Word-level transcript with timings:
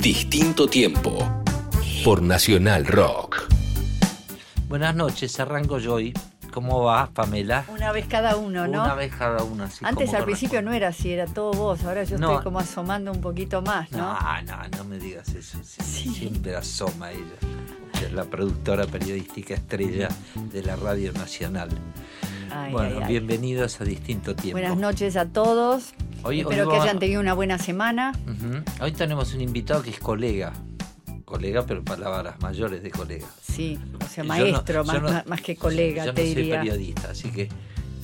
Distinto 0.00 0.68
tiempo. 0.68 1.42
Por 2.04 2.22
Nacional 2.22 2.86
Rock. 2.86 3.48
Buenas 4.68 4.94
noches, 4.94 5.38
arranco 5.40 5.78
yo 5.78 5.94
hoy. 5.94 6.14
¿Cómo 6.52 6.82
va, 6.82 7.10
Pamela? 7.10 7.64
Una 7.68 7.92
vez 7.92 8.06
cada 8.06 8.36
uno, 8.36 8.66
¿no? 8.66 8.84
Una 8.84 8.94
vez 8.94 9.12
cada 9.14 9.42
uno, 9.44 9.64
así 9.64 9.84
Antes 9.84 10.14
al 10.14 10.24
principio 10.24 10.62
no 10.62 10.72
era 10.72 10.88
así, 10.88 11.12
era 11.12 11.26
todo 11.26 11.52
vos. 11.52 11.84
Ahora 11.84 12.04
yo 12.04 12.18
No. 12.18 12.30
estoy 12.30 12.44
como 12.44 12.58
asomando 12.58 13.12
un 13.12 13.20
poquito 13.20 13.60
más, 13.62 13.90
¿no? 13.92 13.98
No, 14.14 14.42
no, 14.42 14.68
no 14.76 14.84
me 14.84 14.98
digas 14.98 15.28
eso. 15.30 15.58
sí, 15.62 15.82
Sí. 15.84 16.08
Siempre 16.14 16.56
asoma 16.56 17.12
ella. 17.12 18.02
Es 18.02 18.12
la 18.12 18.24
productora 18.24 18.86
periodística 18.86 19.54
estrella 19.54 20.08
de 20.52 20.62
la 20.62 20.76
Radio 20.76 21.12
Nacional. 21.12 21.68
Ay, 22.50 22.72
bueno, 22.72 22.96
ay, 22.98 23.02
ay. 23.02 23.08
bienvenidos 23.08 23.80
a 23.80 23.84
Distinto 23.84 24.34
Tiempo. 24.34 24.58
Buenas 24.60 24.78
noches 24.78 25.16
a 25.16 25.26
todos. 25.26 25.92
Hoy- 26.28 26.36
hoy 26.36 26.40
Espero 26.42 26.68
que 26.70 26.76
hayan 26.76 26.98
tenido 26.98 27.20
una 27.20 27.32
buena 27.34 27.58
semana. 27.58 28.12
Hoy 28.80 28.92
tenemos 28.92 29.32
un 29.34 29.40
invitado 29.40 29.82
que 29.82 29.90
es 29.90 29.98
colega. 29.98 30.52
Colega, 31.24 31.64
pero 31.66 31.82
palabras 31.84 32.36
mayores 32.40 32.82
de 32.82 32.90
colega. 32.90 33.26
Sí, 33.42 33.78
o 34.02 34.06
sea, 34.08 34.24
maestro, 34.24 34.84
no- 34.84 35.00
más, 35.00 35.26
no- 35.26 35.36
que 35.36 35.56
colega, 35.56 36.04
yo 36.06 36.14
te 36.14 36.26
no 36.26 36.34
soy 36.34 36.50
periodista, 36.50 37.10
así 37.10 37.30
que 37.30 37.48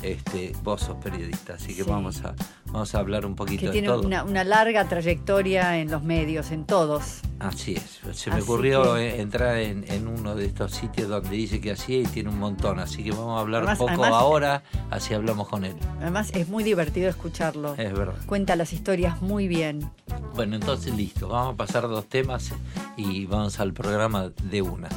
este, 0.02 0.52
vos 0.62 0.82
sos 0.82 0.96
periodista, 1.02 1.54
así 1.54 1.68
que 1.74 1.84
Sí. 1.84 1.88
vamos 1.90 2.22
a 2.24 2.34
vamos 2.74 2.94
a 2.94 2.98
hablar 2.98 3.24
un 3.24 3.36
poquito 3.36 3.60
Que 3.60 3.66
de 3.68 3.72
tiene 3.72 3.88
todo. 3.88 4.02
una, 4.02 4.24
una 4.24 4.42
larga 4.44 4.86
trayectoria 4.88 5.78
en 5.78 5.90
los 5.90 6.02
medios, 6.02 6.50
en 6.50 6.64
todos. 6.64 7.20
Así 7.38 7.74
es. 7.74 8.00
Se 8.16 8.30
me 8.30 8.36
Así 8.36 8.42
ocurrió 8.44 8.94
que- 8.94 9.10
eh, 9.10 9.20
entrar 9.20 9.56
en, 9.58 9.84
en 9.90 10.08
uno 10.08 10.34
de 10.34 10.46
estos 10.46 10.72
sitios 10.72 11.08
donde 11.08 11.30
dice 11.30 11.60
que 11.60 11.70
hacía 11.72 12.00
y 12.00 12.04
tiene 12.04 12.30
un 12.30 12.38
montón, 12.38 12.80
así 12.80 13.04
que 13.04 13.12
vamos 13.12 13.38
a 13.38 13.40
hablar 13.42 13.62
Además- 13.62 13.80
un 13.80 13.86
poco 13.86 14.02
además- 14.02 14.20
ahora, 14.20 14.62
así 14.90 15.14
hablamos 15.14 15.48
con 15.48 15.64
él. 15.64 15.76
Además, 16.00 16.30
es 16.34 16.48
muy 16.48 16.64
divertido 16.64 17.08
escucharlo. 17.08 17.74
Es 17.76 17.92
verdad. 17.92 18.14
Cuenta 18.26 18.56
las 18.56 18.72
historias 18.72 19.22
muy 19.22 19.46
bien. 19.48 19.88
Bueno, 20.34 20.56
entonces 20.56 20.94
listo, 20.96 21.28
vamos 21.28 21.54
a 21.54 21.56
pasar 21.56 21.82
dos 21.88 22.06
temas 22.08 22.50
y 22.96 23.26
vamos 23.26 23.60
al 23.60 23.72
programa 23.72 24.30
de 24.42 24.62
una. 24.62 24.88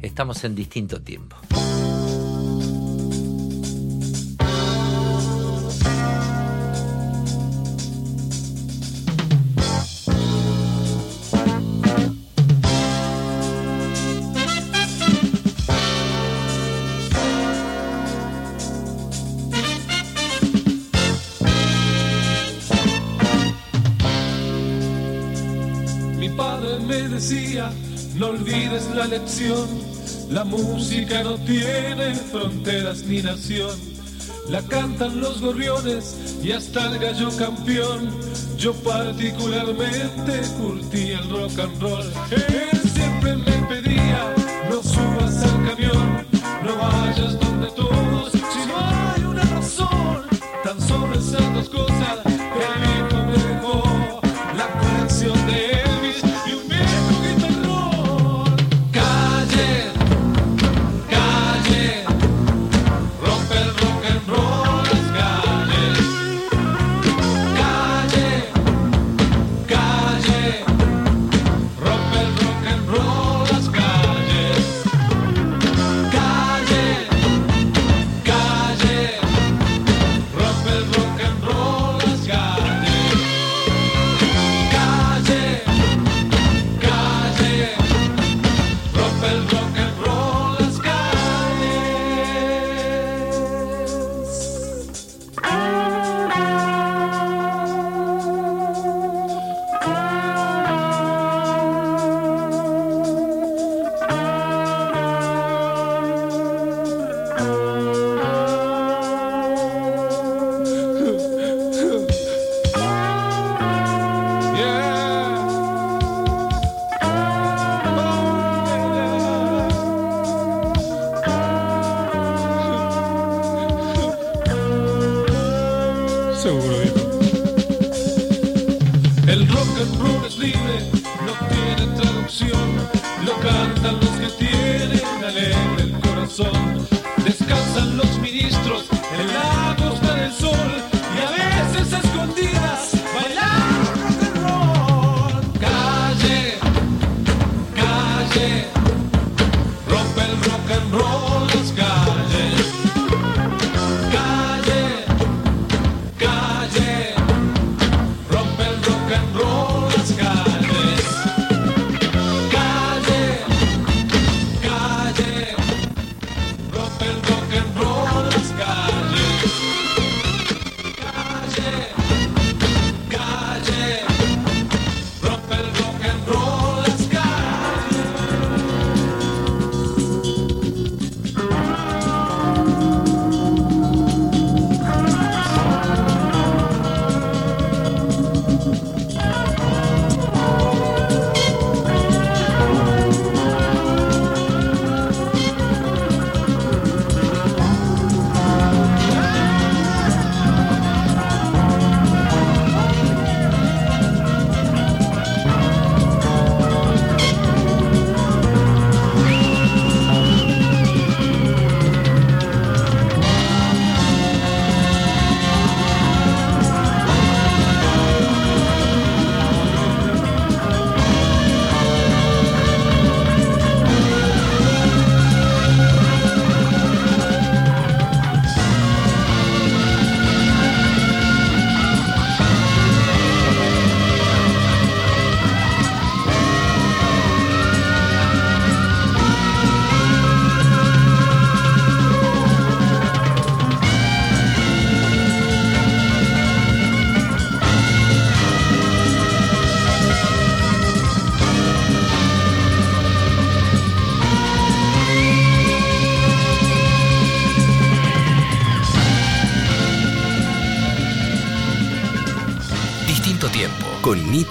Estamos 0.00 0.42
en 0.44 0.54
distinto 0.54 1.02
tiempo. 1.02 1.36
No 28.22 28.28
olvides 28.28 28.88
la 28.94 29.08
lección, 29.08 29.68
la 30.30 30.44
música 30.44 31.24
no 31.24 31.34
tiene 31.38 32.14
fronteras 32.14 33.02
ni 33.02 33.20
nación. 33.20 33.76
La 34.48 34.62
cantan 34.62 35.20
los 35.20 35.40
gorriones 35.40 36.36
y 36.40 36.52
hasta 36.52 36.86
el 36.86 37.00
gallo 37.00 37.36
campeón. 37.36 38.10
Yo 38.56 38.74
particularmente 38.74 40.40
curtí 40.56 41.10
el 41.10 41.28
rock 41.30 41.58
and 41.58 41.82
roll. 41.82 42.12
Él 42.30 42.80
siempre 42.94 43.51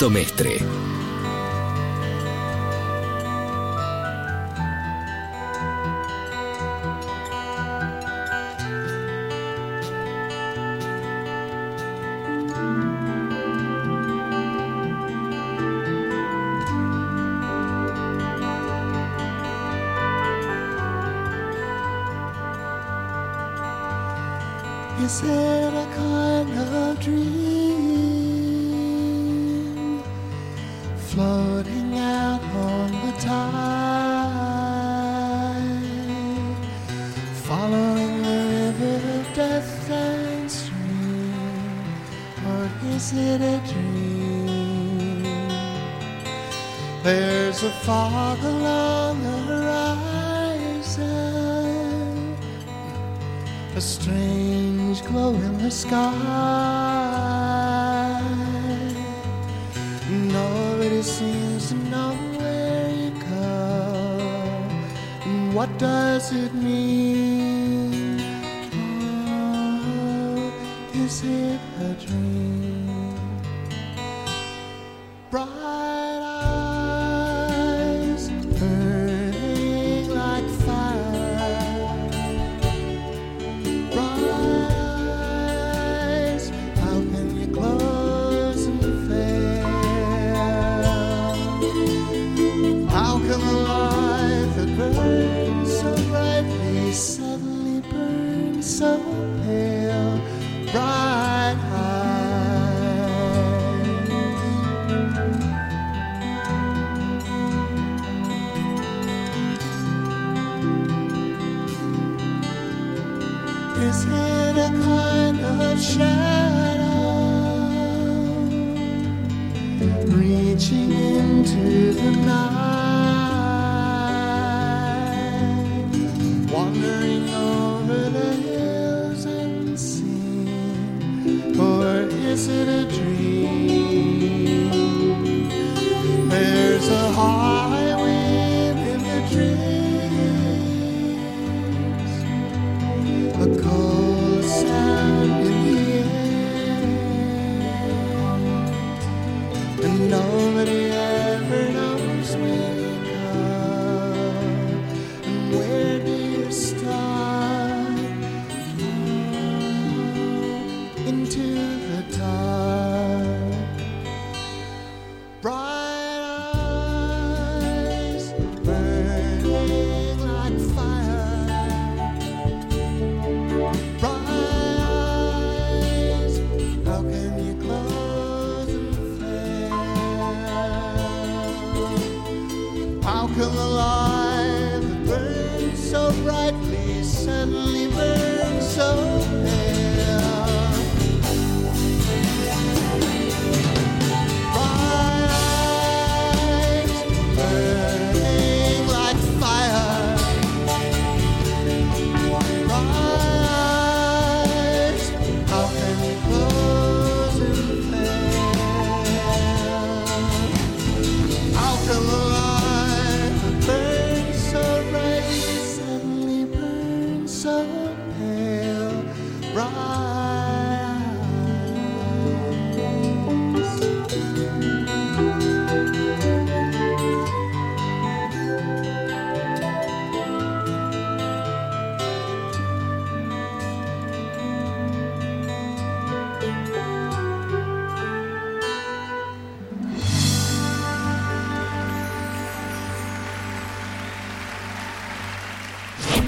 Mestre. 0.09 0.70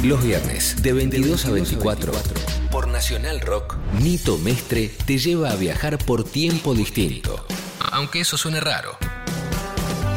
Los 0.03 0.21
viernes, 0.21 0.83
de 0.83 0.91
22 0.91 1.45
a 1.45 1.51
24, 1.51 2.11
por 2.69 2.89
Nacional 2.89 3.39
Rock, 3.39 3.77
Nito 4.01 4.37
Mestre 4.37 4.91
te 5.05 5.17
lleva 5.17 5.49
a 5.49 5.55
viajar 5.55 5.97
por 5.97 6.25
tiempo 6.25 6.73
distinto. 6.73 7.45
Aunque 7.79 8.19
eso 8.19 8.37
suene 8.37 8.59
raro. 8.59 8.97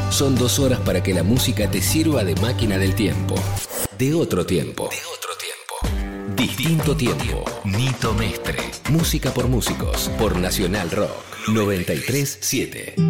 Son 0.09 0.35
dos 0.35 0.59
horas 0.59 0.81
para 0.81 1.01
que 1.01 1.13
la 1.13 1.23
música 1.23 1.71
te 1.71 1.81
sirva 1.81 2.25
de 2.25 2.35
máquina 2.35 2.77
del 2.77 2.95
tiempo. 2.95 3.35
De 3.97 4.13
otro 4.13 4.45
tiempo. 4.45 4.89
De 4.89 4.99
otro 5.15 5.31
tiempo. 5.37 6.35
Distinto 6.35 6.97
tiempo. 6.97 7.45
Nito 7.63 8.13
Mestre. 8.13 8.59
Música 8.89 9.33
por 9.33 9.47
músicos. 9.47 10.11
Por 10.19 10.35
Nacional 10.35 10.91
Rock. 10.91 11.47
937. 11.47 13.06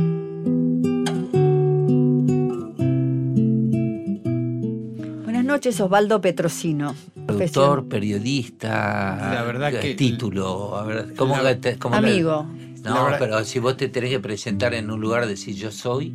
Noches, 5.57 5.81
Osvaldo 5.81 6.21
Petrosino. 6.21 6.93
Productor, 7.25 7.87
periodista, 7.87 9.33
La 9.33 9.41
verdad 9.43 9.71
que- 9.81 9.95
título, 9.95 10.75
a 10.77 10.83
ver, 10.85 11.15
¿cómo 11.17 11.35
La- 11.35 11.55
que 11.55 11.55
te- 11.73 11.79
cómo 11.79 11.99
le- 11.99 12.11
Amigo. 12.11 12.45
La 12.83 12.91
No, 12.91 13.05
verdad- 13.05 13.17
pero 13.19 13.43
si 13.43 13.57
vos 13.57 13.75
te 13.75 13.89
tenés 13.89 14.11
que 14.11 14.19
presentar 14.19 14.75
en 14.75 14.91
un 14.91 15.01
lugar, 15.01 15.25
decir 15.25 15.55
yo 15.55 15.71
soy, 15.71 16.13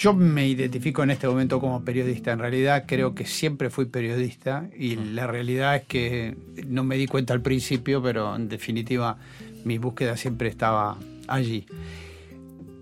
Yo 0.00 0.14
me 0.14 0.46
identifico 0.46 1.02
en 1.02 1.10
este 1.10 1.26
momento 1.26 1.58
como 1.58 1.82
periodista. 1.84 2.30
En 2.30 2.38
realidad 2.38 2.84
creo 2.86 3.16
que 3.16 3.26
siempre 3.26 3.68
fui 3.68 3.86
periodista 3.86 4.68
y 4.78 4.94
Mm. 4.94 5.14
la 5.16 5.26
realidad 5.26 5.74
es 5.74 5.82
que 5.88 6.36
no 6.68 6.84
me 6.84 6.94
di 6.96 7.08
cuenta 7.08 7.34
al 7.34 7.40
principio, 7.42 8.00
pero 8.00 8.36
en 8.36 8.48
definitiva 8.48 9.16
mi 9.64 9.78
búsqueda 9.78 10.16
siempre 10.16 10.48
estaba 10.50 10.96
allí. 11.26 11.66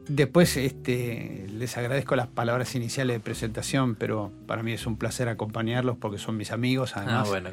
Después 0.09 0.57
este, 0.57 1.47
les 1.53 1.77
agradezco 1.77 2.15
las 2.17 2.29
palabras 2.29 2.75
iniciales 2.77 3.17
de 3.17 3.21
presentación, 3.21 3.97
pero 3.97 4.31
para 4.47 4.63
mí 4.63 4.73
es 4.73 4.87
un 4.87 4.97
placer 4.97 5.29
acompañarlos 5.29 5.97
porque 5.97 6.19
son 6.19 6.37
mis 6.37 6.53
amigos, 6.53 6.97
además. 6.97 7.25
Ah, 7.27 7.29
bueno. 7.29 7.51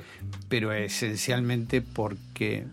Pero 0.49 0.71
esencialmente 0.71 1.81
porque 1.81 2.65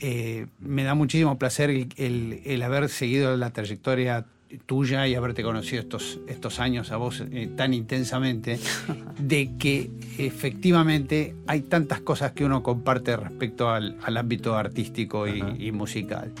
eh, 0.00 0.46
me 0.60 0.84
da 0.84 0.94
muchísimo 0.94 1.38
placer 1.38 1.70
el, 1.70 1.88
el- 1.96 2.40
el 2.44 2.62
haber 2.62 2.88
seguido 2.88 3.36
la 3.36 3.50
trayectoria 3.50 4.26
tuya 4.66 5.06
y 5.08 5.14
haberte 5.14 5.42
conocido 5.42 5.80
estos, 5.80 6.20
estos 6.28 6.60
años 6.60 6.92
a 6.92 6.98
vos 6.98 7.22
eh, 7.32 7.48
tan 7.56 7.72
intensamente, 7.72 8.58
de 9.18 9.50
que 9.58 9.90
efectivamente 10.18 11.34
hay 11.46 11.62
tantas 11.62 12.00
cosas 12.00 12.32
que 12.32 12.44
uno 12.44 12.62
comparte 12.62 13.16
respecto 13.16 13.70
al, 13.70 13.96
al 14.02 14.16
ámbito 14.16 14.54
artístico 14.56 15.26
y 15.26 15.72
musical. 15.72 16.32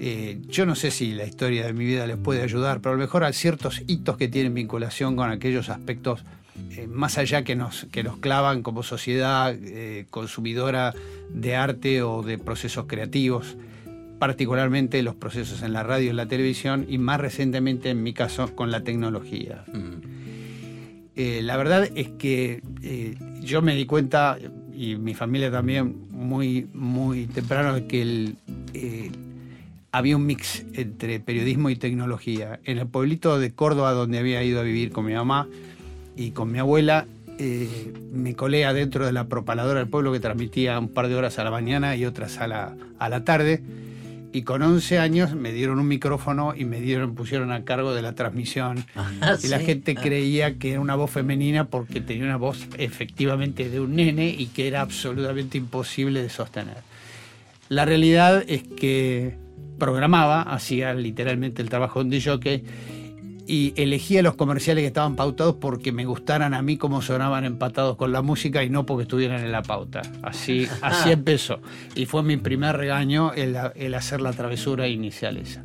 Eh, 0.00 0.40
yo 0.48 0.64
no 0.64 0.76
sé 0.76 0.90
si 0.90 1.12
la 1.12 1.24
historia 1.24 1.66
de 1.66 1.72
mi 1.72 1.84
vida 1.84 2.06
les 2.06 2.16
puede 2.16 2.42
ayudar, 2.42 2.80
pero 2.80 2.92
a 2.92 2.96
lo 2.96 3.00
mejor 3.00 3.24
hay 3.24 3.32
ciertos 3.32 3.82
hitos 3.88 4.16
que 4.16 4.28
tienen 4.28 4.54
vinculación 4.54 5.16
con 5.16 5.30
aquellos 5.30 5.68
aspectos 5.70 6.24
eh, 6.70 6.86
más 6.86 7.18
allá 7.18 7.42
que 7.42 7.56
nos, 7.56 7.86
que 7.90 8.04
nos 8.04 8.18
clavan 8.18 8.62
como 8.62 8.82
sociedad 8.82 9.54
eh, 9.54 10.06
consumidora 10.10 10.94
de 11.30 11.56
arte 11.56 12.02
o 12.02 12.22
de 12.22 12.38
procesos 12.38 12.86
creativos, 12.86 13.56
particularmente 14.20 15.02
los 15.02 15.16
procesos 15.16 15.62
en 15.62 15.72
la 15.72 15.82
radio 15.82 16.06
y 16.06 16.10
en 16.10 16.16
la 16.16 16.26
televisión 16.26 16.86
y 16.88 16.98
más 16.98 17.20
recientemente 17.20 17.90
en 17.90 18.02
mi 18.02 18.12
caso 18.12 18.54
con 18.54 18.70
la 18.70 18.82
tecnología. 18.82 19.64
Mm. 19.72 20.18
La 21.42 21.56
verdad 21.56 21.88
es 21.96 22.10
que 22.10 22.62
yo 23.42 23.60
me 23.60 23.74
di 23.74 23.86
cuenta, 23.86 24.38
y 24.72 24.94
mi 24.94 25.14
familia 25.14 25.50
también, 25.50 26.06
muy, 26.12 26.68
muy 26.72 27.26
temprano, 27.26 27.88
que 27.88 28.02
el, 28.02 28.36
había 29.92 30.16
un 30.16 30.26
mix 30.26 30.64
entre 30.74 31.20
periodismo 31.20 31.70
y 31.70 31.76
tecnología. 31.76 32.60
En 32.64 32.78
el 32.78 32.86
pueblito 32.86 33.38
de 33.38 33.52
Córdoba, 33.52 33.92
donde 33.92 34.18
había 34.18 34.42
ido 34.42 34.60
a 34.60 34.62
vivir 34.62 34.92
con 34.92 35.06
mi 35.06 35.14
mamá 35.14 35.48
y 36.16 36.32
con 36.32 36.50
mi 36.52 36.58
abuela, 36.58 37.06
eh, 37.38 37.92
me 38.12 38.34
colé 38.34 38.64
adentro 38.64 39.06
de 39.06 39.12
la 39.12 39.28
propaladora 39.28 39.78
del 39.80 39.88
pueblo 39.88 40.12
que 40.12 40.20
transmitía 40.20 40.78
un 40.78 40.88
par 40.88 41.08
de 41.08 41.14
horas 41.14 41.38
a 41.38 41.44
la 41.44 41.50
mañana 41.50 41.94
y 41.96 42.04
otras 42.04 42.38
a 42.38 42.48
la, 42.48 42.74
a 42.98 43.08
la 43.08 43.24
tarde. 43.24 43.62
Y 44.30 44.42
con 44.42 44.60
11 44.60 44.98
años 44.98 45.34
me 45.34 45.52
dieron 45.52 45.78
un 45.78 45.88
micrófono 45.88 46.52
y 46.54 46.66
me 46.66 46.80
dieron, 46.82 47.14
pusieron 47.14 47.50
a 47.50 47.64
cargo 47.64 47.94
de 47.94 48.02
la 48.02 48.12
transmisión 48.12 48.84
Ah, 48.94 49.36
y 49.42 49.46
la 49.48 49.58
sí. 49.58 49.64
gente 49.64 49.94
Ah. 49.96 50.00
creía 50.02 50.58
que 50.58 50.72
era 50.72 50.80
una 50.80 50.96
voz 50.96 51.10
femenina 51.12 51.64
porque 51.68 52.02
tenía 52.02 52.24
una 52.24 52.36
voz 52.36 52.66
efectivamente 52.76 53.70
de 53.70 53.80
un 53.80 53.96
nene 53.96 54.28
y 54.28 54.46
que 54.48 54.68
era 54.68 54.82
absolutamente 54.82 55.56
imposible 55.56 56.20
de 56.20 56.28
sostener. 56.28 56.76
La 57.70 57.86
realidad 57.86 58.44
es 58.48 58.64
que 58.64 59.34
programaba, 59.78 60.42
hacía 60.42 60.94
literalmente 60.94 61.62
el 61.62 61.70
trabajo 61.70 62.02
de 62.02 62.16
un 62.16 62.22
jockey 62.22 62.64
y 63.48 63.72
elegía 63.76 64.22
los 64.22 64.34
comerciales 64.34 64.82
que 64.82 64.88
estaban 64.88 65.16
pautados 65.16 65.56
porque 65.58 65.90
me 65.90 66.04
gustaran 66.04 66.52
a 66.52 66.60
mí 66.60 66.76
como 66.76 67.00
sonaban 67.00 67.46
empatados 67.46 67.96
con 67.96 68.12
la 68.12 68.20
música 68.20 68.62
y 68.62 68.68
no 68.68 68.84
porque 68.84 69.04
estuvieran 69.04 69.42
en 69.42 69.50
la 69.50 69.62
pauta. 69.62 70.02
Así, 70.22 70.68
así 70.82 71.10
empezó. 71.10 71.60
Y 71.94 72.04
fue 72.04 72.22
mi 72.22 72.36
primer 72.36 72.76
regaño 72.76 73.32
el, 73.32 73.56
el 73.74 73.94
hacer 73.94 74.20
la 74.20 74.34
travesura 74.34 74.86
inicial 74.86 75.38
esa. 75.38 75.64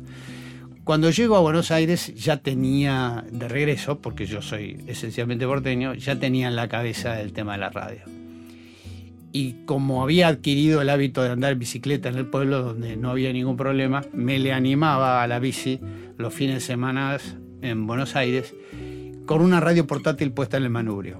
Cuando 0.82 1.10
llego 1.10 1.36
a 1.36 1.40
Buenos 1.40 1.70
Aires 1.70 2.14
ya 2.14 2.38
tenía, 2.38 3.24
de 3.30 3.48
regreso, 3.48 4.00
porque 4.00 4.24
yo 4.24 4.40
soy 4.40 4.82
esencialmente 4.86 5.46
porteño, 5.46 5.94
ya 5.94 6.18
tenía 6.18 6.48
en 6.48 6.56
la 6.56 6.68
cabeza 6.68 7.20
el 7.20 7.34
tema 7.34 7.52
de 7.52 7.58
la 7.58 7.70
radio. 7.70 8.23
Y 9.36 9.64
como 9.66 10.04
había 10.04 10.28
adquirido 10.28 10.80
el 10.80 10.88
hábito 10.88 11.20
de 11.20 11.30
andar 11.30 11.54
en 11.54 11.58
bicicleta 11.58 12.08
en 12.08 12.14
el 12.14 12.26
pueblo 12.26 12.62
donde 12.62 12.96
no 12.96 13.10
había 13.10 13.32
ningún 13.32 13.56
problema, 13.56 14.04
me 14.12 14.38
le 14.38 14.52
animaba 14.52 15.24
a 15.24 15.26
la 15.26 15.40
bici 15.40 15.80
los 16.16 16.32
fines 16.32 16.54
de 16.54 16.60
semana 16.60 17.18
en 17.60 17.84
Buenos 17.88 18.14
Aires 18.14 18.54
con 19.26 19.42
una 19.42 19.58
radio 19.58 19.88
portátil 19.88 20.30
puesta 20.30 20.56
en 20.56 20.62
el 20.62 20.70
manubrio. 20.70 21.18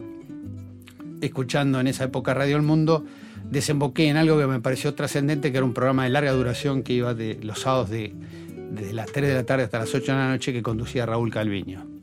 Escuchando 1.22 1.80
en 1.80 1.88
esa 1.88 2.04
época 2.04 2.34
Radio 2.34 2.54
El 2.54 2.62
Mundo, 2.62 3.04
desemboqué 3.50 4.06
en 4.06 4.16
algo 4.16 4.38
que 4.38 4.46
me 4.46 4.60
pareció 4.60 4.94
trascendente, 4.94 5.50
que 5.50 5.56
era 5.56 5.66
un 5.66 5.74
programa 5.74 6.04
de 6.04 6.10
larga 6.10 6.30
duración 6.30 6.84
que 6.84 6.92
iba 6.92 7.14
de 7.14 7.40
los 7.42 7.62
sábados 7.62 7.90
de, 7.90 8.14
desde 8.70 8.92
las 8.92 9.10
3 9.10 9.26
de 9.26 9.34
la 9.34 9.42
tarde 9.42 9.64
hasta 9.64 9.80
las 9.80 9.92
8 9.92 10.12
de 10.12 10.18
la 10.18 10.28
noche 10.28 10.52
que 10.52 10.62
conducía 10.62 11.04
Raúl 11.04 11.32
Calviño. 11.32 11.93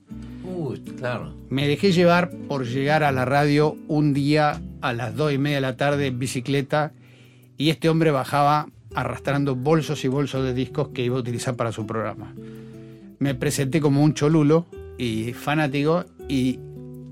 Uy, 0.43 0.79
claro. 0.98 1.33
Me 1.50 1.67
dejé 1.67 1.91
llevar 1.91 2.31
por 2.48 2.65
llegar 2.65 3.03
a 3.03 3.12
la 3.12 3.25
radio 3.25 3.77
un 3.88 4.13
día 4.13 4.62
a 4.81 4.93
las 4.93 5.15
2 5.15 5.33
y 5.33 5.38
media 5.38 5.57
de 5.57 5.62
la 5.62 5.77
tarde 5.77 6.07
en 6.07 6.19
bicicleta 6.19 6.93
y 7.57 7.69
este 7.69 7.89
hombre 7.89 8.12
bajaba 8.12 8.67
arrastrando 8.95 9.55
bolsos 9.55 10.03
y 10.03 10.07
bolsos 10.07 10.43
de 10.43 10.53
discos 10.53 10.89
que 10.89 11.03
iba 11.03 11.17
a 11.17 11.19
utilizar 11.19 11.55
para 11.55 11.71
su 11.71 11.86
programa. 11.86 12.33
Me 13.19 13.36
presenté 13.36 13.79
como 13.79 14.03
un 14.03 14.13
cholulo 14.13 14.65
y 14.98 15.33
fanático 15.33 16.05
y 16.27 16.60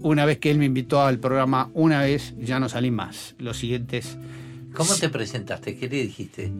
una 0.01 0.25
vez 0.25 0.39
que 0.39 0.51
él 0.51 0.57
me 0.57 0.65
invitó 0.65 1.01
al 1.01 1.19
programa 1.19 1.69
una 1.73 2.01
vez 2.01 2.33
ya 2.39 2.59
no 2.59 2.69
salí 2.69 2.91
más. 2.91 3.35
Los 3.37 3.57
siguientes 3.57 4.17
¿Cómo 4.73 4.95
te 4.95 5.09
presentaste? 5.09 5.77
¿Qué 5.77 5.89
le 5.89 6.03
dijiste? 6.03 6.51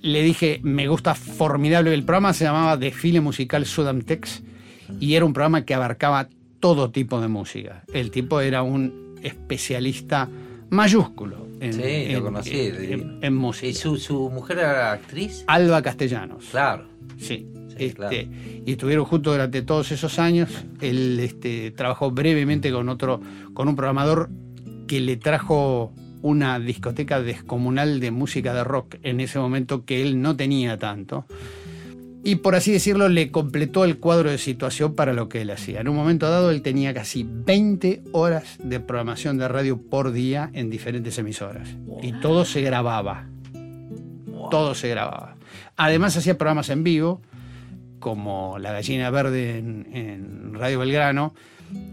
le 0.00 0.22
dije, 0.22 0.60
me 0.62 0.88
gusta 0.88 1.14
formidable. 1.14 1.92
El 1.92 2.04
programa 2.04 2.32
se 2.32 2.44
llamaba 2.44 2.76
Desfile 2.76 3.20
Musical 3.20 3.66
Sudamtex 3.66 4.42
y 5.00 5.14
era 5.14 5.24
un 5.24 5.32
programa 5.32 5.64
que 5.64 5.74
abarcaba 5.74 6.28
todo 6.60 6.90
tipo 6.90 7.20
de 7.20 7.28
música. 7.28 7.84
El 7.92 8.10
tipo 8.10 8.40
era 8.40 8.62
un 8.62 9.14
especialista 9.22 10.28
mayúsculo 10.70 11.46
en, 11.60 11.72
Sí, 11.72 11.82
en- 11.84 12.12
lo 12.14 12.22
conocí. 12.24 12.50
en- 13.20 13.34
música. 13.34 13.66
¿Y 13.66 13.74
su, 13.74 13.96
su 13.96 14.30
mujer 14.30 14.58
era 14.58 14.92
actriz? 14.92 15.44
Alba 15.46 15.82
Castellanos. 15.82 16.44
Claro. 16.50 16.84
Sí. 17.18 17.46
Sí, 17.68 17.84
Este, 17.84 17.94
claro. 17.94 18.16
Y 18.66 18.72
estuvieron 18.72 19.04
juntos 19.04 19.34
durante 19.34 19.62
todos 19.62 19.92
esos 19.92 20.18
años. 20.18 20.50
Él 20.80 21.18
este, 21.20 21.70
trabajó 21.70 22.10
brevemente 22.10 22.72
con 22.72 22.88
otro, 22.88 23.20
con 23.54 23.68
un 23.68 23.76
programador 23.76 24.30
que 24.88 25.00
le 25.00 25.16
trajo 25.16 25.92
una 26.22 26.58
discoteca 26.58 27.22
descomunal 27.22 28.00
de 28.00 28.10
música 28.10 28.52
de 28.52 28.64
rock 28.64 28.96
en 29.04 29.20
ese 29.20 29.38
momento 29.38 29.84
que 29.84 30.02
él 30.02 30.20
no 30.20 30.34
tenía 30.36 30.76
tanto. 30.76 31.24
Y 32.24 32.36
por 32.36 32.54
así 32.56 32.72
decirlo, 32.72 33.08
le 33.08 33.30
completó 33.30 33.84
el 33.84 33.98
cuadro 33.98 34.30
de 34.30 34.38
situación 34.38 34.94
para 34.94 35.12
lo 35.12 35.28
que 35.28 35.40
él 35.42 35.50
hacía. 35.50 35.80
En 35.80 35.88
un 35.88 35.96
momento 35.96 36.28
dado, 36.28 36.50
él 36.50 36.62
tenía 36.62 36.92
casi 36.92 37.24
20 37.28 38.02
horas 38.12 38.58
de 38.62 38.80
programación 38.80 39.38
de 39.38 39.46
radio 39.48 39.80
por 39.80 40.12
día 40.12 40.50
en 40.52 40.68
diferentes 40.68 41.16
emisoras. 41.18 41.68
Y 42.02 42.12
todo 42.20 42.44
se 42.44 42.60
grababa 42.60 43.26
todo 44.50 44.74
se 44.74 44.88
grababa. 44.88 45.36
Además 45.76 46.16
hacía 46.16 46.38
programas 46.38 46.70
en 46.70 46.82
vivo, 46.82 47.20
como 47.98 48.58
La 48.58 48.72
Gallina 48.72 49.10
Verde 49.10 49.58
en, 49.58 49.86
en 49.94 50.54
Radio 50.54 50.78
Belgrano, 50.78 51.34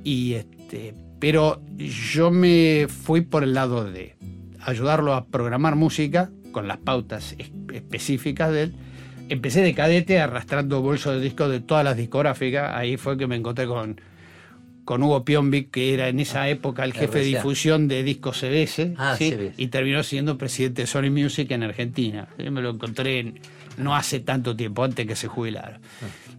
y 0.05 0.34
este, 0.36 0.94
pero 1.20 1.62
yo 1.77 2.32
me 2.32 2.88
fui 2.88 3.22
por 3.22 3.44
el 3.44 3.53
lado 3.53 3.84
de 3.84 4.15
ayudarlo 4.62 5.13
a 5.15 5.25
programar 5.25 5.75
música 5.75 6.32
con 6.53 6.67
las 6.70 6.77
pautas 6.77 7.36
es- 7.39 7.51
específicas 7.74 8.51
de 8.51 8.63
él. 8.63 8.75
Empecé 9.29 9.62
de 9.62 9.74
cadete 9.74 10.20
arrastrando 10.20 10.82
bolsos 10.82 11.15
de 11.15 11.22
discos 11.22 11.50
de 11.51 11.60
todas 11.60 11.84
las 11.84 11.98
discográficas. 11.98 12.72
Ahí 12.75 12.98
fue 12.98 13.17
que 13.17 13.25
me 13.27 13.36
encontré 13.36 13.65
con, 13.65 14.00
con 14.84 15.01
Hugo 15.01 15.25
Piombic, 15.25 15.72
que 15.72 15.94
era 15.96 16.10
en 16.10 16.20
esa 16.20 16.48
época 16.48 16.84
el 16.84 16.94
jefe 16.94 17.20
de 17.20 17.25
difusión 17.25 17.88
de 17.88 18.03
discos 18.03 18.39
CBS, 18.39 18.94
Ah, 18.98 19.15
¿sí? 19.17 19.32
CBS. 19.32 19.53
y 19.58 19.67
terminó 19.67 20.03
siendo 20.03 20.38
presidente 20.38 20.84
de 20.84 20.88
Sony 20.88 21.10
Music 21.10 21.50
en 21.51 21.63
Argentina. 21.63 22.27
Yo 22.38 22.51
me 22.51 22.62
lo 22.62 22.70
encontré 22.72 23.20
en- 23.20 23.39
no 23.77 23.96
hace 23.96 24.20
tanto 24.20 24.55
tiempo, 24.55 24.84
antes 24.84 25.05
que 25.08 25.15
se 25.15 25.27
jubilara. 25.27 25.79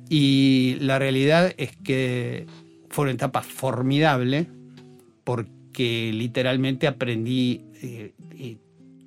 Y 0.09 0.77
la 0.81 0.99
realidad 0.99 1.53
es 1.59 1.77
que 1.77 2.47
fue 2.89 3.03
una 3.07 3.13
etapa 3.13 3.43
formidable 3.43 4.47
porque 5.25 6.11
literalmente 6.15 6.87
aprendí 6.87 7.63
eh, 7.83 8.13
eh, 8.39 8.57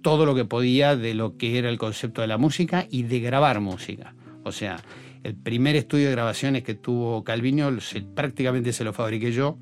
todo 0.02 0.26
lo 0.26 0.36
que 0.36 0.46
podía 0.46 0.96
de 0.96 1.14
lo 1.14 1.38
que 1.38 1.58
era 1.58 1.70
el 1.70 1.78
concepto 1.78 2.22
de 2.22 2.28
la 2.28 2.38
música 2.38 2.86
y 2.90 3.04
de 3.04 3.20
grabar 3.20 3.60
música. 3.60 4.14
O 4.44 4.52
sea, 4.52 4.82
el 5.24 5.36
primer 5.36 5.76
estudio 5.76 6.06
de 6.06 6.12
grabaciones 6.12 6.64
que 6.64 6.74
tuvo 6.76 7.24
Calviño 7.24 7.80
se- 7.82 8.02
prácticamente 8.02 8.72
se 8.74 8.84
lo 8.84 8.94
fabriqué 8.94 9.32
yo. 9.32 9.58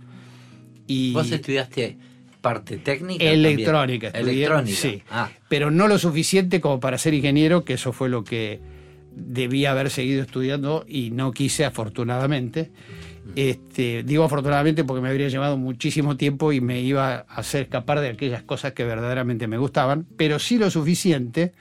Y 0.86 1.12
¿Vos 1.14 1.32
estudiaste 1.32 1.98
parte 2.42 2.78
técnica? 2.78 3.24
electrónica. 3.26 4.08
estudié, 4.08 4.34
Electrónica. 4.46 4.78
Sí 4.78 5.02
Ah, 5.10 5.30
pero 5.50 5.72
no 5.72 5.88
lo 5.88 5.98
suficiente 5.98 6.62
como 6.62 6.80
para 6.80 6.98
ser 6.98 7.14
ingeniero, 7.14 7.66
que 7.66 7.74
eso 7.74 7.92
fue 7.92 8.08
lo 8.10 8.24
que 8.24 8.60
debía 9.16 9.72
haber 9.72 9.90
seguido 9.90 10.22
estudiando 10.22 10.86
y 10.88 11.10
no 11.12 11.32
quise 11.32 11.66
afortunadamente. 11.66 12.72
Este, 13.38 14.02
digo 14.02 14.24
afortunadamente 14.24 14.84
porque 14.84 15.00
me 15.00 15.10
habría 15.10 15.30
llevado 15.30 15.60
muchísimo 15.60 16.18
tiempo 16.18 16.54
y 16.54 16.60
me 16.60 16.82
iba 16.82 17.18
a 17.18 17.20
hacer 17.36 17.62
escapar 17.62 18.00
de 18.00 18.10
aquellas 18.10 18.42
cosas 18.42 18.74
que 18.74 18.84
verdaderamente 18.84 19.46
me 19.46 19.60
gustaban, 19.60 20.08
pero 20.18 20.40
sí 20.40 20.58
lo 20.58 20.72
suficiente 20.72 21.54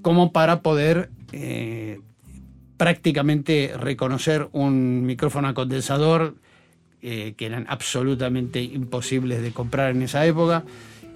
como 0.00 0.32
para 0.32 0.62
poder 0.62 1.10
eh, 1.32 2.00
prácticamente 2.78 3.74
reconocer 3.78 4.48
un 4.52 5.04
micrófono 5.04 5.48
a 5.48 5.52
condensador 5.52 6.36
eh, 7.02 7.34
que 7.36 7.44
eran 7.44 7.66
absolutamente 7.68 8.62
imposibles 8.62 9.42
de 9.42 9.52
comprar 9.52 9.90
en 9.90 10.00
esa 10.00 10.24
época 10.24 10.64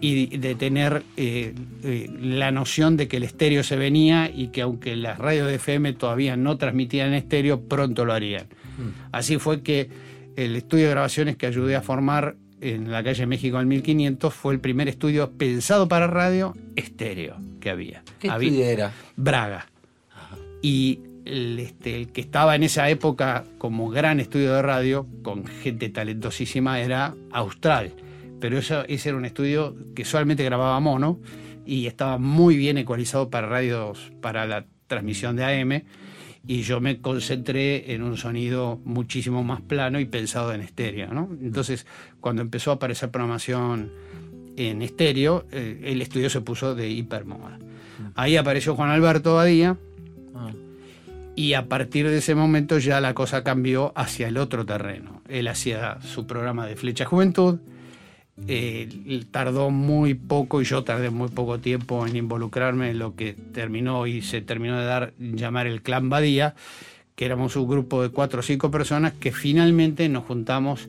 y 0.01 0.39
de 0.39 0.55
tener 0.55 1.03
eh, 1.17 1.55
eh, 1.85 2.11
la 2.21 2.51
noción 2.51 2.97
de 2.97 3.07
que 3.09 3.19
el 3.19 3.23
estéreo 3.23 3.63
se 3.63 3.77
venía 3.77 4.31
y 4.35 4.49
que 4.49 4.63
aunque 4.63 4.97
las 4.97 5.19
radios 5.19 5.47
de 5.49 5.57
FM 5.57 5.93
todavía 5.95 6.37
no 6.37 6.57
transmitían 6.57 7.13
estéreo, 7.15 7.61
pronto 7.61 8.05
lo 8.05 8.13
harían. 8.13 8.47
Así 9.13 9.39
fue 9.39 9.63
que 9.63 9.91
el 10.37 10.57
estudio 10.57 10.85
de 10.87 10.91
grabaciones 10.93 11.37
que 11.37 11.47
ayudé 11.47 11.77
a 11.77 11.83
formar 11.83 12.37
en 12.63 12.91
la 12.91 13.03
calle 13.05 13.27
México 13.27 13.61
en 13.61 13.69
1500 13.69 14.33
fue 14.33 14.55
el 14.55 14.61
primer 14.61 14.89
estudio 14.89 15.31
pensado 15.33 15.87
para 15.89 16.07
radio 16.07 16.55
estéreo 16.77 17.37
que 17.61 17.69
había. 17.71 18.03
¿Qué 18.21 18.31
Había- 18.31 18.49
estudio 18.49 18.67
era? 18.67 18.93
Braga. 19.17 19.67
Y 20.63 21.01
el, 21.25 21.59
este, 21.59 21.97
el 21.97 22.09
que 22.09 22.21
estaba 22.21 22.55
en 22.57 22.63
esa 22.63 22.89
época 22.91 23.45
como 23.59 23.89
gran 23.91 24.21
estudio 24.21 24.55
de 24.55 24.63
radio, 24.63 25.07
con 25.23 25.47
gente 25.47 25.89
talentosísima, 25.91 26.81
era 26.81 27.15
Austral. 27.33 27.93
Pero 28.41 28.59
eso, 28.59 28.85
ese 28.89 29.11
era 29.11 29.19
un 29.19 29.25
estudio 29.25 29.77
que 29.95 30.05
solamente 30.05 30.45
grababa 30.45 30.79
mono 30.81 31.21
y 31.67 31.87
estaba 31.87 32.19
muy 32.19 32.57
bien 32.57 32.79
ecualizado 32.79 33.31
para 33.31 33.47
radios, 33.47 34.11
para 34.21 34.47
la 34.47 34.67
transmisión 34.87 35.37
de 35.37 35.45
AM. 35.45 35.83
Y 36.47 36.63
yo 36.63 36.81
me 36.81 37.01
concentré 37.01 37.93
en 37.93 38.03
un 38.03 38.17
sonido 38.17 38.81
muchísimo 38.85 39.45
más 39.45 39.61
plano 39.61 40.01
y 40.01 40.07
pensado 40.07 40.53
en 40.55 40.63
estéreo. 40.63 41.29
Entonces, 41.43 41.87
cuando 42.21 42.41
empezó 42.41 42.71
a 42.71 42.75
aparecer 42.75 43.11
programación 43.11 43.93
en 44.57 44.83
estéreo, 44.83 45.47
eh, 45.53 45.81
el 45.85 46.01
estudio 46.01 46.31
se 46.31 46.41
puso 46.41 46.75
de 46.75 46.89
hipermoda. 46.89 47.59
Ahí 48.15 48.37
apareció 48.37 48.75
Juan 48.75 48.91
Alberto 48.91 49.35
Badía 49.35 49.77
y 51.37 51.55
a 51.55 51.69
partir 51.69 52.09
de 52.09 52.19
ese 52.19 52.35
momento 52.35 52.79
ya 52.79 53.01
la 53.01 53.15
cosa 53.15 53.43
cambió 53.43 53.93
hacia 53.95 54.29
el 54.29 54.37
otro 54.37 54.67
terreno. 54.67 55.23
Él 55.29 55.49
hacía 55.49 55.99
su 56.03 56.27
programa 56.27 56.67
de 56.67 56.77
Flecha 56.77 57.05
Juventud, 57.05 57.61
eh, 58.49 59.25
tardó 59.31 59.71
muy 59.71 60.15
poco 60.15 60.61
y 60.61 60.65
yo 60.65 60.83
tardé 60.85 61.11
muy 61.11 61.29
poco 61.29 61.59
tiempo 61.59 62.07
en 62.07 62.17
involucrarme 62.17 62.91
en 62.91 62.99
lo 62.99 63.15
que 63.15 63.35
terminó 63.35 64.07
y 64.07 64.23
se 64.23 64.41
terminó 64.41 64.79
de 64.79 64.85
dar 64.85 65.13
llamar 65.19 65.67
el 65.67 65.83
Clan 65.83 66.09
Badía, 66.09 66.55
que 67.15 67.27
éramos 67.27 67.57
un 67.57 67.69
grupo 67.69 68.03
de 68.03 68.11
cuatro 68.11 68.41
o 68.41 68.43
cinco 68.43 68.71
personas 68.71 69.13
que 69.13 69.33
finalmente 69.33 70.09
nos 70.09 70.25
juntamos 70.25 70.89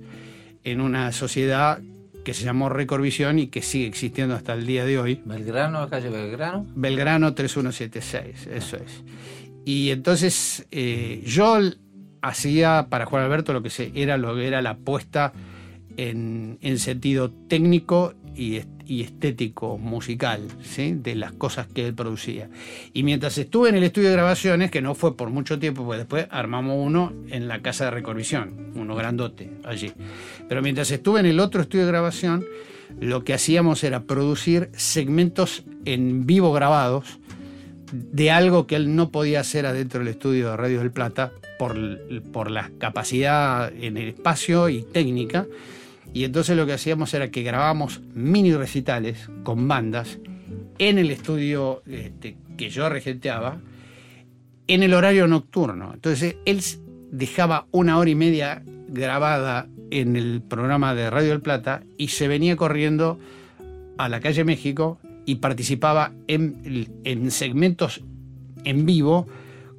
en 0.63 0.81
una 0.81 1.11
sociedad 1.11 1.79
que 2.23 2.33
se 2.33 2.43
llamó 2.43 2.69
Recordvisión 2.69 3.39
y 3.39 3.47
que 3.47 3.61
sigue 3.61 3.87
existiendo 3.87 4.35
hasta 4.35 4.53
el 4.53 4.65
día 4.65 4.85
de 4.85 4.99
hoy. 4.99 5.21
Belgrano, 5.25 5.89
calle 5.89 6.09
Belgrano. 6.09 6.65
Belgrano 6.75 7.33
3176, 7.33 8.47
eso 8.47 8.77
es. 8.77 9.03
Y 9.65 9.89
entonces 9.91 10.65
eh, 10.71 11.23
yo 11.25 11.59
hacía 12.21 12.87
para 12.89 13.05
Juan 13.05 13.23
Alberto 13.23 13.53
lo 13.53 13.63
que 13.63 13.69
se, 13.69 13.91
era 13.95 14.17
lo 14.17 14.35
que 14.35 14.47
era 14.47 14.61
la 14.61 14.71
apuesta 14.71 15.33
en, 15.97 16.57
en 16.61 16.79
sentido 16.79 17.31
técnico 17.47 18.13
y, 18.35 18.61
y 18.85 19.01
estético 19.01 19.77
musical, 19.77 20.41
¿sí? 20.63 20.93
de 20.93 21.15
las 21.15 21.31
cosas 21.33 21.67
que 21.67 21.87
él 21.87 21.93
producía. 21.93 22.49
Y 22.93 23.03
mientras 23.03 23.37
estuve 23.37 23.69
en 23.69 23.75
el 23.75 23.83
estudio 23.83 24.09
de 24.09 24.15
grabaciones, 24.15 24.71
que 24.71 24.81
no 24.81 24.95
fue 24.95 25.15
por 25.15 25.29
mucho 25.29 25.59
tiempo, 25.59 25.85
pues 25.85 25.99
después 25.99 26.27
armamos 26.29 26.75
uno 26.77 27.13
en 27.29 27.47
la 27.47 27.61
casa 27.61 27.85
de 27.85 27.91
Recorvisión, 27.91 28.71
uno 28.75 28.95
grandote 28.95 29.51
allí. 29.63 29.93
Pero 30.47 30.61
mientras 30.61 30.91
estuve 30.91 31.19
en 31.19 31.25
el 31.25 31.39
otro 31.39 31.61
estudio 31.61 31.85
de 31.85 31.91
grabación, 31.91 32.45
lo 32.99 33.23
que 33.23 33.33
hacíamos 33.33 33.83
era 33.83 34.03
producir 34.03 34.69
segmentos 34.73 35.63
en 35.85 36.25
vivo 36.25 36.51
grabados 36.51 37.19
de 37.91 38.31
algo 38.31 38.67
que 38.67 38.75
él 38.75 38.95
no 38.95 39.11
podía 39.11 39.41
hacer 39.41 39.65
adentro 39.65 39.99
del 39.99 40.09
estudio 40.09 40.51
de 40.51 40.57
Radio 40.57 40.79
del 40.79 40.91
Plata 40.91 41.31
por, 41.59 41.77
por 42.31 42.49
la 42.49 42.71
capacidad 42.77 43.71
en 43.73 43.97
el 43.97 44.09
espacio 44.09 44.69
y 44.69 44.81
técnica. 44.81 45.45
Y 46.13 46.23
entonces 46.25 46.57
lo 46.57 46.65
que 46.65 46.73
hacíamos 46.73 47.13
era 47.13 47.31
que 47.31 47.43
grabábamos 47.43 48.01
mini 48.13 48.53
recitales 48.53 49.29
con 49.43 49.67
bandas 49.67 50.19
en 50.77 50.97
el 50.97 51.11
estudio 51.11 51.83
este, 51.85 52.37
que 52.57 52.69
yo 52.69 52.89
regenteaba 52.89 53.59
en 54.67 54.83
el 54.83 54.93
horario 54.93 55.27
nocturno. 55.27 55.91
Entonces 55.93 56.35
él 56.45 56.61
dejaba 57.11 57.67
una 57.71 57.97
hora 57.97 58.09
y 58.09 58.15
media 58.15 58.63
grabada 58.87 59.67
en 59.89 60.15
el 60.15 60.41
programa 60.41 60.95
de 60.95 61.09
Radio 61.09 61.29
del 61.29 61.41
Plata 61.41 61.83
y 61.97 62.09
se 62.09 62.27
venía 62.27 62.55
corriendo 62.55 63.19
a 63.97 64.09
la 64.09 64.19
calle 64.19 64.43
México 64.43 64.97
y 65.25 65.35
participaba 65.35 66.11
en, 66.27 66.89
en 67.03 67.31
segmentos 67.31 68.01
en 68.63 68.85
vivo 68.85 69.27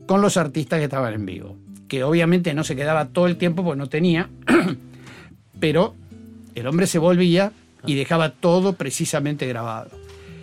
con 0.07 0.21
los 0.21 0.37
artistas 0.37 0.79
que 0.79 0.85
estaban 0.85 1.15
en 1.15 1.27
vivo. 1.27 1.57
Que 1.89 2.05
obviamente 2.05 2.55
no 2.55 2.65
se 2.65 2.77
quedaba 2.77 3.09
todo 3.09 3.27
el 3.27 3.37
tiempo 3.37 3.65
porque 3.65 3.79
no 3.79 3.89
tenía, 3.89 4.31
pero 5.61 5.95
el 6.55 6.67
hombre 6.67 6.87
se 6.87 6.99
volvía 6.99 7.53
y 7.87 7.95
dejaba 7.95 8.31
todo 8.31 8.75
precisamente 8.75 9.47
grabado. 9.47 9.91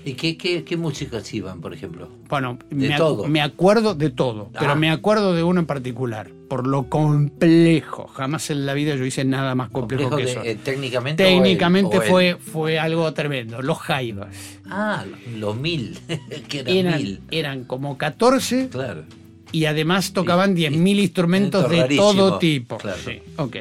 ¿Y 0.06 0.14
qué, 0.14 0.38
qué, 0.38 0.64
qué 0.64 0.78
músicas 0.78 1.32
iban, 1.34 1.60
por 1.60 1.74
ejemplo? 1.74 2.10
Bueno, 2.30 2.58
De 2.70 2.88
me, 2.90 2.98
todo. 2.98 3.28
me 3.28 3.42
acuerdo 3.42 3.96
de 3.96 4.10
todo, 4.10 4.50
pero 4.58 4.72
Ah. 4.72 4.76
me 4.76 4.90
acuerdo 4.90 5.34
de 5.34 5.44
uno 5.44 5.60
en 5.60 5.66
particular, 5.66 6.32
por 6.50 6.66
lo 6.66 6.88
complejo. 6.90 8.08
Jamás 8.08 8.50
en 8.50 8.66
la 8.66 8.74
vida 8.74 8.96
yo 8.96 9.04
hice 9.06 9.26
nada 9.26 9.56
más 9.56 9.70
complejo, 9.70 10.10
¿Complejo 10.10 10.42
que 10.42 10.48
de- 10.48 10.52
eso. 10.54 10.60
eh, 10.62 10.64
técnicamente? 10.64 11.24
o 11.24 11.28
el- 11.28 11.34
Técnicamente 11.34 11.98
el- 11.98 12.04
fue, 12.04 12.38
fue 12.40 12.80
algo 12.80 13.14
tremendo. 13.14 13.62
Los 13.62 13.78
jaivas. 13.80 14.36
Ah, 14.70 15.04
los 15.38 15.58
mil. 15.58 16.00
que 16.48 16.60
eran 16.62 16.74
Eran, 16.78 16.98
mil. 17.04 17.20
eran 17.30 17.64
como 17.66 17.98
14 17.98 18.70
Claro. 18.70 19.04
y 19.52 19.66
además 19.66 20.14
tocaban 20.14 20.58
Y- 20.58 20.62
10.000 20.62 20.98
instrumentos 21.00 21.70
de 21.70 21.84
todo 21.98 22.40
tipo. 22.40 22.78
claro. 22.78 22.98
Sí, 23.06 23.20
ok. 23.36 23.58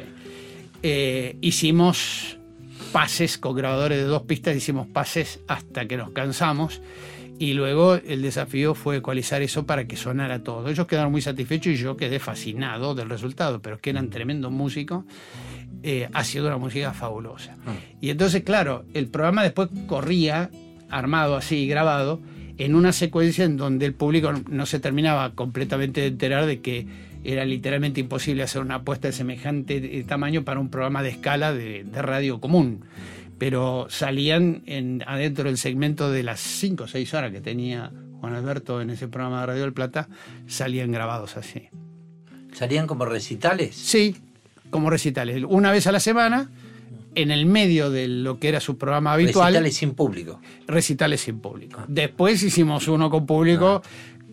Eh, 0.81 1.35
hicimos 1.41 2.37
pases 2.91 3.37
con 3.37 3.55
grabadores 3.55 3.99
de 3.99 4.03
dos 4.05 4.23
pistas, 4.23 4.55
hicimos 4.55 4.87
pases 4.87 5.39
hasta 5.47 5.87
que 5.87 5.97
nos 5.97 6.11
cansamos 6.11 6.81
y 7.39 7.53
luego 7.53 7.95
el 7.95 8.21
desafío 8.21 8.75
fue 8.75 8.97
ecualizar 8.97 9.41
eso 9.41 9.65
para 9.65 9.87
que 9.87 9.95
sonara 9.95 10.43
todo. 10.43 10.67
Ellos 10.67 10.87
quedaron 10.87 11.11
muy 11.11 11.21
satisfechos 11.21 11.73
y 11.73 11.77
yo 11.77 11.95
quedé 11.95 12.19
fascinado 12.19 12.95
del 12.95 13.09
resultado, 13.09 13.61
pero 13.61 13.77
es 13.77 13.81
que 13.81 13.91
eran 13.91 14.09
tremendos 14.09 14.51
músicos. 14.51 15.05
Eh, 15.81 16.09
ha 16.11 16.23
sido 16.25 16.47
una 16.47 16.57
música 16.57 16.91
fabulosa. 16.93 17.55
Y 18.01 18.09
entonces, 18.09 18.43
claro, 18.43 18.83
el 18.93 19.07
programa 19.07 19.43
después 19.43 19.69
corría 19.87 20.49
armado 20.89 21.37
así, 21.37 21.65
grabado, 21.67 22.19
en 22.57 22.75
una 22.75 22.91
secuencia 22.91 23.45
en 23.45 23.55
donde 23.55 23.85
el 23.85 23.93
público 23.93 24.33
no 24.49 24.65
se 24.65 24.81
terminaba 24.81 25.31
completamente 25.31 26.01
de 26.01 26.07
enterar 26.07 26.45
de 26.45 26.59
que 26.59 26.87
era 27.23 27.45
literalmente 27.45 27.99
imposible 27.99 28.43
hacer 28.43 28.61
una 28.61 28.75
apuesta 28.75 29.07
de 29.07 29.13
semejante 29.13 29.99
eh, 29.99 30.03
tamaño 30.03 30.43
para 30.43 30.59
un 30.59 30.69
programa 30.69 31.03
de 31.03 31.09
escala 31.09 31.53
de, 31.53 31.83
de 31.83 32.01
radio 32.01 32.39
común. 32.39 32.85
Pero 33.37 33.87
salían 33.89 34.63
en, 34.65 35.03
adentro 35.07 35.45
del 35.45 35.57
segmento 35.57 36.11
de 36.11 36.23
las 36.23 36.39
5 36.39 36.83
o 36.83 36.87
6 36.87 37.13
horas 37.13 37.31
que 37.31 37.41
tenía 37.41 37.91
Juan 38.19 38.35
Alberto 38.35 38.81
en 38.81 38.89
ese 38.89 39.07
programa 39.07 39.41
de 39.41 39.45
Radio 39.47 39.61
del 39.61 39.73
Plata, 39.73 40.09
salían 40.47 40.91
grabados 40.91 41.37
así. 41.37 41.69
¿Salían 42.53 42.87
como 42.87 43.05
recitales? 43.05 43.75
Sí, 43.75 44.17
como 44.69 44.89
recitales. 44.89 45.43
Una 45.47 45.71
vez 45.71 45.87
a 45.87 45.91
la 45.91 45.99
semana, 45.99 46.49
en 47.15 47.31
el 47.31 47.45
medio 47.45 47.89
de 47.89 48.07
lo 48.07 48.39
que 48.39 48.49
era 48.49 48.59
su 48.59 48.77
programa 48.77 49.13
habitual 49.13 49.53
Recitales 49.53 49.77
sin 49.77 49.93
público. 49.93 50.41
recitales 50.67 51.21
sin 51.21 51.39
público. 51.39 51.83
Después 51.87 52.43
hicimos 52.43 52.87
uno 52.87 53.09
con 53.09 53.25
público 53.25 53.81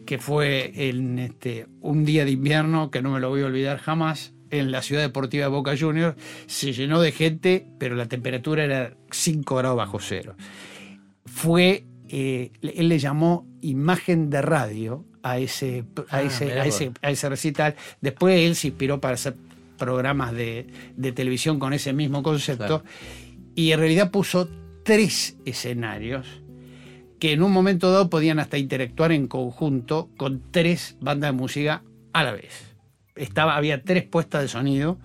que 0.07 0.19
fue 0.19 0.73
en 0.89 1.19
este 1.19 1.67
un 1.81 2.05
día 2.05 2.25
de 2.25 2.31
invierno 2.31 2.91
que 2.91 3.03
no 3.03 3.11
me 3.11 3.21
lo 3.21 3.29
voy 3.29 3.43
a 3.43 3.47
olvidar 3.47 3.79
jamás 3.79 4.33
en 4.51 4.71
la 4.71 4.81
ciudad 4.81 5.03
deportiva 5.03 5.45
de 5.45 5.51
Boca 5.51 5.75
Juniors 5.79 6.17
se 6.47 6.73
llenó 6.73 7.01
de 7.01 7.13
gente 7.13 7.67
pero 7.79 7.97
la 7.97 8.07
temperatura 8.07 8.65
era 8.65 8.95
5 9.11 9.57
grados 9.57 9.77
bajo 9.77 9.99
cero. 10.01 10.37
Fue 11.25 11.85
eh, 12.09 12.53
él 12.63 12.89
le 12.89 12.99
llamó 12.99 13.47
imagen 13.61 14.31
de 14.31 14.41
radio 14.43 15.05
a 15.23 15.39
ese 15.39 15.85
a 16.09 16.19
Ah, 16.19 16.23
ese, 16.23 16.53
a 16.53 16.65
ese 16.67 16.93
a 17.03 17.11
ese 17.11 17.29
recital. 17.29 17.75
Después 18.01 18.39
él 18.41 18.55
se 18.55 18.69
inspiró 18.69 19.01
para 19.01 19.15
hacer 19.15 19.35
programas 19.77 20.33
de, 20.33 20.69
de 20.97 21.13
televisión 21.13 21.59
con 21.59 21.73
ese 21.73 21.93
mismo 21.93 22.23
concepto 22.23 22.83
Claro. 22.83 22.85
y 23.55 23.73
en 23.73 23.79
realidad 23.81 24.11
puso 24.11 24.49
tres 24.85 25.37
escenarios 25.45 26.43
que 27.19 27.33
en 27.33 27.43
un 27.43 27.53
momento 27.53 27.91
dado 27.91 28.11
podían 28.11 28.39
hasta 28.39 28.59
interactuar 28.59 29.13
en 29.13 29.27
conjunto 29.27 30.09
con 30.17 30.43
tres 30.51 30.97
bandas 31.01 31.29
de 31.33 31.37
música 31.37 31.83
a 32.13 32.23
la 32.25 32.33
vez. 32.33 32.75
Estaba, 33.15 33.57
había 33.57 33.83
tres 33.83 34.05
puestas 34.05 34.43
de 34.43 34.49
sonido, 34.49 34.99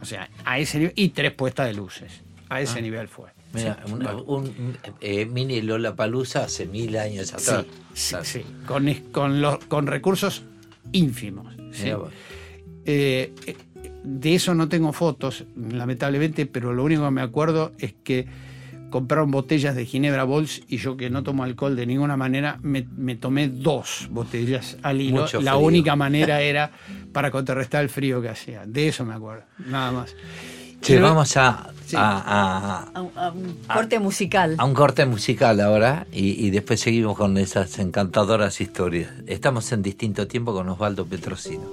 o 0.00 0.04
sea, 0.04 0.30
a 0.44 0.58
ese 0.58 0.78
nivel, 0.78 0.92
y 0.96 1.08
tres 1.10 1.32
puestas 1.32 1.66
de 1.66 1.74
luces. 1.74 2.22
A 2.48 2.60
ese 2.60 2.80
nivel 2.80 3.08
fue. 3.08 3.30
Mira, 3.52 3.78
Sí, 3.86 3.92
una- 3.92 4.14
un 4.14 4.76
eh, 5.00 5.24
mini 5.26 5.60
Lola 5.62 5.96
Palusa 5.96 6.44
hace 6.44 6.66
mil 6.66 6.96
años 6.96 7.28
Sí, 7.28 7.34
atrás. 7.34 7.66
sí, 7.94 8.08
Claro. 8.10 8.24
sí, 8.24 8.42
con, 8.66 8.94
con, 9.10 9.40
los, 9.40 9.58
con 9.64 9.86
recursos 9.86 10.44
ínfimos. 10.92 11.54
sí. 11.72 11.90
Eh, 12.84 13.32
eh, 13.46 13.56
de 14.04 14.34
eso 14.34 14.54
no 14.54 14.68
tengo 14.68 14.92
fotos, 14.92 15.44
lamentablemente, 15.56 16.46
pero 16.46 16.72
lo 16.72 16.84
único 16.84 17.04
que 17.04 17.10
me 17.10 17.20
acuerdo 17.20 17.72
es 17.78 17.92
que 18.04 18.26
compraron 18.90 19.30
botellas 19.30 19.74
de 19.74 19.84
Ginebra 19.86 20.24
Bols 20.24 20.62
y 20.68 20.78
yo 20.78 20.96
que 20.96 21.10
no 21.10 21.22
tomo 21.22 21.44
alcohol 21.44 21.76
de 21.76 21.86
ninguna 21.86 22.16
manera, 22.16 22.58
me, 22.62 22.86
me 22.96 23.16
tomé 23.16 23.48
dos 23.48 24.08
botellas 24.10 24.76
al 24.82 25.00
hilo. 25.00 25.22
Mucho 25.22 25.40
La 25.40 25.52
frío. 25.52 25.64
única 25.66 25.96
manera 25.96 26.40
era 26.42 26.70
para 27.12 27.30
contrarrestar 27.30 27.82
el 27.82 27.88
frío 27.88 28.20
que 28.22 28.28
hacía. 28.28 28.64
De 28.66 28.88
eso 28.88 29.04
me 29.04 29.14
acuerdo, 29.14 29.44
nada 29.66 29.92
más. 29.92 30.14
Che, 30.80 31.00
vamos 31.00 31.36
a, 31.36 31.70
Sí. 31.86 31.96
a- 31.96 32.22
a- 32.24 32.90
A 32.94 33.00
un, 33.02 33.10
a 33.16 33.30
un 33.30 33.56
corte 33.66 33.98
musical. 33.98 34.54
a 34.58 34.64
un 34.64 34.74
corte 34.74 35.06
musical 35.06 35.58
ahora 35.60 36.06
y, 36.12 36.46
y 36.46 36.50
después 36.50 36.78
seguimos 36.80 37.16
con 37.16 37.36
esas 37.38 37.78
encantadoras 37.78 38.60
historias. 38.60 39.10
Estamos 39.26 39.72
en 39.72 39.82
distinto 39.82 40.28
tiempo 40.28 40.52
con 40.52 40.68
Osvaldo 40.68 41.04
Petrosino. 41.06 41.64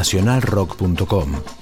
nacionalrock.com. 0.00 1.59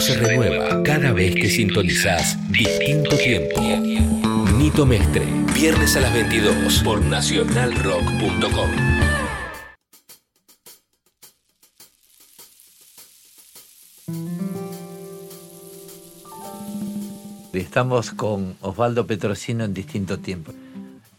se 0.00 0.16
renueva 0.16 0.82
cada 0.82 1.12
vez 1.12 1.34
que 1.34 1.50
sintonizás 1.50 2.38
Distinto 2.50 3.16
Tiempo. 3.16 3.60
Nito 4.56 4.86
Mestre, 4.86 5.26
viernes 5.54 5.94
a 5.96 6.00
las 6.00 6.14
22 6.14 6.82
por 6.82 7.02
nacionalrock.com. 7.02 8.70
Estamos 17.52 18.10
con 18.12 18.56
Osvaldo 18.62 19.06
Petrosino 19.06 19.64
en 19.64 19.74
Distinto 19.74 20.18
Tiempo. 20.18 20.52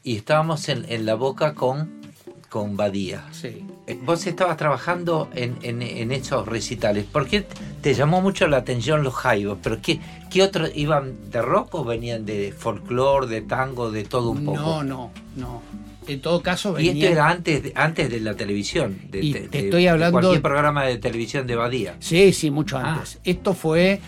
Y 0.03 0.17
estábamos 0.17 0.67
en, 0.69 0.85
en 0.89 1.05
la 1.05 1.13
boca 1.13 1.53
con, 1.53 2.01
con 2.49 2.75
Badía. 2.75 3.25
Sí. 3.31 3.63
Vos 4.11 4.27
estabas 4.27 4.57
trabajando 4.57 5.29
en, 5.33 5.57
en- 5.61 5.81
en 5.81 6.11
esos 6.11 6.45
recitales. 6.45 7.05
¿Por 7.05 7.27
qué 7.27 7.45
te 7.81 7.93
llamó 7.93 8.19
mucho 8.21 8.45
la 8.47 8.57
atención 8.57 9.03
los 9.03 9.13
jaivos? 9.13 9.57
¿Pero 9.63 9.81
qué, 9.81 10.01
qué 10.29 10.43
otros 10.43 10.69
iban 10.75 11.31
de 11.31 11.41
rock 11.41 11.75
o 11.75 11.85
venían 11.85 12.25
de 12.25 12.51
folclore, 12.57 13.27
de 13.27 13.41
tango, 13.41 13.89
de 13.89 14.03
todo 14.03 14.31
un 14.31 14.43
poco? 14.43 14.59
No, 14.59 14.83
no, 14.83 15.11
no. 15.37 15.61
En 16.07 16.19
todo 16.19 16.41
caso, 16.41 16.77
Y 16.77 16.87
venía... 16.87 17.05
esto 17.05 17.13
era 17.13 17.29
antes 17.29 17.63
de, 17.63 17.71
antes 17.73 18.09
de 18.09 18.19
la 18.19 18.33
televisión, 18.35 18.99
de, 19.09 19.19
Y 19.23 19.31
de- 19.33 19.39
te 19.41 19.47
de- 19.59 19.63
estoy 19.65 19.83
de 19.83 19.89
hablando- 19.89 20.19
cualquier 20.19 20.41
programa 20.41 20.83
de 20.83 20.97
televisión 20.97 21.47
de 21.47 21.55
Badía. 21.55 21.95
Sí, 21.99 22.33
sí, 22.33 22.51
mucho 22.51 22.77
Ah. 22.77 22.95
antes. 22.95 23.19
Esto 23.23 23.53
fue 23.53 24.01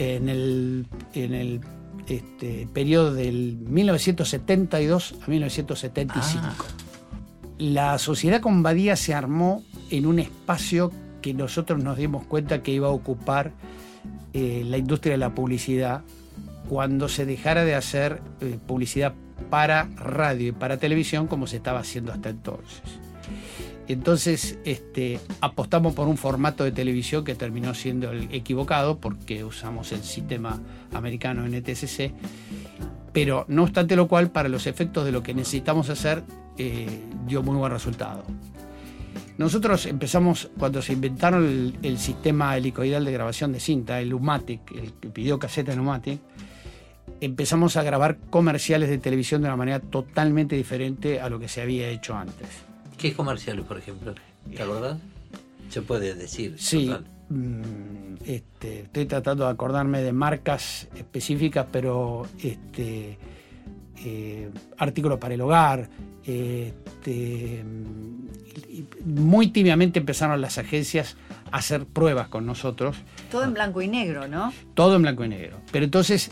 en 0.00 0.28
el, 0.28 0.86
en 1.14 1.34
el 1.34 1.60
este, 2.08 2.66
periodo 2.72 3.14
del 3.14 3.56
1972 3.68 5.14
a 5.24 5.30
1975. 5.30 6.64
La 7.58 7.98
sociedad 7.98 8.40
con 8.40 8.62
Badía 8.62 8.96
se 8.96 9.14
armó 9.14 9.62
en 9.90 10.06
un 10.06 10.18
espacio 10.18 10.92
que 11.20 11.34
nosotros 11.34 11.82
nos 11.82 11.96
dimos 11.96 12.24
cuenta 12.24 12.62
que 12.62 12.72
iba 12.72 12.88
a 12.88 12.92
ocupar 12.92 13.52
eh, 14.32 14.62
la 14.64 14.78
industria 14.78 15.12
de 15.12 15.18
la 15.18 15.34
publicidad 15.34 16.02
cuando 16.68 17.08
se 17.08 17.26
dejara 17.26 17.64
de 17.64 17.74
hacer 17.74 18.22
eh, 18.40 18.58
publicidad 18.66 19.14
para 19.50 19.88
radio 19.96 20.48
y 20.48 20.52
para 20.52 20.76
televisión 20.76 21.26
como 21.26 21.46
se 21.46 21.56
estaba 21.56 21.80
haciendo 21.80 22.12
hasta 22.12 22.28
entonces. 22.28 22.82
Entonces 23.88 24.58
este, 24.64 25.18
apostamos 25.40 25.94
por 25.94 26.08
un 26.08 26.18
formato 26.18 26.62
de 26.62 26.72
televisión 26.72 27.24
que 27.24 27.34
terminó 27.34 27.74
siendo 27.74 28.12
el 28.12 28.28
equivocado 28.32 28.98
porque 28.98 29.44
usamos 29.44 29.92
el 29.92 30.02
sistema 30.02 30.60
americano 30.92 31.48
NTSC, 31.48 32.12
pero 33.12 33.46
no 33.48 33.62
obstante 33.62 33.96
lo 33.96 34.06
cual, 34.06 34.30
para 34.30 34.50
los 34.50 34.66
efectos 34.66 35.06
de 35.06 35.12
lo 35.12 35.22
que 35.22 35.32
necesitamos 35.32 35.88
hacer, 35.88 36.22
eh, 36.58 36.86
dio 37.26 37.42
muy 37.42 37.56
buen 37.56 37.72
resultado. 37.72 38.24
Nosotros 39.38 39.86
empezamos, 39.86 40.50
cuando 40.58 40.82
se 40.82 40.92
inventaron 40.92 41.44
el, 41.46 41.78
el 41.82 41.98
sistema 41.98 42.56
helicoidal 42.56 43.04
de 43.04 43.12
grabación 43.12 43.52
de 43.52 43.60
cinta, 43.60 44.00
el 44.00 44.12
Umatic, 44.12 44.72
el 44.72 44.92
que 44.94 45.08
pidió 45.08 45.38
caseta 45.38 45.72
en 45.72 45.80
Umatic, 45.80 46.20
empezamos 47.20 47.76
a 47.76 47.82
grabar 47.82 48.18
comerciales 48.30 48.88
de 48.88 48.98
televisión 48.98 49.42
de 49.42 49.48
una 49.48 49.56
manera 49.56 49.80
totalmente 49.80 50.56
diferente 50.56 51.20
a 51.20 51.28
lo 51.28 51.38
que 51.38 51.48
se 51.48 51.62
había 51.62 51.88
hecho 51.88 52.16
antes. 52.16 52.48
¿Qué 52.96 53.14
comerciales, 53.14 53.64
por 53.64 53.78
ejemplo? 53.78 54.14
¿Te 54.54 54.62
acordás? 54.62 54.98
Se 55.68 55.82
puede 55.82 56.14
decir. 56.14 56.56
Sí, 56.58 56.86
total. 56.86 57.04
mm, 57.28 58.14
este, 58.24 58.80
estoy 58.80 59.06
tratando 59.06 59.44
de 59.44 59.50
acordarme 59.50 60.02
de 60.02 60.12
marcas 60.12 60.88
específicas, 60.96 61.66
pero 61.70 62.26
este, 62.42 63.18
eh, 64.04 64.50
artículos 64.76 65.18
para 65.18 65.34
el 65.34 65.40
hogar. 65.40 65.88
este, 66.24 67.64
muy 69.04 69.48
tibiamente 69.48 69.98
empezaron 69.98 70.40
las 70.40 70.58
agencias 70.58 71.16
a 71.50 71.58
hacer 71.58 71.86
pruebas 71.86 72.28
con 72.28 72.46
nosotros, 72.46 72.96
Todo 73.30 73.44
en 73.44 73.54
blanco 73.54 73.80
y 73.82 73.88
negro, 73.88 74.28
¿no? 74.28 74.52
todo 74.74 74.96
en 74.96 75.02
blanco 75.02 75.24
y 75.24 75.28
negro. 75.28 75.58
Pero 75.72 75.84
entonces 75.84 76.30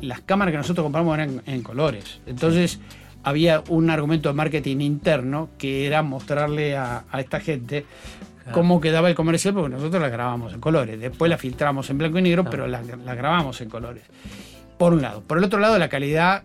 las 0.00 0.20
cámaras 0.20 0.52
que 0.52 0.58
nosotros 0.58 0.84
compramos 0.84 1.14
eran 1.14 1.42
en 1.46 1.62
colores. 1.62 2.20
Entonces 2.26 2.78
había 3.22 3.62
un 3.68 3.90
argumento 3.90 4.28
de 4.28 4.34
marketing 4.34 4.80
interno 4.80 5.48
que 5.58 5.86
era 5.86 6.02
mostrarle 6.02 6.76
a, 6.76 7.04
a 7.10 7.20
esta 7.20 7.40
gente 7.40 7.84
cómo 8.52 8.80
quedaba 8.80 9.08
el 9.08 9.16
comercial, 9.16 9.54
porque 9.54 9.70
nosotros 9.74 10.00
la 10.00 10.08
grabamos 10.08 10.52
en 10.54 10.60
colores. 10.60 11.00
Después 11.00 11.28
la 11.28 11.36
filtramos 11.38 11.90
en 11.90 11.98
blanco 11.98 12.18
y 12.18 12.22
negro, 12.22 12.44
pero 12.48 12.68
la, 12.68 12.80
la 12.82 13.14
grabamos 13.14 13.60
en 13.60 13.68
colores. 13.68 14.04
Por 14.78 14.92
un 14.92 15.02
lado. 15.02 15.22
Por 15.22 15.38
el 15.38 15.44
otro 15.44 15.58
lado, 15.58 15.78
la 15.78 15.88
calidad 15.88 16.44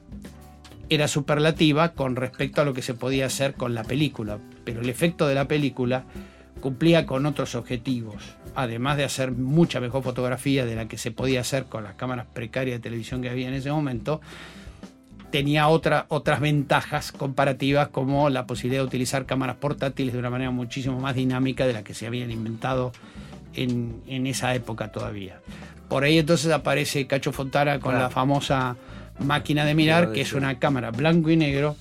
era 0.90 1.08
superlativa 1.08 1.94
con 1.94 2.16
respecto 2.16 2.62
a 2.62 2.66
lo 2.66 2.74
que 2.74 2.82
se 2.82 2.94
podía 2.94 3.26
hacer 3.26 3.54
con 3.54 3.74
la 3.74 3.84
película. 3.84 4.40
Pero 4.64 4.82
el 4.82 4.90
efecto 4.90 5.28
de 5.28 5.36
la 5.36 5.48
película 5.48 6.04
cumplía 6.62 7.06
con 7.06 7.26
otros 7.26 7.56
objetivos. 7.56 8.36
Además 8.56 8.98
de 8.98 9.04
hacer 9.04 9.32
mucha 9.32 9.80
mejor 9.80 10.04
fotografía 10.04 10.66
de 10.66 10.76
la 10.76 10.88
que 10.88 10.98
se 10.98 11.12
podía 11.12 11.42
hacer 11.42 11.66
con 11.66 11.84
las 11.84 11.96
cámaras 11.96 12.28
precarias 12.34 12.78
de 12.78 12.84
televisión 12.84 13.22
que 13.22 13.30
había 13.30 13.48
en 13.48 13.54
ese 13.54 13.72
momento, 13.72 14.22
tenía 15.32 15.68
otra, 15.70 16.06
otras 16.10 16.40
ventajas 16.40 17.12
comparativas 17.12 17.88
como 17.88 18.30
la 18.30 18.46
posibilidad 18.46 18.82
de 18.82 18.88
utilizar 18.88 19.26
cámaras 19.26 19.56
portátiles 19.56 20.14
de 20.14 20.20
una 20.20 20.30
manera 20.30 20.52
muchísimo 20.52 21.00
más 21.00 21.16
dinámica 21.16 21.66
de 21.66 21.74
la 21.74 21.84
que 21.84 21.94
se 21.94 22.06
habían 22.06 22.32
inventado 22.32 22.92
en, 23.54 24.02
en 24.08 24.28
esa 24.28 24.54
época 24.54 24.92
todavía. 24.92 25.40
Por 25.92 26.06
ahí 26.06 26.20
entonces 26.20 26.50
aparece 26.54 27.06
Cacho 27.06 27.34
Fontana 27.34 27.74
con 27.82 27.92
Claro. 27.92 28.06
la 28.06 28.10
famosa 28.10 28.78
máquina 29.20 29.66
de 29.66 29.76
mirar, 29.76 30.04
Claro, 30.04 30.14
que 30.14 30.22
es 30.22 30.32
una 30.32 30.58
cámara 30.58 30.90
blanco 30.90 31.30
y 31.30 31.36
negro 31.36 31.76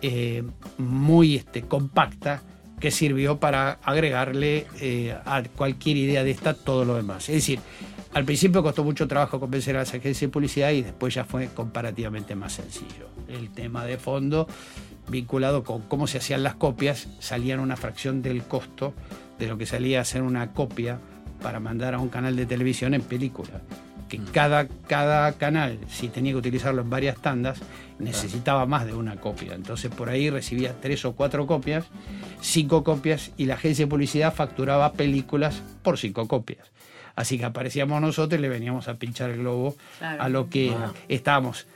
eh, 0.00 0.42
muy 0.78 1.36
este, 1.36 1.60
compacta 1.60 2.40
que 2.80 2.90
sirvió 2.90 3.38
para 3.38 3.72
agregarle 3.82 4.66
eh, 4.80 5.14
a 5.26 5.42
cualquier 5.42 5.98
idea 5.98 6.24
de 6.24 6.30
esta 6.30 6.54
todo 6.54 6.86
lo 6.86 6.94
demás. 6.94 7.28
Es 7.28 7.34
decir, 7.34 7.60
al 8.14 8.24
principio 8.24 8.62
costó 8.62 8.82
mucho 8.82 9.06
trabajo 9.06 9.38
convencer 9.38 9.76
a 9.76 9.80
las 9.80 9.90
agencias 9.90 10.20
de 10.20 10.28
publicidad 10.28 10.70
y 10.70 10.80
después 10.80 11.12
ya 11.12 11.24
fue 11.26 11.48
comparativamente 11.48 12.34
más 12.34 12.54
sencillo. 12.54 13.10
El 13.28 13.50
tema 13.50 13.84
de 13.84 13.98
fondo 13.98 14.48
vinculado 15.06 15.64
con 15.64 15.82
cómo 15.82 16.06
se 16.06 16.16
hacían 16.16 16.42
las 16.42 16.54
copias, 16.54 17.08
salían 17.18 17.60
una 17.60 17.76
fracción 17.76 18.22
del 18.22 18.42
costo 18.44 18.94
de 19.38 19.48
lo 19.48 19.58
que 19.58 19.66
salía 19.66 19.98
a 19.98 20.02
hacer 20.02 20.22
una 20.22 20.54
copia 20.54 20.98
para 21.42 21.60
mandar 21.60 21.94
a 21.94 21.98
un 21.98 22.08
canal 22.08 22.36
de 22.36 22.46
televisión 22.46 22.94
en 22.94 23.02
película. 23.02 23.60
Que 24.08 24.18
cada, 24.18 24.66
cada 24.86 25.32
canal, 25.34 25.78
si 25.90 26.08
tenía 26.08 26.32
que 26.32 26.38
utilizarlo 26.38 26.80
en 26.82 26.88
varias 26.88 27.18
tandas, 27.20 27.58
necesitaba 27.98 28.64
más 28.64 28.86
de 28.86 28.94
una 28.94 29.16
copia. 29.16 29.54
Entonces 29.54 29.90
por 29.90 30.08
ahí 30.08 30.30
recibía 30.30 30.74
tres 30.80 31.04
o 31.04 31.12
cuatro 31.14 31.46
copias, 31.46 31.84
cinco 32.40 32.84
copias, 32.84 33.32
y 33.36 33.44
la 33.44 33.54
agencia 33.54 33.84
de 33.84 33.90
publicidad 33.90 34.34
facturaba 34.34 34.92
películas 34.94 35.62
por 35.82 35.98
cinco 35.98 36.26
copias. 36.26 36.66
Así 37.16 37.36
que 37.36 37.44
aparecíamos 37.44 38.00
nosotros 38.00 38.38
y 38.38 38.42
le 38.42 38.48
veníamos 38.48 38.88
a 38.88 38.94
pinchar 38.94 39.30
el 39.30 39.38
globo 39.40 39.76
Claro. 39.98 40.22
a 40.22 40.28
lo 40.28 40.48
que 40.48 40.70
Ah. 40.70 40.92
estábamos 41.08 41.66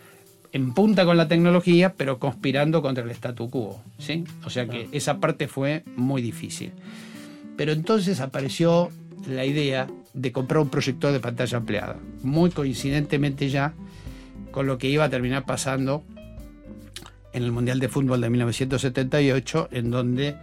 en 0.52 0.72
punta 0.72 1.04
con 1.04 1.16
la 1.16 1.28
tecnología, 1.28 1.94
pero 1.96 2.18
conspirando 2.18 2.80
contra 2.80 3.04
el 3.04 3.10
statu 3.10 3.50
quo. 3.50 3.82
¿sí? 3.98 4.24
O 4.44 4.50
sea 4.50 4.66
que 4.66 4.88
esa 4.92 5.18
parte 5.18 5.48
fue 5.48 5.82
muy 5.96 6.22
difícil. 6.22 6.72
Pero 7.56 7.72
entonces 7.72 8.20
apareció 8.20 8.90
la 9.28 9.44
idea 9.44 9.86
de 10.14 10.32
comprar 10.32 10.60
un 10.60 10.68
proyector 10.68 11.12
de 11.12 11.20
pantalla 11.20 11.58
ampliada, 11.58 11.96
muy 12.22 12.50
coincidentemente 12.50 13.48
ya 13.48 13.72
con 14.50 14.66
lo 14.66 14.78
que 14.78 14.88
iba 14.88 15.04
a 15.04 15.08
terminar 15.10 15.44
pasando 15.46 16.04
en 17.32 17.42
el 17.44 17.52
Mundial 17.52 17.80
de 17.80 17.88
Fútbol 17.88 18.20
de 18.20 18.28
1978, 18.30 19.68
en 19.72 19.90
donde 19.90 20.36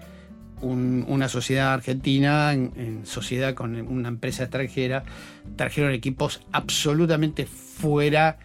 un- 0.61 1.05
una 1.07 1.29
sociedad 1.29 1.73
argentina, 1.73 2.51
en, 2.53 3.01
sociedad 3.05 3.53
con 3.53 3.75
una 3.75 4.07
empresa 4.09 4.43
extranjera, 4.43 5.03
trajeron 5.55 5.91
equipos 5.91 6.41
absolutamente 6.51 7.45
fuera 7.45 8.39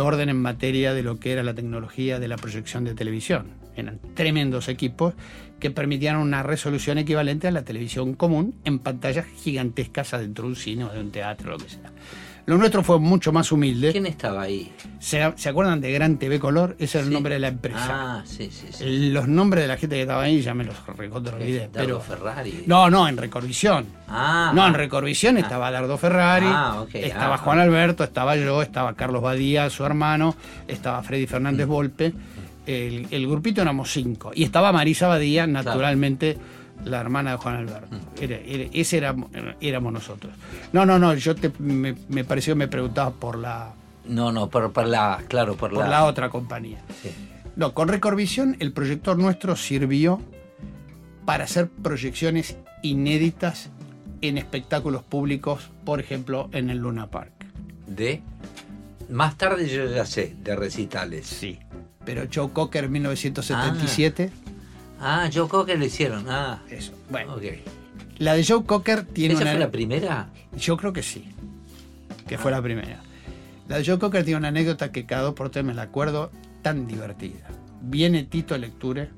orden 0.00 0.28
en 0.28 0.40
materia 0.40 0.94
de 0.94 1.02
lo 1.02 1.18
que 1.18 1.32
era 1.32 1.42
la 1.42 1.54
tecnología 1.54 2.18
de 2.18 2.28
la 2.28 2.36
proyección 2.36 2.84
de 2.84 2.94
televisión. 2.94 3.54
Eran 3.76 4.00
tremendos 4.14 4.68
equipos 4.68 5.14
que 5.58 5.70
permitían 5.70 6.16
una 6.16 6.42
resolución 6.42 6.98
equivalente 6.98 7.48
a 7.48 7.52
la 7.52 7.64
televisión 7.64 8.14
común 8.14 8.54
en 8.64 8.78
pantallas 8.78 9.26
gigantescas 9.26 10.12
adentro 10.14 10.44
de 10.44 10.50
un 10.50 10.56
cine 10.56 10.84
o 10.84 10.92
de 10.92 11.00
un 11.00 11.10
teatro, 11.10 11.52
lo 11.52 11.58
que 11.58 11.68
sea. 11.68 11.92
Lo 12.44 12.58
nuestro 12.58 12.82
fue 12.82 12.98
mucho 12.98 13.32
más 13.32 13.52
humilde. 13.52 13.92
¿Quién 13.92 14.06
estaba 14.06 14.42
ahí? 14.42 14.72
¿Se, 14.98 15.32
se 15.36 15.48
acuerdan 15.48 15.80
de 15.80 15.92
Gran 15.92 16.18
TV 16.18 16.40
Color? 16.40 16.74
Ese 16.78 16.98
era 16.98 17.06
el 17.06 17.12
nombre 17.12 17.34
de 17.34 17.40
la 17.40 17.48
empresa. 17.48 17.88
Ah, 18.18 18.22
sí, 18.26 18.50
sí, 18.50 18.66
sí. 18.72 19.10
Los 19.10 19.28
nombres 19.28 19.62
de 19.64 19.68
la 19.68 19.76
gente 19.76 19.94
que 19.96 20.02
estaba 20.02 20.22
ahí 20.24 20.42
ya 20.42 20.52
me 20.52 20.64
los 20.64 20.74
recontra 20.96 21.36
Pero, 21.72 22.00
Ferrari. 22.00 22.64
no, 22.66 22.90
no, 22.90 23.06
en 23.06 23.16
Recordvisión. 23.16 23.86
Ah, 24.08 24.50
No, 24.54 24.66
en 24.66 24.74
ah. 24.74 24.76
Recordvisión 24.78 25.38
estaba 25.38 25.70
Dardo 25.70 25.96
Ferrari, 25.98 26.46
Ah, 26.48 26.80
ok, 26.82 26.94
estaba 26.96 27.36
ah, 27.36 27.38
Juan 27.38 27.60
ah. 27.60 27.62
Alberto, 27.62 28.02
estaba 28.04 28.34
yo, 28.36 28.60
estaba 28.60 28.94
Carlos 28.94 29.22
Badía, 29.22 29.70
su 29.70 29.84
hermano, 29.84 30.34
estaba 30.66 31.02
Freddy 31.02 31.24
Mm. 31.26 31.28
Fernández 31.28 31.66
Volpe. 31.66 32.12
El, 32.66 33.06
el 33.10 33.26
grupito 33.26 33.60
éramos 33.62 33.90
cinco. 33.92 34.32
Y 34.34 34.44
estaba 34.44 34.72
Marisa 34.72 35.06
Badía, 35.08 35.46
naturalmente, 35.46 36.36
la 36.84 37.00
hermana 37.00 37.32
de 37.32 37.36
Juan 37.36 37.56
Alberto. 37.56 37.94
Mm. 37.96 38.22
Era- 38.22 38.36
era- 38.38 38.70
ese 38.72 38.96
éramos, 38.98 39.30
éramos 39.60 39.92
nosotros. 39.92 40.32
No, 40.72 40.84
no, 40.86 40.98
no, 40.98 41.14
yo 41.14 41.34
te, 41.34 41.50
me, 41.58 41.94
me 42.08 42.24
pareció 42.24 42.56
me 42.56 42.68
preguntabas 42.68 43.14
por 43.14 43.38
la, 43.38 43.72
No, 44.06 44.32
no, 44.32 44.48
por, 44.48 44.72
por 44.72 44.86
la, 44.86 45.22
claro, 45.28 45.54
por, 45.56 45.72
por 45.72 45.88
la 45.88 46.04
otra 46.04 46.28
compañía. 46.30 46.80
Sí. 47.02 47.10
No, 47.54 47.74
con 47.74 47.88
Recordvisión 47.88 48.56
el 48.60 48.72
proyector 48.72 49.18
nuestro 49.18 49.56
sirvió 49.56 50.20
para 51.24 51.44
hacer 51.44 51.68
proyecciones 51.68 52.56
inéditas 52.82 53.70
en 54.22 54.38
espectáculos 54.38 55.02
públicos, 55.02 55.70
por 55.84 56.00
ejemplo, 56.00 56.48
en 56.52 56.70
el 56.70 56.78
Luna 56.78 57.08
Park. 57.08 57.32
De. 57.86 58.22
Más 59.10 59.36
tarde 59.36 59.68
yo 59.68 59.86
ya 59.86 60.06
sé, 60.06 60.34
de 60.42 60.56
recitales. 60.56 61.26
Sí. 61.26 61.58
Pero 62.04 62.22
Joe 62.32 62.50
Cocker 62.52 62.84
en 62.84 62.92
1977, 62.92 64.30
Ah, 64.34 64.51
yo 65.30 65.48
creo 65.48 65.64
que 65.64 65.76
lo 65.76 65.84
hicieron. 65.84 66.26
Ah, 66.28 66.62
eso. 66.70 66.92
Bueno, 67.10 67.34
ok. 67.34 67.42
la 68.18 68.34
de 68.34 68.44
Joe 68.44 68.64
Cocker 68.64 69.04
tiene 69.04 69.34
¿Esa 69.34 69.42
una... 69.42 69.50
fue 69.52 69.60
la 69.60 69.70
primera? 69.70 70.28
Yo 70.56 70.76
creo 70.76 70.92
que 70.92 71.02
sí, 71.02 71.28
que 72.26 72.38
fue 72.38 72.50
la 72.50 72.62
primera. 72.62 73.00
La 73.68 73.78
de 73.78 73.84
Joe 73.84 73.98
Cocker 73.98 74.24
tiene 74.24 74.38
una 74.38 74.48
anécdota 74.48 74.92
que 74.92 75.06
cada 75.06 75.22
dos 75.22 75.34
por 75.34 75.50
tres 75.50 75.64
me 75.64 75.74
la 75.74 75.82
acuerdo, 75.82 76.30
tan 76.62 76.86
divertida. 76.86 77.48
Viene 77.80 78.24
Tito 78.24 78.56
Lecture 78.56 79.10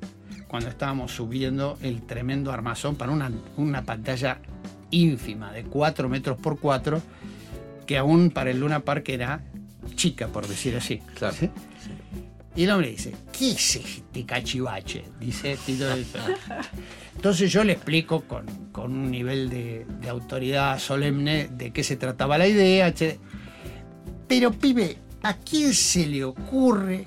cuando 0.49 0.71
estábamos 0.71 1.13
subiendo 1.13 1.79
el 1.83 2.03
tremendo 2.03 2.53
armazón 2.53 2.97
para 2.97 3.13
una, 3.13 3.31
una 3.57 3.83
pantalla 3.83 4.39
ínfima 4.91 5.53
de 5.53 5.65
4 5.65 6.09
metros 6.09 6.39
por 6.39 6.59
4, 6.59 7.03
que 7.87 7.99
aún 7.99 8.31
para 8.31 8.51
el 8.51 8.61
Luna 8.61 8.81
Park 8.81 9.09
era 9.09 9.43
chica, 9.97 10.29
por 10.29 10.47
decir 10.47 10.77
así. 10.77 10.99
Claro. 11.19 11.35
¿sí? 11.35 11.51
Y 12.57 12.65
el 12.65 12.71
hombre 12.71 12.91
dice, 12.91 13.13
¿qué 13.37 13.51
es 13.51 13.77
este 13.77 14.25
cachivache? 14.25 15.05
Dice 15.19 15.59
Tito 15.67 15.95
Lecture. 15.95 16.37
Entonces 17.17 17.51
yo 17.51 17.65
le 17.65 17.73
explico 17.73 18.23
con, 18.23 18.47
con 18.71 18.93
un 18.93 19.11
nivel 19.11 19.51
de, 19.51 19.87
de 20.01 20.09
autoridad 20.09 20.79
solemne 20.79 21.49
de 21.51 21.73
qué 21.73 21.83
se 21.83 21.97
trataba 21.97 22.39
la 22.39 22.47
idea. 22.47 22.95
che. 22.95 23.19
Pero 24.29 24.53
pibe, 24.53 24.99
¿a 25.23 25.35
quién 25.35 25.75
se 25.75 26.07
le 26.07 26.23
ocurre 26.25 27.07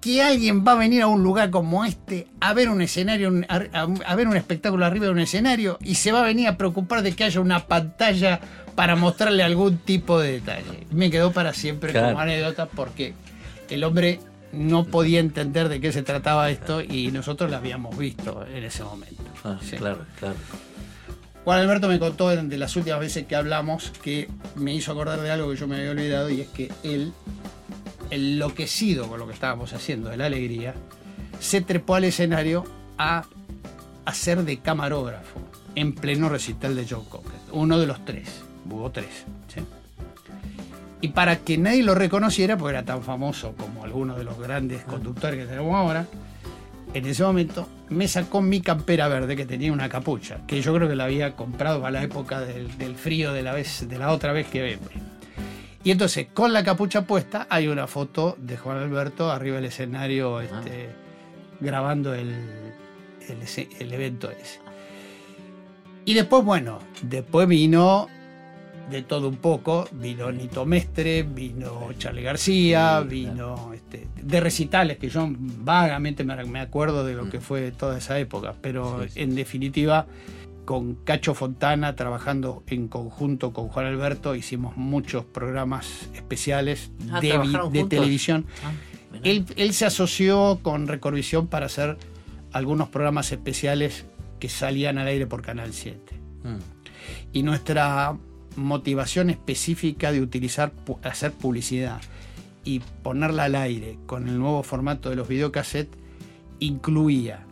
que 0.00 0.22
alguien 0.22 0.64
va 0.66 0.72
a 0.72 0.76
venir 0.76 1.02
a 1.02 1.06
un 1.08 1.22
lugar 1.22 1.50
como 1.50 1.84
este 1.84 2.26
a 2.40 2.54
ver 2.54 2.70
un 2.70 2.80
escenario, 2.80 3.32
a, 3.48 3.56
a- 3.72 3.88
a 4.06 4.14
ver 4.14 4.28
un 4.28 4.36
espectáculo 4.36 4.84
arriba 4.86 5.06
de 5.06 5.12
un 5.12 5.20
escenario 5.20 5.78
y 5.82 5.96
se 5.96 6.10
va 6.12 6.20
a 6.20 6.24
venir 6.24 6.48
a 6.48 6.56
preocupar 6.56 7.02
de 7.02 7.12
que 7.14 7.24
haya 7.24 7.40
una 7.40 7.66
pantalla 7.66 8.40
para 8.74 8.96
mostrarle 8.96 9.42
algún 9.42 9.76
tipo 9.78 10.18
de 10.18 10.32
detalle. 10.32 10.86
Me 10.90 11.10
quedó 11.10 11.32
para 11.32 11.52
siempre 11.52 11.92
Claro. 11.92 12.08
como 12.08 12.20
anécdota 12.20 12.66
porque 12.66 13.12
el 13.68 13.84
hombre 13.84 14.20
no 14.52 14.84
podía 14.84 15.20
entender 15.20 15.68
de 15.68 15.80
qué 15.80 15.92
se 15.92 16.02
trataba 16.02 16.50
esto 16.50 16.80
y 16.80 17.10
nosotros 17.12 17.50
lo 17.50 17.56
habíamos 17.56 17.96
visto 17.96 18.44
en 18.46 18.64
ese 18.64 18.84
momento. 18.84 19.22
Ah, 19.44 19.58
Sí. 19.62 19.76
Claro, 19.76 20.04
claro. 20.18 20.36
Juan 21.44 21.60
Alberto 21.60 21.88
me 21.88 21.98
contó 21.98 22.28
de 22.28 22.42
de 22.42 22.58
las 22.58 22.76
últimas 22.76 23.00
veces 23.00 23.26
que 23.26 23.34
hablamos 23.34 23.92
que 24.02 24.28
me 24.56 24.74
hizo 24.74 24.92
acordar 24.92 25.20
de 25.20 25.30
algo 25.30 25.50
que 25.50 25.56
yo 25.56 25.66
me 25.66 25.76
había 25.76 25.90
olvidado 25.92 26.28
y 26.28 26.42
es 26.42 26.48
que 26.48 26.70
él, 26.82 27.12
enloquecido 28.10 29.08
con 29.08 29.18
lo 29.18 29.26
que 29.26 29.32
estábamos 29.32 29.72
haciendo 29.72 30.10
de 30.10 30.16
la 30.16 30.26
alegría, 30.26 30.74
se 31.40 31.60
trepó 31.62 31.94
al 31.94 32.04
escenario 32.04 32.64
a 32.98 33.24
hacer 34.04 34.44
de 34.44 34.58
camarógrafo 34.58 35.40
en 35.74 35.94
pleno 35.94 36.28
recital 36.28 36.76
de 36.76 36.86
Joe 36.86 37.04
Cocker. 37.08 37.32
Uno 37.52 37.78
de 37.78 37.86
los 37.86 38.04
tres, 38.04 38.28
hubo 38.68 38.90
tres. 38.90 39.24
Y 41.00 41.08
para 41.08 41.36
que 41.36 41.56
nadie 41.56 41.82
lo 41.82 41.94
reconociera, 41.94 42.56
porque 42.56 42.76
era 42.76 42.84
tan 42.84 43.02
famoso 43.02 43.54
como 43.56 43.84
algunos 43.84 44.18
de 44.18 44.24
los 44.24 44.38
grandes 44.38 44.84
conductores 44.84 45.40
que 45.40 45.46
tenemos 45.46 45.74
ahora, 45.74 46.06
en 46.92 47.06
ese 47.06 47.22
momento 47.22 47.68
me 47.88 48.06
sacó 48.08 48.42
mi 48.42 48.60
campera 48.60 49.08
verde 49.08 49.36
que 49.36 49.46
tenía 49.46 49.72
una 49.72 49.88
capucha, 49.88 50.40
que 50.46 50.60
yo 50.60 50.74
creo 50.74 50.88
que 50.88 50.96
la 50.96 51.04
había 51.04 51.36
comprado 51.36 51.80
para 51.80 51.92
la 51.92 52.02
época 52.02 52.40
del, 52.40 52.76
del 52.78 52.96
frío 52.96 53.32
de 53.32 53.42
la, 53.42 53.52
vez, 53.52 53.88
de 53.88 53.98
la 53.98 54.10
otra 54.10 54.32
vez 54.32 54.46
que 54.48 54.62
vine. 54.62 55.10
Y 55.82 55.90
entonces, 55.90 56.26
con 56.34 56.52
la 56.52 56.62
capucha 56.62 57.02
puesta, 57.02 57.46
hay 57.48 57.68
una 57.68 57.86
foto 57.86 58.36
de 58.38 58.56
Juan 58.58 58.78
Alberto 58.78 59.30
arriba 59.30 59.56
del 59.56 59.64
escenario 59.66 60.40
este, 60.40 60.90
grabando 61.60 62.12
el, 62.12 62.34
el 63.28 63.68
el 63.78 63.92
evento 63.92 64.30
ese. 64.30 64.60
Y 66.04 66.14
después, 66.14 66.44
bueno, 66.44 66.80
después 67.02 67.48
vino 67.48 68.08
de 68.90 69.02
todo 69.02 69.28
un 69.28 69.36
poco. 69.36 69.88
Vino 69.92 70.30
Nito 70.32 70.66
Mestre, 70.66 71.22
vino 71.22 71.90
Charlie 71.98 72.22
García, 72.22 73.00
vino 73.00 73.72
este, 73.72 74.08
de 74.22 74.40
recitales, 74.40 74.98
que 74.98 75.08
yo 75.08 75.28
vagamente 75.30 76.24
me, 76.24 76.60
acuerdo 76.60 77.04
de 77.04 77.14
lo 77.14 77.28
que 77.30 77.40
fue 77.40 77.70
toda 77.72 77.98
esa 77.98 78.18
época, 78.18 78.54
pero 78.60 79.02
Sí, 79.04 79.08
sí. 79.10 79.20
en 79.22 79.34
definitiva 79.34 80.06
con 80.64 80.94
Cacho 80.94 81.34
Fontana 81.34 81.96
trabajando 81.96 82.62
en 82.68 82.86
conjunto 82.88 83.52
con 83.52 83.68
Juan 83.68 83.86
Alberto 83.86 84.36
hicimos 84.36 84.76
muchos 84.76 85.24
programas 85.24 86.08
especiales 86.14 86.92
Ah, 87.10 87.20
de, 87.20 87.84
televisión. 87.84 88.46
Ah, 88.62 88.70
él 89.24 89.72
se 89.72 89.86
asoció 89.86 90.60
con 90.62 90.86
Recorvisión 90.86 91.48
para 91.48 91.66
hacer 91.66 91.96
algunos 92.52 92.88
programas 92.88 93.32
especiales 93.32 94.04
que 94.38 94.48
salían 94.48 94.98
al 94.98 95.08
aire 95.08 95.26
por 95.26 95.42
Canal 95.42 95.72
7 95.72 96.14
Mm. 96.44 96.58
y 97.32 97.42
nuestra 97.42 98.16
motivación 98.56 99.30
específica 99.30 100.12
de 100.12 100.20
utilizar 100.20 100.72
hacer 101.02 101.32
publicidad 101.32 102.00
y 102.64 102.80
ponerla 103.02 103.44
al 103.44 103.54
aire 103.54 103.98
con 104.06 104.28
el 104.28 104.38
nuevo 104.38 104.62
formato 104.62 105.08
de 105.10 105.16
los 105.16 105.28
videocassettes 105.28 105.98
incluía 106.58 107.46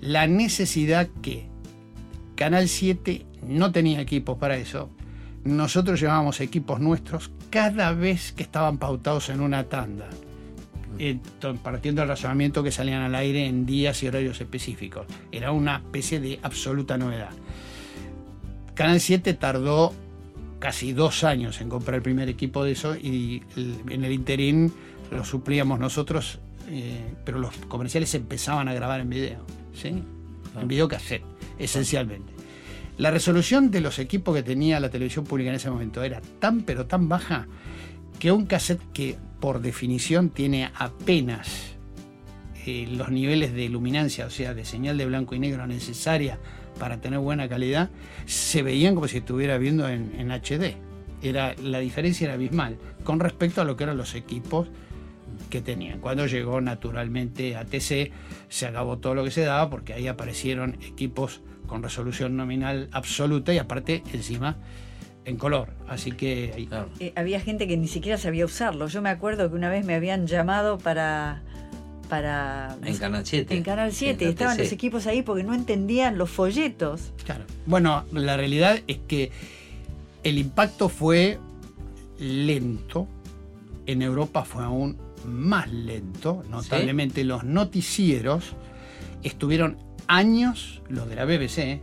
la 0.00 0.26
necesidad 0.26 1.08
que 1.22 1.46
Canal 2.36 2.68
7 2.68 3.26
no 3.46 3.72
tenía 3.72 4.00
equipos 4.00 4.38
para 4.38 4.56
eso. 4.56 4.90
Nosotros 5.44 6.00
llevábamos 6.00 6.40
equipos 6.40 6.80
nuestros 6.80 7.30
cada 7.50 7.92
vez 7.92 8.32
que 8.32 8.42
estaban 8.42 8.78
pautados 8.78 9.28
en 9.28 9.40
una 9.40 9.64
tanda. 9.64 10.08
Ento- 10.98 11.56
partiendo 11.58 12.00
del 12.02 12.08
razonamiento 12.08 12.62
que 12.62 12.70
salían 12.70 13.02
al 13.02 13.14
aire 13.14 13.46
en 13.46 13.66
días 13.66 14.02
y 14.02 14.08
horarios 14.08 14.40
específicos. 14.40 15.06
Era 15.30 15.52
una 15.52 15.76
especie 15.76 16.20
de 16.20 16.38
absoluta 16.42 16.96
novedad. 16.96 17.30
Canal 18.74 19.00
7 19.00 19.34
tardó 19.34 19.92
casi 20.62 20.92
dos 20.92 21.24
años 21.24 21.60
en 21.60 21.68
comprar 21.68 21.96
el 21.96 22.02
primer 22.02 22.28
equipo 22.28 22.62
de 22.62 22.70
eso 22.70 22.94
y 22.94 23.42
en 23.56 24.04
el 24.04 24.12
interín 24.12 24.72
lo 25.10 25.24
suplíamos 25.24 25.80
nosotros, 25.80 26.38
eh, 26.70 27.00
pero 27.24 27.40
los 27.40 27.52
comerciales 27.66 28.14
empezaban 28.14 28.68
a 28.68 28.72
grabar 28.72 29.00
en 29.00 29.10
video, 29.10 29.44
¿sí? 29.74 29.88
en 29.88 30.68
videocassette, 30.68 31.24
esencialmente. 31.58 32.32
La 32.96 33.10
resolución 33.10 33.72
de 33.72 33.80
los 33.80 33.98
equipos 33.98 34.36
que 34.36 34.44
tenía 34.44 34.78
la 34.78 34.88
televisión 34.88 35.24
pública 35.24 35.50
en 35.50 35.56
ese 35.56 35.68
momento 35.68 36.04
era 36.04 36.20
tan 36.38 36.62
pero 36.62 36.86
tan 36.86 37.08
baja 37.08 37.48
que 38.20 38.30
un 38.30 38.46
cassette 38.46 38.82
que 38.92 39.16
por 39.40 39.62
definición 39.62 40.30
tiene 40.30 40.70
apenas 40.76 41.72
eh, 42.66 42.86
los 42.88 43.10
niveles 43.10 43.52
de 43.52 43.68
luminancia, 43.68 44.26
o 44.26 44.30
sea, 44.30 44.54
de 44.54 44.64
señal 44.64 44.96
de 44.96 45.06
blanco 45.06 45.34
y 45.34 45.40
negro 45.40 45.66
necesaria 45.66 46.38
para 46.78 47.00
tener 47.00 47.18
buena 47.18 47.48
calidad, 47.48 47.90
se 48.26 48.62
veían 48.62 48.94
como 48.94 49.08
si 49.08 49.18
estuviera 49.18 49.58
viendo 49.58 49.88
en, 49.88 50.30
HD. 50.30 50.76
Era, 51.22 51.54
la 51.62 51.78
diferencia 51.78 52.24
era 52.24 52.34
abismal 52.34 52.78
con 53.04 53.20
respecto 53.20 53.60
a 53.60 53.64
lo 53.64 53.76
que 53.76 53.84
eran 53.84 53.96
los 53.96 54.14
equipos 54.14 54.68
que 55.50 55.60
tenían. 55.60 56.00
Cuando 56.00 56.26
llegó 56.26 56.60
naturalmente 56.60 57.56
a 57.56 57.64
TC, 57.64 58.10
se 58.48 58.66
acabó 58.66 58.98
todo 58.98 59.14
lo 59.14 59.24
que 59.24 59.30
se 59.30 59.42
daba 59.42 59.70
porque 59.70 59.92
ahí 59.94 60.08
aparecieron 60.08 60.78
equipos 60.86 61.40
con 61.66 61.82
resolución 61.82 62.36
nominal 62.36 62.88
absoluta 62.92 63.54
y 63.54 63.58
aparte 63.58 64.02
encima 64.12 64.56
en 65.24 65.36
color. 65.36 65.74
Así 65.88 66.12
que 66.12 66.52
ahí- 66.56 66.66
Claro. 66.66 66.88
Eh, 66.98 67.12
había 67.16 67.40
gente 67.40 67.68
que 67.68 67.76
ni 67.76 67.86
siquiera 67.86 68.18
sabía 68.18 68.44
usarlo. 68.44 68.88
Yo 68.88 69.00
me 69.02 69.08
acuerdo 69.10 69.48
que 69.48 69.54
una 69.56 69.68
vez 69.70 69.84
me 69.86 69.94
habían 69.94 70.26
llamado 70.26 70.78
para. 70.78 71.42
Para 72.12 72.76
En 72.84 72.98
Canal 72.98 73.24
7. 73.24 73.56
en 73.56 73.62
Canal 73.62 73.90
7. 73.90 74.22
En 74.22 74.28
la 74.28 74.30
Estaban 74.32 74.58
los 74.58 74.70
equipos 74.70 75.06
ahí 75.06 75.22
porque 75.22 75.44
no 75.44 75.54
entendían 75.54 76.18
los 76.18 76.28
folletos. 76.28 77.10
Claro. 77.24 77.44
Bueno, 77.64 78.04
la 78.12 78.36
realidad 78.36 78.80
es 78.86 78.98
que 79.08 79.30
el 80.22 80.36
impacto 80.36 80.90
fue 80.90 81.38
lento. 82.18 83.08
En 83.86 84.02
Europa 84.02 84.44
fue 84.44 84.62
aún 84.62 84.98
más 85.24 85.72
lento. 85.72 86.44
Notablemente 86.50 87.24
los 87.24 87.44
noticieros 87.44 88.56
estuvieron 89.22 89.78
años, 90.06 90.82
los 90.90 91.08
de 91.08 91.16
la 91.16 91.24
BBC, 91.24 91.80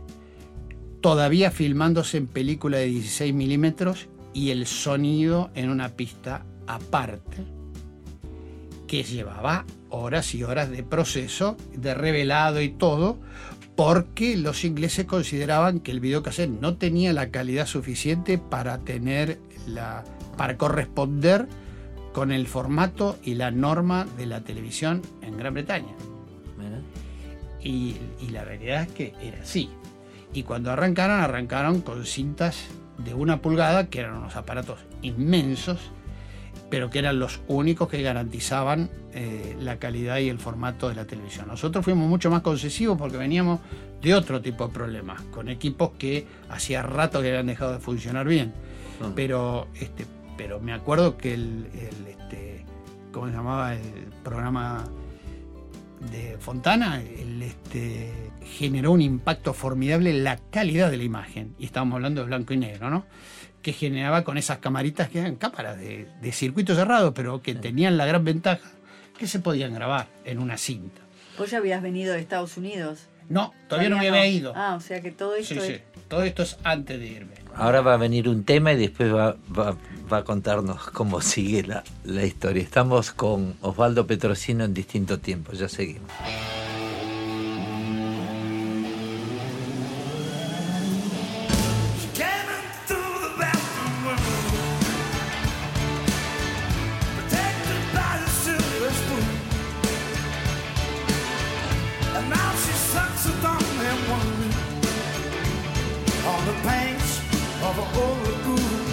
todavía 1.00 1.50
filmándose 1.50 2.18
en 2.18 2.28
película 2.28 2.78
de 2.78 2.86
16 2.86 3.34
milímetros 3.34 4.06
y 4.32 4.50
el 4.50 4.68
sonido 4.68 5.50
en 5.56 5.70
una 5.70 5.88
pista 5.88 6.46
aparte 6.68 7.38
que 8.86 9.02
llevaba 9.02 9.64
horas 9.90 10.34
y 10.34 10.42
horas 10.44 10.70
de 10.70 10.82
proceso, 10.82 11.56
de 11.74 11.94
revelado 11.94 12.60
y 12.60 12.70
todo, 12.70 13.18
porque 13.76 14.36
los 14.36 14.64
ingleses 14.64 15.04
consideraban 15.06 15.80
que 15.80 15.90
el 15.90 16.00
videocassette 16.00 16.50
no 16.50 16.76
tenía 16.76 17.12
la 17.12 17.30
calidad 17.30 17.66
suficiente 17.66 18.38
para 18.38 18.78
tener 18.78 19.38
la 19.66 20.04
para 20.36 20.56
corresponder 20.56 21.46
con 22.14 22.32
el 22.32 22.46
formato 22.46 23.18
y 23.22 23.34
la 23.34 23.50
norma 23.50 24.06
de 24.16 24.24
la 24.24 24.40
televisión 24.40 25.02
en 25.20 25.36
Gran 25.36 25.52
Bretaña. 25.52 25.94
Y 27.62 27.96
la 28.30 28.42
realidad 28.42 28.84
es 28.84 28.88
que 28.92 29.12
era 29.20 29.42
así. 29.42 29.68
Y 30.32 30.44
cuando 30.44 30.70
arrancaron, 30.70 31.20
arrancaron 31.20 31.82
con 31.82 32.06
cintas 32.06 32.68
de 33.04 33.12
una 33.12 33.42
pulgada, 33.42 33.90
que 33.90 34.00
eran 34.00 34.16
unos 34.16 34.34
aparatos 34.36 34.78
inmensos, 35.02 35.90
pero 36.70 36.88
que 36.88 37.00
eran 37.00 37.18
los 37.18 37.40
únicos 37.48 37.88
que 37.88 38.00
garantizaban 38.00 38.88
eh, 39.12 39.56
la 39.60 39.78
calidad 39.78 40.18
y 40.18 40.28
el 40.28 40.38
formato 40.38 40.88
de 40.88 40.94
la 40.94 41.04
televisión. 41.04 41.48
Nosotros 41.48 41.84
fuimos 41.84 42.08
mucho 42.08 42.30
más 42.30 42.42
concesivos 42.42 42.96
porque 42.96 43.16
veníamos 43.16 43.60
de 44.00 44.14
otro 44.14 44.40
tipo 44.40 44.68
de 44.68 44.72
problemas, 44.72 45.20
con 45.32 45.48
equipos 45.48 45.90
que 45.98 46.26
hacía 46.48 46.82
rato 46.82 47.20
que 47.20 47.28
habían 47.28 47.46
dejado 47.46 47.72
de 47.72 47.80
funcionar 47.80 48.26
bien. 48.26 48.52
Ah. 49.02 49.10
Pero, 49.14 49.66
este, 49.74 50.06
pero 50.36 50.60
me 50.60 50.72
acuerdo 50.72 51.18
que 51.18 51.34
el, 51.34 51.66
el, 51.74 52.06
este, 52.06 52.64
¿cómo 53.12 53.26
se 53.26 53.32
llamaba? 53.32 53.74
El 53.74 54.12
programa 54.22 54.84
de 56.12 56.38
Fontana 56.38 57.02
el, 57.02 57.42
este, 57.42 58.10
generó 58.42 58.92
un 58.92 59.02
impacto 59.02 59.52
formidable 59.52 60.10
en 60.10 60.24
la 60.24 60.38
calidad 60.50 60.90
de 60.90 60.96
la 60.96 61.04
imagen. 61.04 61.54
Y 61.58 61.66
estábamos 61.66 61.96
hablando 61.96 62.22
de 62.22 62.28
blanco 62.28 62.54
y 62.54 62.56
negro, 62.56 62.90
¿no? 62.90 63.04
Que 63.62 63.72
generaba 63.72 64.24
con 64.24 64.38
esas 64.38 64.58
camaritas 64.58 65.08
que 65.10 65.20
eran 65.20 65.36
cámaras 65.36 65.78
de, 65.78 66.08
de 66.22 66.32
circuito 66.32 66.74
cerrado, 66.74 67.12
pero 67.14 67.42
que 67.42 67.54
tenían 67.54 67.96
la 67.96 68.06
gran 68.06 68.24
ventaja 68.24 68.70
que 69.18 69.26
se 69.26 69.38
podían 69.40 69.74
grabar 69.74 70.06
en 70.24 70.38
una 70.38 70.56
cinta. 70.56 71.02
Vos 71.38 71.50
ya 71.50 71.58
habías 71.58 71.82
venido 71.82 72.14
de 72.14 72.20
Estados 72.20 72.56
Unidos. 72.56 73.00
No, 73.28 73.52
todavía 73.68 73.90
no 73.90 73.98
me 73.98 74.08
había 74.08 74.26
ido. 74.26 74.52
Ah, 74.56 74.74
o 74.76 74.80
sea 74.80 75.00
que 75.02 75.10
todo 75.12 75.36
esto 75.36 75.54
Sí, 75.54 75.60
sí. 75.60 75.72
es- 75.74 75.82
Todo 76.08 76.22
esto 76.24 76.42
es 76.42 76.56
antes 76.64 76.98
de 76.98 77.06
irme. 77.06 77.34
Ahora 77.54 77.80
va 77.82 77.94
a 77.94 77.96
venir 77.96 78.28
un 78.28 78.44
tema 78.44 78.72
y 78.72 78.76
después 78.76 79.12
va, 79.14 79.36
va- 79.56 79.76
va 80.12 80.16
a 80.18 80.24
contarnos 80.24 80.86
cómo 80.90 81.20
sigue 81.20 81.62
la, 81.62 81.84
la 82.04 82.24
historia. 82.24 82.62
Estamos 82.62 83.12
con 83.12 83.54
Osvaldo 83.60 84.06
Petrosino 84.06 84.64
en 84.64 84.74
distinto 84.74 85.18
tiempo, 85.20 85.52
ya 85.52 85.68
seguimos. 85.68 86.10
on 106.40 106.46
the 106.46 106.62
banks 106.62 107.18
of 107.62 107.78
an 107.78 107.88
old 108.02 108.18
lagoon. 108.26 108.86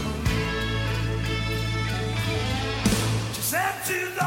She 3.33 3.41
said 3.41 3.73
to 3.85 3.99
the 4.19 4.26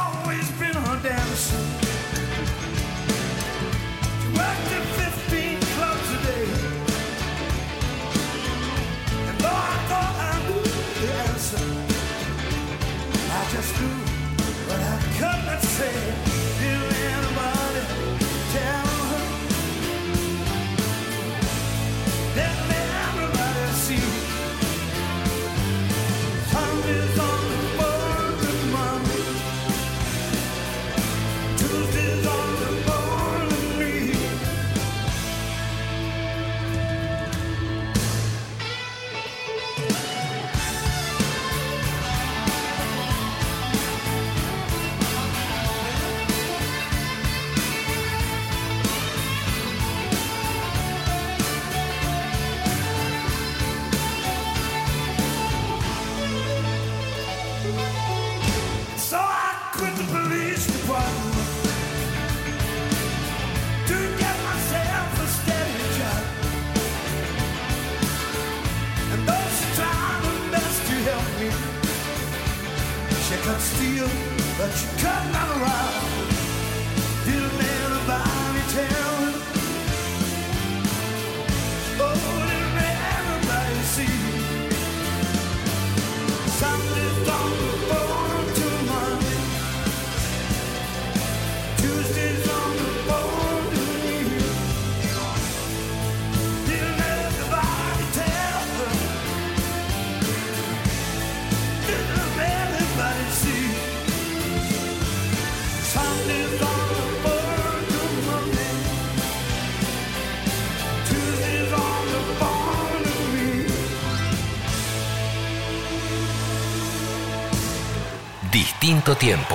Quinto 118.90 119.14
tiempo. 119.14 119.54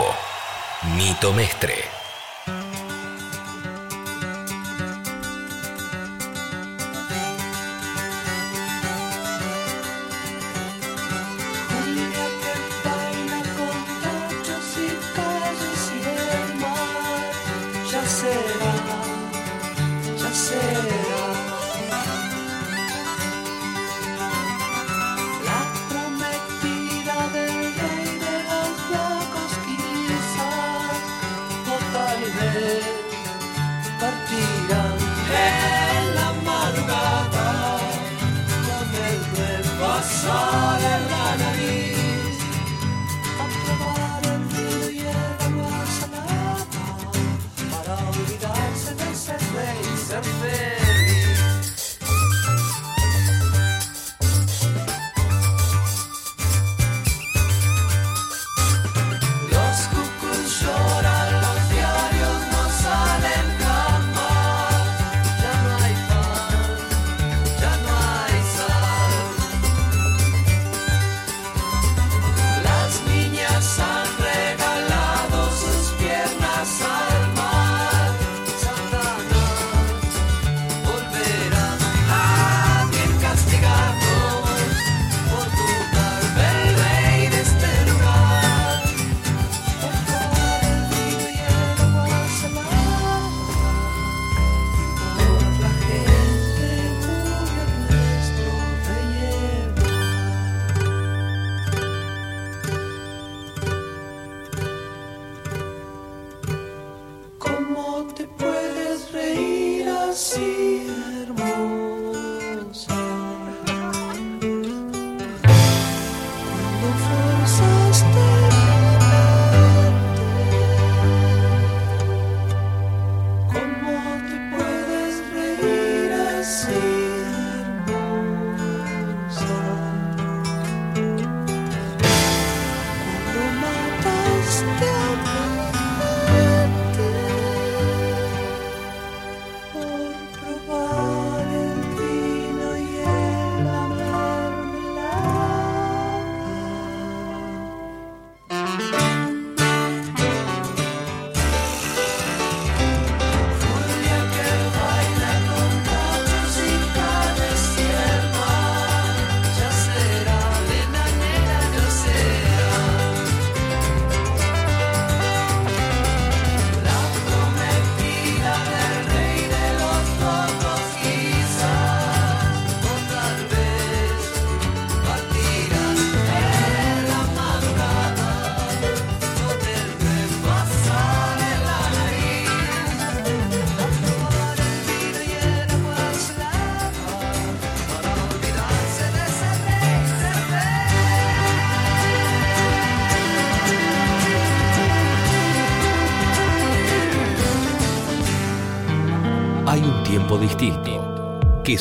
Nito 0.96 1.34
Mestre. 1.34 1.95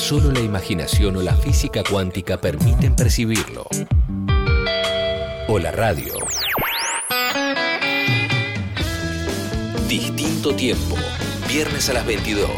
Solo 0.05 0.31
la 0.31 0.41
imaginación 0.41 1.17
o 1.17 1.23
la 1.23 1.35
física 1.35 1.83
cuántica 1.83 2.39
permiten 2.39 2.95
percibirlo. 2.95 3.67
O 5.49 5.59
la 5.59 5.73
radio. 5.73 6.13
Distinto 9.89 10.55
tiempo. 10.55 10.97
Viernes 11.49 11.89
a 11.89 11.95
las 11.95 12.05
22. 12.05 12.51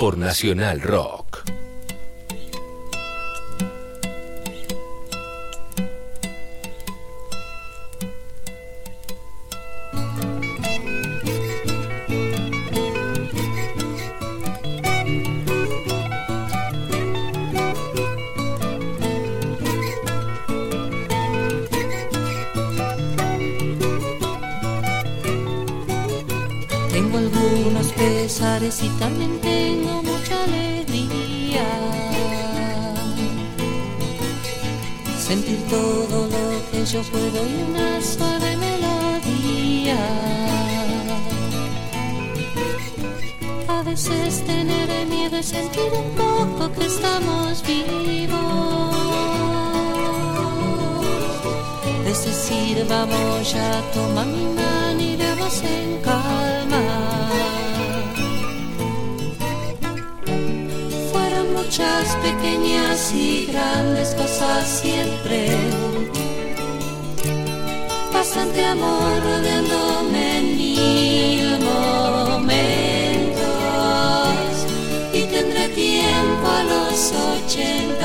Por 0.00 0.16
Nacional 0.16 0.80
Rock. 0.80 1.15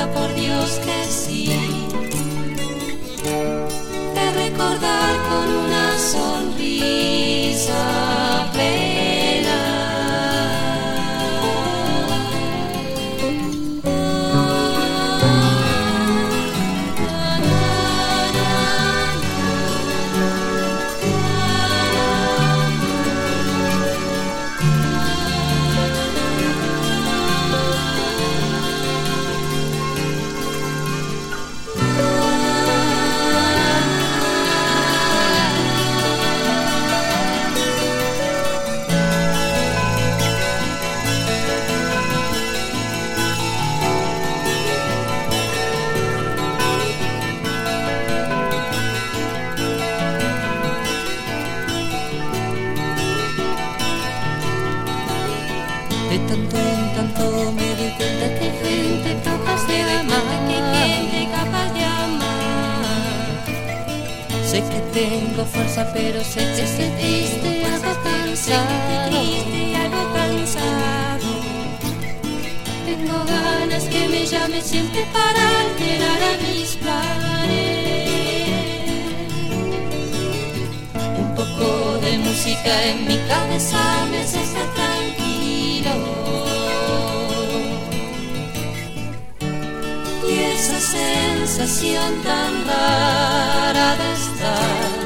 Por 0.08 0.34
Dios 0.34 0.80
que 0.84 1.04
sí. 1.04 1.46
De 4.14 4.32
recordar 4.32 5.16
con 5.28 5.48
una 5.64 5.98
sonrisa 5.98 8.11
tengo 65.42 65.46
fuerza, 65.46 65.90
pero 65.92 66.22
sé 66.22 66.40
que 66.40 66.62
estoy 66.62 66.88
triste, 67.00 67.64
algo 67.64 67.92
cansado. 68.02 68.68
algo 69.84 70.14
cansado. 70.14 71.30
Tengo 72.84 73.24
ganas 73.24 73.84
que 73.84 74.08
me 74.08 74.26
llame 74.26 74.60
siempre 74.60 75.04
para 75.12 75.60
alterar 75.60 76.22
a 76.22 76.32
mis 76.46 76.76
planes. 76.76 77.62
Un 81.18 81.34
poco 81.34 81.98
de 81.98 82.18
música 82.18 82.84
en 82.84 83.06
mi 83.06 83.16
cabeza 83.28 84.06
me 84.10 84.18
hace 84.18 84.42
estar 84.42 84.68
tranquilo. 84.74 85.94
Y 90.28 90.38
esa 90.54 90.80
sensación 90.80 92.22
tan 92.22 92.66
rara 92.66 93.96
de 93.96 94.12
estar 94.12 95.01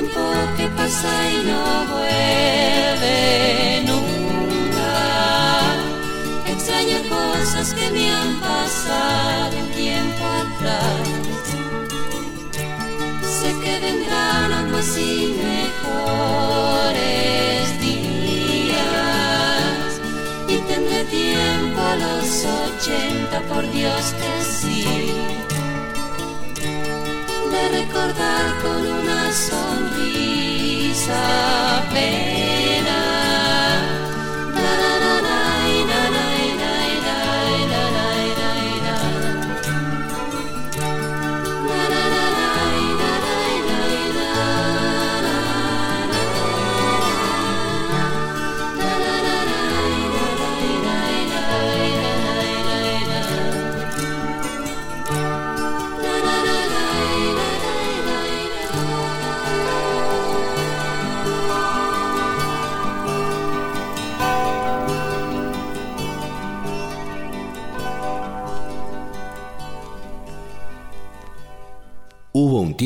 tiempo 0.00 0.22
que 0.56 0.68
pasa 0.68 1.10
y 1.28 1.42
no 1.44 1.86
vuelve 1.92 3.82
nunca. 3.84 4.92
Extraño 6.46 6.98
cosas 7.08 7.74
que 7.74 7.90
me 7.90 8.08
han 8.08 8.40
pasado 8.40 9.56
un 9.58 9.68
tiempo 9.72 10.24
atrás. 10.24 11.08
Sé 13.22 13.50
que 13.60 13.80
vendrán 13.80 14.70
más 14.70 14.96
y 14.98 15.34
mejores 15.50 17.00
días 17.80 18.78
y 20.48 20.58
tendré 20.58 21.04
tiempo 21.06 21.80
a 21.80 21.96
los 21.96 22.44
ochenta, 22.44 23.40
por 23.52 23.68
Dios 23.72 24.14
que 24.20 24.32
sí, 24.44 24.84
de 27.58 27.68
recordar 27.80 28.44
con 28.62 28.86
una 28.86 29.32
sonrisa. 29.32 29.88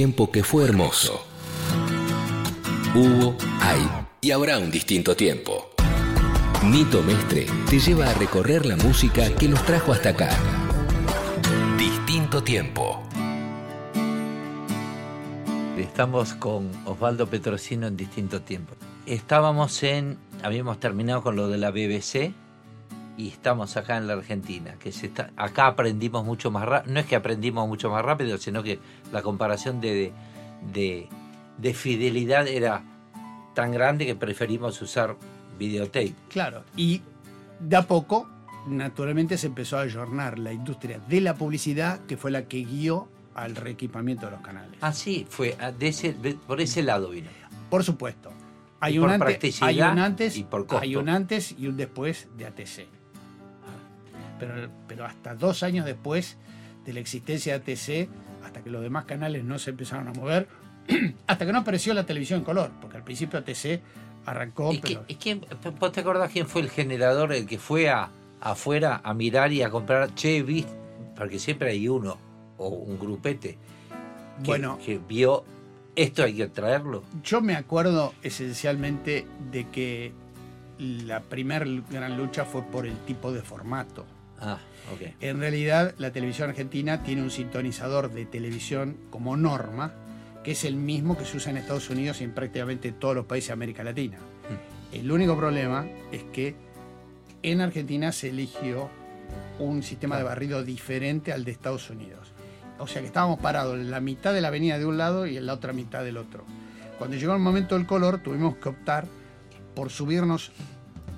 Tiempo 0.03 0.33
que 0.33 0.43
fue 0.43 0.65
hermoso. 0.65 1.25
Hubo, 2.93 3.37
hay 3.61 3.89
y 4.21 4.33
habrá 4.33 4.59
un 4.59 4.69
distinto 4.69 5.15
tiempo. 5.15 5.71
Nito 6.65 7.05
Mestre 7.05 7.47
te 7.71 7.79
lleva 7.79 8.11
a 8.11 8.15
recorrer 8.15 8.67
la 8.67 8.75
música 8.75 9.33
que 9.37 9.47
nos 9.47 9.65
trajo 9.65 9.93
hasta 9.93 10.09
acá. 10.09 10.31
Distinto 11.79 12.43
tiempo. 12.43 13.01
Estamos 15.79 16.35
con 16.35 16.73
Osvaldo 16.85 17.29
Petrosino 17.29 17.87
en 17.87 17.97
distinto 17.97 18.43
tiempo. 18.43 18.75
Estábamos 19.07 19.85
en, 19.85 20.19
habíamos 20.43 20.81
terminado 20.81 21.23
con 21.23 21.37
lo 21.37 21.47
de 21.47 21.59
la 21.59 21.71
BBC 21.71 22.35
y 23.17 23.29
estamos 23.29 23.77
acá 23.77 23.97
en 23.99 24.07
la 24.07 24.15
Argentina, 24.15 24.75
que 24.79 24.91
se 24.93 25.07
está, 25.07 25.31
acá 25.37 25.67
aprendimos 25.67 26.25
mucho 26.25 26.51
más 26.51 26.65
rápido, 26.67 26.95
no 26.95 27.01
es 27.01 27.07
que 27.07 27.17
aprendimos 27.17 27.69
mucho 27.69 27.91
más 27.91 28.05
rápido, 28.05 28.39
sino 28.39 28.63
que 28.63 28.79
la 29.13 29.23
comparación 29.23 29.81
de, 29.81 30.13
de, 30.73 31.09
de 31.59 31.75
fidelidad 31.75 32.49
era 32.49 32.83
tan 33.55 33.71
grande 33.73 34.07
que 34.07 34.15
preferimos 34.15 34.81
usar 34.81 35.17
videotape. 35.59 36.15
Claro, 36.31 36.65
y 36.77 37.03
de 37.61 37.77
a 37.77 37.83
poco, 37.83 38.29
naturalmente, 38.67 39.37
se 39.37 39.49
empezó 39.49 39.77
a 39.77 39.83
ayornar 39.83 40.39
la 40.39 40.53
industria 40.53 40.99
de 41.07 41.21
la 41.21 41.35
publicidad, 41.35 42.01
que 42.07 42.17
fue 42.17 42.31
la 42.31 42.45
que 42.45 42.65
guió 42.65 43.09
al 43.35 43.55
reequipamiento 43.57 44.27
de 44.27 44.33
los 44.33 44.41
canales. 44.41 44.79
Ah, 44.81 44.93
sí, 44.93 45.27
fue 45.29 45.57
ah, 45.61 45.71
de 45.71 45.89
ese, 45.89 46.13
de- 46.15 46.35
por 46.35 46.61
ese 46.61 46.83
lado 46.83 47.11
vino. 47.11 47.29
Por 47.71 47.85
supuesto. 47.85 48.31
Hay 48.81 48.95
Y 48.95 48.99
un, 48.99 49.05
por 49.05 49.13
antes, 49.13 49.27
practicidad 49.29 49.69
hay 49.69 49.81
un 49.81 49.99
antes, 49.99 50.37
y 50.37 50.45
por 50.45 50.67
costo. 50.67 50.83
hay 50.83 50.97
un 50.97 51.09
antes 51.09 51.55
y 51.59 51.67
un 51.69 51.77
después 51.77 52.29
de 52.37 52.47
ATC. 52.47 52.87
Pero, 54.47 54.71
pero 54.89 55.05
hasta 55.05 55.35
dos 55.35 55.63
años 55.63 55.87
después 55.87 56.37
de 56.85 56.93
la 56.93 57.01
existencia 57.01 57.59
de 57.59 57.73
ATC, 57.73 58.09
hasta 58.45 58.63
que 58.63 58.71
los 58.71 58.83
demás 58.83 59.05
canales 59.05 59.45
no 59.45 59.59
se 59.59 59.71
empezaron 59.71 60.09
a 60.09 60.13
mover, 60.13 60.49
hasta 61.27 61.47
que 61.47 61.53
no 61.53 61.59
apareció 61.61 61.95
la 61.95 62.05
televisión 62.05 62.41
en 62.41 62.45
color, 62.45 62.71
porque 62.81 62.97
al 62.97 63.05
principio 63.05 63.39
ATC 63.39 63.81
arrancó, 64.27 64.73
¿Y, 64.73 64.79
qué- 64.81 64.89
pero 64.95 65.05
y 65.09 65.15
quién, 65.17 65.45
vos 65.79 65.93
te 65.93 66.01
acordás 66.01 66.31
quién 66.33 66.47
fue 66.47 66.61
el 66.63 66.71
generador, 66.71 67.33
el 67.33 67.47
que 67.47 67.59
fue 67.59 67.89
a, 67.89 68.11
afuera 68.41 69.01
a 69.05 69.15
mirar 69.15 69.53
y 69.53 69.63
a 69.63 69.71
comprar? 69.71 70.15
Che, 70.15 70.43
vi, 70.43 70.65
porque 71.17 71.39
siempre 71.39 71.71
hay 71.71 71.89
uno 71.89 72.19
o 72.59 72.69
un 72.69 72.99
grupete 72.99 73.59
que, 74.43 74.47
bueno, 74.51 74.79
que 74.85 74.99
vio 74.99 75.45
esto 75.95 76.25
hay 76.25 76.35
que 76.35 76.49
traerlo. 76.49 77.03
yo 77.23 77.41
me 77.43 77.55
acuerdo 77.55 78.15
esencialmente 78.23 79.27
de 79.51 79.69
que 79.69 80.13
la 80.79 81.21
primera 81.21 81.65
gran 81.91 82.17
lucha 82.17 82.45
fue 82.45 82.63
por 82.63 82.87
el 82.87 82.97
tipo 83.05 83.31
de 83.33 83.43
formato. 83.43 84.05
Ah, 84.43 84.59
ok. 84.93 85.15
En 85.21 85.39
realidad, 85.39 85.95
la 85.99 86.13
televisión 86.13 86.51
argentina 86.51 87.03
tiene 87.03 87.23
un 87.23 87.31
sintonizador 87.31 88.13
de 88.13 88.27
televisión 88.27 88.97
como 89.11 89.37
norma, 89.37 89.95
que 90.43 90.53
es 90.53 90.65
el 90.65 90.75
mismo 90.75 91.17
que 91.17 91.25
se 91.25 91.37
usa 91.37 91.51
en 91.51 91.59
Estados 91.59 91.89
Unidos 91.89 92.21
y 92.21 92.25
en 92.25 92.33
prácticamente 92.33 92.93
todos 92.93 93.15
los 93.15 93.27
países 93.27 93.49
de 93.49 93.53
América 93.55 93.85
Latina. 93.85 94.19
El 94.93 95.11
único 95.11 95.37
problema 95.37 95.87
es 96.11 96.25
que 96.25 96.55
en 97.43 97.61
Argentina 97.61 98.13
se 98.13 98.29
eligió 98.29 98.91
un 99.59 99.83
sistema 99.83 100.17
de 100.17 100.25
barrido 100.25 100.63
diferente 100.63 101.33
al 101.33 101.45
de 101.45 101.53
Estados 101.53 101.89
Unidos. 101.89 102.33
O 102.79 102.87
sea 102.87 103.01
que 103.01 103.07
estábamos 103.07 103.39
parados 103.39 103.77
en 103.77 103.91
la 103.91 104.01
mitad 104.01 104.35
de 104.35 104.41
la 104.41 104.49
avenida 104.49 104.79
de 104.79 104.87
un 104.87 104.99
lado 104.99 105.27
y 105.27 105.37
en 105.37 105.47
la 105.47 105.55
otra 105.55 105.73
mitad 105.73 106.03
del 106.03 106.17
otro. 106.17 106.45
Cuando 106.99 107.17
llegó 107.17 107.33
el 107.33 107.41
momento 107.41 107.77
del 107.77 107.87
color, 107.87 108.19
tuvimos 108.19 108.57
que 108.57 108.69
optar 108.69 109.07
por 109.75 109.91
subirnos 109.91 110.53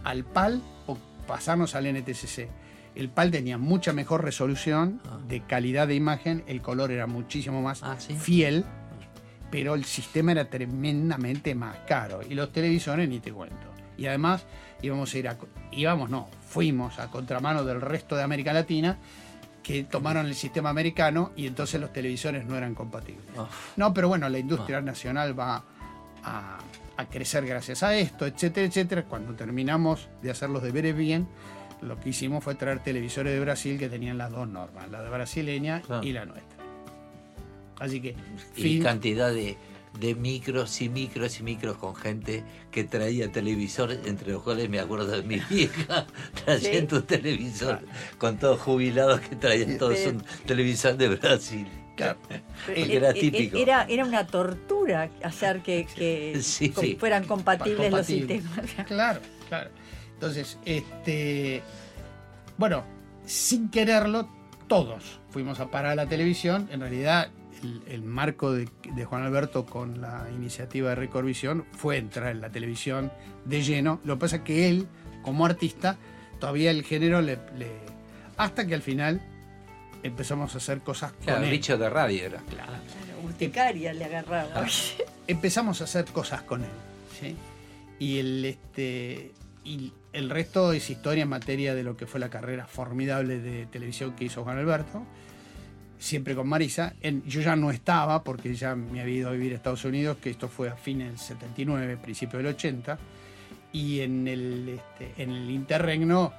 al 0.04 0.24
PAL 0.24 0.62
o 0.86 0.98
pasarnos 1.26 1.74
al 1.74 1.86
NTCC. 1.92 2.48
El 2.94 3.08
PAL 3.08 3.30
tenía 3.30 3.58
mucha 3.58 3.92
mejor 3.92 4.22
resolución 4.24 5.00
de 5.28 5.40
calidad 5.42 5.88
de 5.88 5.94
imagen, 5.96 6.44
el 6.46 6.62
color 6.62 6.92
era 6.92 7.06
muchísimo 7.06 7.60
más 7.60 7.82
Ah, 7.82 7.96
¿sí? 7.98 8.14
fiel, 8.14 8.64
pero 9.50 9.74
el 9.74 9.84
sistema 9.84 10.32
era 10.32 10.44
tremendamente 10.48 11.54
más 11.54 11.76
caro 11.88 12.20
y 12.28 12.34
los 12.34 12.52
televisores 12.52 13.08
ni 13.08 13.18
te 13.20 13.32
cuento. 13.32 13.56
Y 13.96 14.06
además 14.06 14.44
íbamos 14.82 15.12
a 15.14 15.18
ir 15.18 15.28
a, 15.28 15.36
íbamos 15.72 16.10
no, 16.10 16.28
fuimos 16.48 16.98
a 16.98 17.10
contramano 17.10 17.64
del 17.64 17.80
resto 17.80 18.16
de 18.16 18.22
América 18.22 18.52
Latina 18.52 18.98
que 19.62 19.84
tomaron 19.84 20.26
el 20.26 20.34
sistema 20.34 20.70
americano 20.70 21.32
y 21.36 21.46
entonces 21.46 21.80
los 21.80 21.92
televisores 21.92 22.44
no 22.44 22.56
eran 22.56 22.74
compatibles. 22.74 23.24
Oh, 23.36 23.48
No, 23.76 23.94
pero 23.94 24.08
bueno, 24.08 24.28
la 24.28 24.38
industria 24.38 24.80
nacional 24.80 25.38
va 25.38 25.64
a, 26.22 26.58
a 26.96 27.04
crecer 27.06 27.46
gracias 27.46 27.82
a 27.82 27.96
esto, 27.96 28.26
etcétera, 28.26 28.66
etcétera. 28.66 29.04
Cuando 29.04 29.34
terminamos 29.34 30.08
de 30.22 30.30
hacer 30.30 30.50
los 30.50 30.62
deberes 30.62 30.94
bien, 30.96 31.26
lo 31.84 31.98
que 32.00 32.08
hicimos 32.10 32.42
fue 32.42 32.54
traer 32.54 32.82
televisores 32.82 33.32
de 33.32 33.40
Brasil 33.40 33.78
que 33.78 33.88
tenían 33.88 34.18
las 34.18 34.30
dos 34.30 34.48
normas, 34.48 34.90
la 34.90 35.02
de 35.02 35.10
brasileña 35.10 35.80
Claro. 35.82 36.02
y 36.06 36.12
la 36.12 36.24
nuestra. 36.24 36.54
Así 37.78 38.00
que, 38.00 38.14
y 38.56 38.80
cantidad 38.80 39.32
de, 39.32 39.56
de 39.98 40.14
micros 40.14 40.80
y 40.80 40.88
micros 40.88 41.40
y 41.40 41.42
micros 41.42 41.76
con 41.76 41.94
gente 41.96 42.44
que 42.70 42.84
traía 42.84 43.30
televisor, 43.32 43.90
entre 44.04 44.32
los 44.32 44.42
cuales 44.42 44.68
me 44.70 44.78
acuerdo 44.80 45.06
de 45.08 45.22
mi 45.22 45.38
vieja 45.50 46.06
trayendo 46.44 46.96
un 46.96 47.02
televisor 47.02 47.80
con 48.18 48.38
todos 48.38 48.60
jubilados 48.60 49.20
que 49.20 49.36
traían 49.36 49.76
todos 49.78 49.94
Pero- 49.96 50.10
un 50.10 50.24
televisor 50.46 50.96
de 50.96 51.08
Brasil. 51.16 51.66
Claro. 51.96 52.18
Era 52.74 53.10
e- 53.10 53.18
e- 53.18 53.20
típico. 53.20 53.56
Era, 53.56 53.84
era 53.88 54.04
una 54.04 54.26
tortura 54.26 55.10
hacer 55.22 55.60
que, 55.62 55.86
que 55.94 56.40
Sí, 56.42 56.70
co- 56.70 56.80
sí. 56.80 56.96
fueran 56.98 57.24
compatibles 57.24 57.92
los 57.92 58.04
sistemas. 58.06 58.66
Claro, 58.88 59.20
claro. 59.48 59.70
Entonces, 60.26 60.58
este. 60.64 61.62
Bueno, 62.56 62.84
sin 63.26 63.68
quererlo, 63.68 64.28
todos 64.68 65.20
fuimos 65.30 65.60
a 65.60 65.70
parar 65.70 65.92
a 65.92 65.94
la 65.96 66.06
televisión. 66.06 66.68
En 66.72 66.80
realidad, 66.80 67.28
el, 67.62 67.82
el 67.88 68.02
marco 68.02 68.52
de, 68.52 68.68
de 68.94 69.04
Juan 69.04 69.22
Alberto 69.22 69.66
con 69.66 70.00
la 70.00 70.26
iniciativa 70.34 70.90
de 70.90 70.94
Recordvisión 70.94 71.66
fue 71.72 71.98
entrar 71.98 72.30
en 72.30 72.40
la 72.40 72.48
televisión 72.50 73.12
de 73.44 73.62
lleno. 73.62 74.00
Lo 74.04 74.14
que 74.14 74.20
pasa 74.20 74.36
es 74.36 74.42
que 74.42 74.68
él, 74.68 74.86
como 75.22 75.44
artista, 75.44 75.96
todavía 76.40 76.70
el 76.70 76.84
género 76.84 77.20
le. 77.20 77.38
le- 77.58 77.84
hasta 78.36 78.66
que 78.66 78.74
al 78.74 78.82
final 78.82 79.20
empezamos 80.02 80.54
a 80.54 80.58
hacer 80.58 80.80
cosas 80.80 81.12
con 81.12 81.22
Claro, 81.24 81.44
él. 81.44 81.50
bicho 81.50 81.76
de 81.78 81.88
radio 81.90 82.24
era. 82.24 82.38
Claro, 82.48 82.72
urticaria 83.24 83.92
le 83.92 84.04
agarraba. 84.06 84.66
empezamos 85.26 85.80
a 85.80 85.84
hacer 85.84 86.04
cosas 86.06 86.42
con 86.42 86.62
él. 86.62 86.70
¿sí? 87.20 87.36
Y, 87.98 88.18
el, 88.18 88.44
este, 88.44 89.32
y 89.64 89.92
el 90.14 90.30
resto 90.30 90.72
es 90.72 90.88
historia 90.90 91.24
en 91.24 91.28
materia 91.28 91.74
de 91.74 91.82
lo 91.82 91.96
que 91.96 92.06
fue 92.06 92.20
la 92.20 92.30
carrera 92.30 92.66
formidable 92.66 93.40
de 93.40 93.66
televisión 93.66 94.14
que 94.14 94.24
hizo 94.24 94.44
Juan 94.44 94.58
Alberto, 94.58 95.02
siempre 95.98 96.36
con 96.36 96.48
Marisa. 96.48 96.94
Yo 97.26 97.40
ya 97.40 97.56
no 97.56 97.72
estaba 97.72 98.22
porque 98.22 98.54
ya 98.54 98.76
me 98.76 99.00
había 99.00 99.14
ido 99.16 99.28
a 99.28 99.32
vivir 99.32 99.52
a 99.52 99.56
Estados 99.56 99.84
Unidos, 99.84 100.16
que 100.22 100.30
esto 100.30 100.48
fue 100.48 100.68
a 100.68 100.76
fines 100.76 101.08
del 101.08 101.18
79, 101.18 101.96
principio 101.96 102.38
del 102.38 102.46
80. 102.46 102.96
Y 103.72 104.00
en 104.00 104.28
el, 104.28 104.68
este, 104.68 105.20
en 105.20 105.30
el 105.32 105.50
interregno 105.50 106.32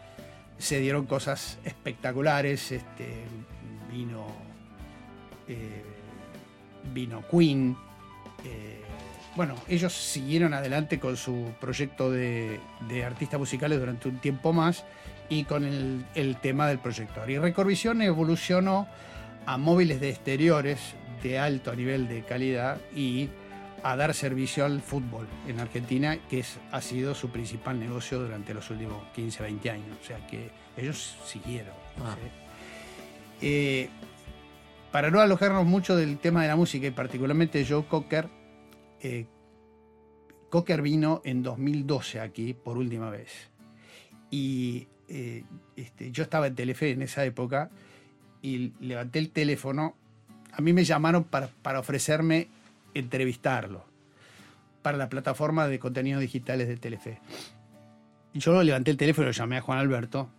se 0.57 0.79
dieron 0.79 1.05
cosas 1.05 1.59
espectaculares. 1.65 2.71
Este, 2.71 3.25
vino, 3.91 4.25
eh, 5.49 5.83
vino 6.93 7.23
Queen. 7.29 7.75
eh, 8.45 8.74
bueno, 9.35 9.55
ellos 9.67 9.93
siguieron 9.93 10.53
adelante 10.53 10.99
con 10.99 11.17
su 11.17 11.51
proyecto 11.59 12.11
de, 12.11 12.59
de 12.87 13.03
artistas 13.03 13.39
musicales 13.39 13.79
durante 13.79 14.07
un 14.07 14.19
tiempo 14.19 14.53
más 14.53 14.85
y 15.29 15.43
con 15.43 15.65
el, 15.65 16.05
el 16.15 16.37
tema 16.37 16.67
del 16.67 16.79
proyector. 16.79 17.29
Y 17.29 17.37
Recordvisión 17.37 18.01
evolucionó 18.01 18.87
a 19.45 19.57
móviles 19.57 19.99
de 19.99 20.09
exteriores 20.09 20.79
de 21.21 21.39
alto 21.39 21.75
nivel 21.75 22.07
de 22.07 22.23
calidad 22.23 22.77
y 22.95 23.29
a 23.83 23.95
dar 23.95 24.13
servicio 24.13 24.65
al 24.65 24.81
fútbol 24.81 25.27
en 25.47 25.59
Argentina, 25.59 26.17
que 26.29 26.39
es, 26.39 26.57
ha 26.71 26.81
sido 26.81 27.13
su 27.13 27.29
principal 27.29 27.79
negocio 27.79 28.19
durante 28.19 28.53
los 28.53 28.69
últimos 28.71 29.03
15, 29.13 29.43
20 29.43 29.69
años. 29.69 29.97
O 30.01 30.05
sea 30.05 30.17
que 30.27 30.49
ellos 30.75 31.15
siguieron. 31.25 31.73
Ah. 32.03 32.15
¿sí? 32.15 32.29
Eh, 33.41 33.89
para 34.91 35.11
no 35.11 35.19
alojarnos 35.19 35.65
mucho 35.65 35.95
del 35.95 36.17
tema 36.17 36.41
de 36.41 36.47
la 36.47 36.55
música 36.55 36.87
y 36.87 36.91
particularmente 36.91 37.65
Joe 37.67 37.85
Cocker, 37.85 38.27
eh, 39.01 39.25
Cocker 40.49 40.81
vino 40.81 41.21
en 41.25 41.43
2012 41.43 42.19
aquí 42.19 42.53
por 42.53 42.77
última 42.77 43.09
vez. 43.09 43.49
Y 44.31 44.87
eh, 45.07 45.43
este, 45.75 46.11
yo 46.11 46.23
estaba 46.23 46.47
en 46.47 46.55
Telefe 46.55 46.91
en 46.91 47.01
esa 47.01 47.25
época 47.25 47.69
y 48.41 48.73
levanté 48.79 49.19
el 49.19 49.31
teléfono. 49.31 49.95
A 50.51 50.61
mí 50.61 50.73
me 50.73 50.83
llamaron 50.83 51.23
para, 51.23 51.47
para 51.47 51.79
ofrecerme 51.79 52.47
entrevistarlo 52.93 53.85
para 54.85 54.99
la 54.99 55.09
plataforma 55.09 55.67
de 55.67 55.79
contenidos 55.79 56.21
digitales 56.21 56.67
de 56.67 56.77
Telefe. 56.77 57.19
Y 58.33 58.39
yo 58.39 58.61
levanté 58.61 58.91
el 58.91 58.97
teléfono 58.97 59.25
y 59.25 59.29
lo 59.29 59.31
llamé 59.31 59.57
a 59.57 59.61
Juan 59.61 59.79
Alberto, 59.79 60.29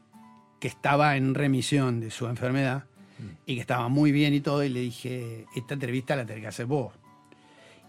que 0.60 0.68
estaba 0.68 1.16
en 1.16 1.34
remisión 1.34 1.98
de 1.98 2.12
su 2.12 2.28
enfermedad 2.28 2.84
y 3.44 3.56
que 3.56 3.60
estaba 3.60 3.88
muy 3.88 4.12
bien 4.12 4.34
y 4.34 4.40
todo, 4.40 4.62
y 4.62 4.68
le 4.68 4.78
dije, 4.78 5.46
esta 5.56 5.74
entrevista 5.74 6.14
la 6.14 6.26
tenés 6.26 6.42
que 6.42 6.48
hacer 6.48 6.66
vos. 6.66 6.92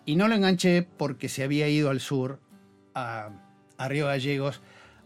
Y 0.08 0.16
no 0.16 0.28
lo 0.28 0.36
enganché 0.36 0.84
porque 0.84 1.30
se 1.30 1.44
había 1.44 1.68
ido 1.68 1.92
al 1.92 2.00
sur, 2.00 2.40
a, 2.96 3.30
a 3.78 3.88
Río 3.90 4.08
Gallegos, 4.08 4.62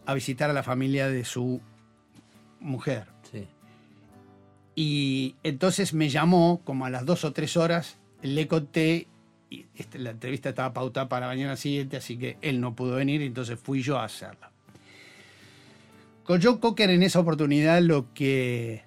a 0.06 0.14
visitar 0.14 0.48
a 0.48 0.52
la 0.52 0.62
familia 0.62 1.08
de 1.08 1.24
su 1.24 1.60
mujer. 2.60 3.08
Sí. 3.30 3.48
Y 4.74 5.34
entonces 5.42 5.92
me 5.92 6.08
llamó 6.08 6.62
como 6.64 6.86
a 6.86 6.90
las 6.90 7.04
dos 7.04 7.24
o 7.24 7.32
tres 7.32 7.56
horas, 7.56 7.98
le 8.22 8.46
conté, 8.46 9.08
y 9.50 9.66
este, 9.74 9.98
la 9.98 10.10
entrevista 10.10 10.50
estaba 10.50 10.72
pautada 10.72 11.08
para 11.08 11.26
la 11.26 11.32
mañana 11.32 11.56
siguiente, 11.56 11.96
así 11.96 12.16
que 12.16 12.38
él 12.40 12.60
no 12.60 12.76
pudo 12.76 12.94
venir, 12.94 13.22
entonces 13.22 13.58
fui 13.60 13.82
yo 13.82 13.98
a 13.98 14.04
hacerla. 14.04 14.52
Con 16.22 16.40
Joe 16.40 16.60
Cocker 16.60 16.90
en 16.90 17.02
esa 17.02 17.18
oportunidad 17.18 17.82
lo 17.82 18.14
que, 18.14 18.84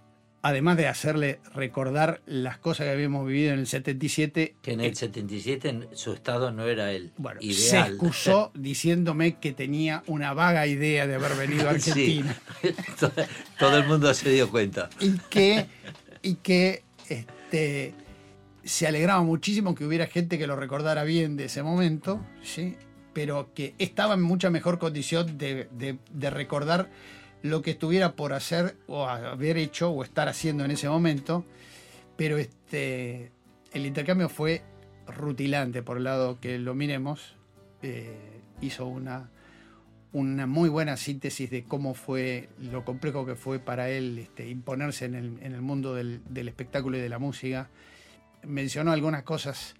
además 0.47 0.77
de 0.77 0.87
hacerle 0.87 1.39
recordar 1.55 2.21
las 2.27 2.59
cosas 2.59 2.85
que 2.85 2.91
habíamos 2.91 3.25
vivido 3.25 3.53
en 3.53 3.59
el 3.59 3.67
77, 3.67 4.55
Que 4.61 4.73
en 4.73 4.81
el 4.81 4.95
77 4.95 5.69
en 5.69 5.87
su 5.93 6.13
estado 6.13 6.51
no 6.51 6.65
era 6.67 6.91
el 6.91 7.11
bueno, 7.17 7.41
se 7.41 7.47
ideal. 7.47 7.89
excusó 7.93 8.51
diciéndome 8.55 9.39
que 9.39 9.53
tenía 9.53 10.03
una 10.05 10.33
vaga 10.33 10.67
idea 10.67 11.07
de 11.07 11.15
haber 11.15 11.33
venido 11.35 11.67
a 11.69 11.79
Sí. 11.79 11.89
Argentina. 11.89 12.35
todo, 12.99 13.11
todo 13.57 13.77
el 13.77 13.87
mundo 13.87 14.13
se 14.13 14.29
dio 14.29 14.49
cuenta. 14.51 14.89
y 14.99 15.17
que, 15.31 15.65
y 16.21 16.35
que 16.35 16.83
este, 17.09 17.93
se 18.63 18.85
alegraba 18.85 19.23
muchísimo 19.23 19.73
que 19.73 19.83
hubiera 19.85 20.05
gente 20.05 20.37
que 20.37 20.45
lo 20.45 20.55
recordara 20.55 21.03
bien 21.05 21.37
de 21.37 21.45
ese 21.45 21.63
momento, 21.63 22.23
¿sí? 22.43 22.75
pero 23.13 23.51
que 23.55 23.73
estaba 23.79 24.13
en 24.13 24.21
mucha 24.21 24.49
mejor 24.49 24.77
condición 24.77 25.37
de, 25.39 25.67
de- 25.71 25.97
de 26.11 26.29
recordar 26.29 26.89
lo 27.45 27.61
que 27.61 27.71
estuviera 27.71 28.15
por 28.15 28.33
hacer 28.33 28.75
o 28.87 29.05
haber 29.05 29.57
hecho 29.57 29.91
o 29.91 30.03
estar 30.03 30.27
haciendo 30.27 30.65
en 30.65 30.71
ese 30.71 30.89
momento. 30.89 31.45
Pero 32.17 32.37
este, 32.37 33.31
el 33.71 33.85
intercambio 33.85 34.29
fue 34.29 34.63
rutilante 35.07 35.83
por 35.83 35.97
el 35.97 36.05
lado 36.05 36.39
que 36.39 36.57
lo 36.57 36.73
miremos. 36.73 37.35
Eh, 37.83 38.17
hizo 38.61 38.87
una, 38.87 39.29
una 40.11 40.47
muy 40.47 40.69
buena 40.69 40.97
síntesis 40.97 41.51
de 41.51 41.65
cómo 41.65 41.93
fue, 41.93 42.49
lo 42.59 42.83
complejo 42.83 43.27
que 43.27 43.35
fue 43.35 43.59
para 43.59 43.89
él 43.89 44.17
este, 44.17 44.49
imponerse 44.49 45.05
en 45.05 45.13
el, 45.13 45.37
en 45.41 45.53
el 45.53 45.61
mundo 45.61 45.93
del, 45.93 46.21
del 46.27 46.47
espectáculo 46.47 46.97
y 46.97 47.01
de 47.01 47.09
la 47.09 47.19
música. 47.19 47.69
Mencionó 48.43 48.91
algunas 48.91 49.21
cosas 49.21 49.75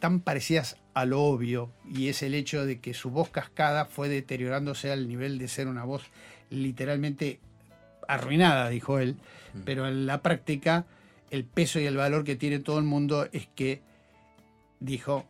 tan 0.00 0.20
parecidas 0.20 0.76
a 0.92 1.04
lo 1.04 1.22
obvio, 1.22 1.70
y 1.88 2.08
es 2.08 2.22
el 2.22 2.34
hecho 2.34 2.66
de 2.66 2.80
que 2.80 2.94
su 2.94 3.10
voz 3.10 3.28
cascada 3.30 3.84
fue 3.84 4.08
deteriorándose 4.08 4.90
al 4.90 5.08
nivel 5.08 5.38
de 5.38 5.48
ser 5.48 5.68
una 5.68 5.84
voz 5.84 6.02
literalmente 6.50 7.40
arruinada, 8.08 8.68
dijo 8.68 8.98
él, 8.98 9.16
pero 9.64 9.86
en 9.88 10.06
la 10.06 10.22
práctica 10.22 10.84
el 11.30 11.44
peso 11.44 11.80
y 11.80 11.86
el 11.86 11.96
valor 11.96 12.24
que 12.24 12.36
tiene 12.36 12.58
todo 12.60 12.78
el 12.78 12.84
mundo 12.84 13.26
es 13.32 13.48
que, 13.54 13.80
dijo, 14.80 15.26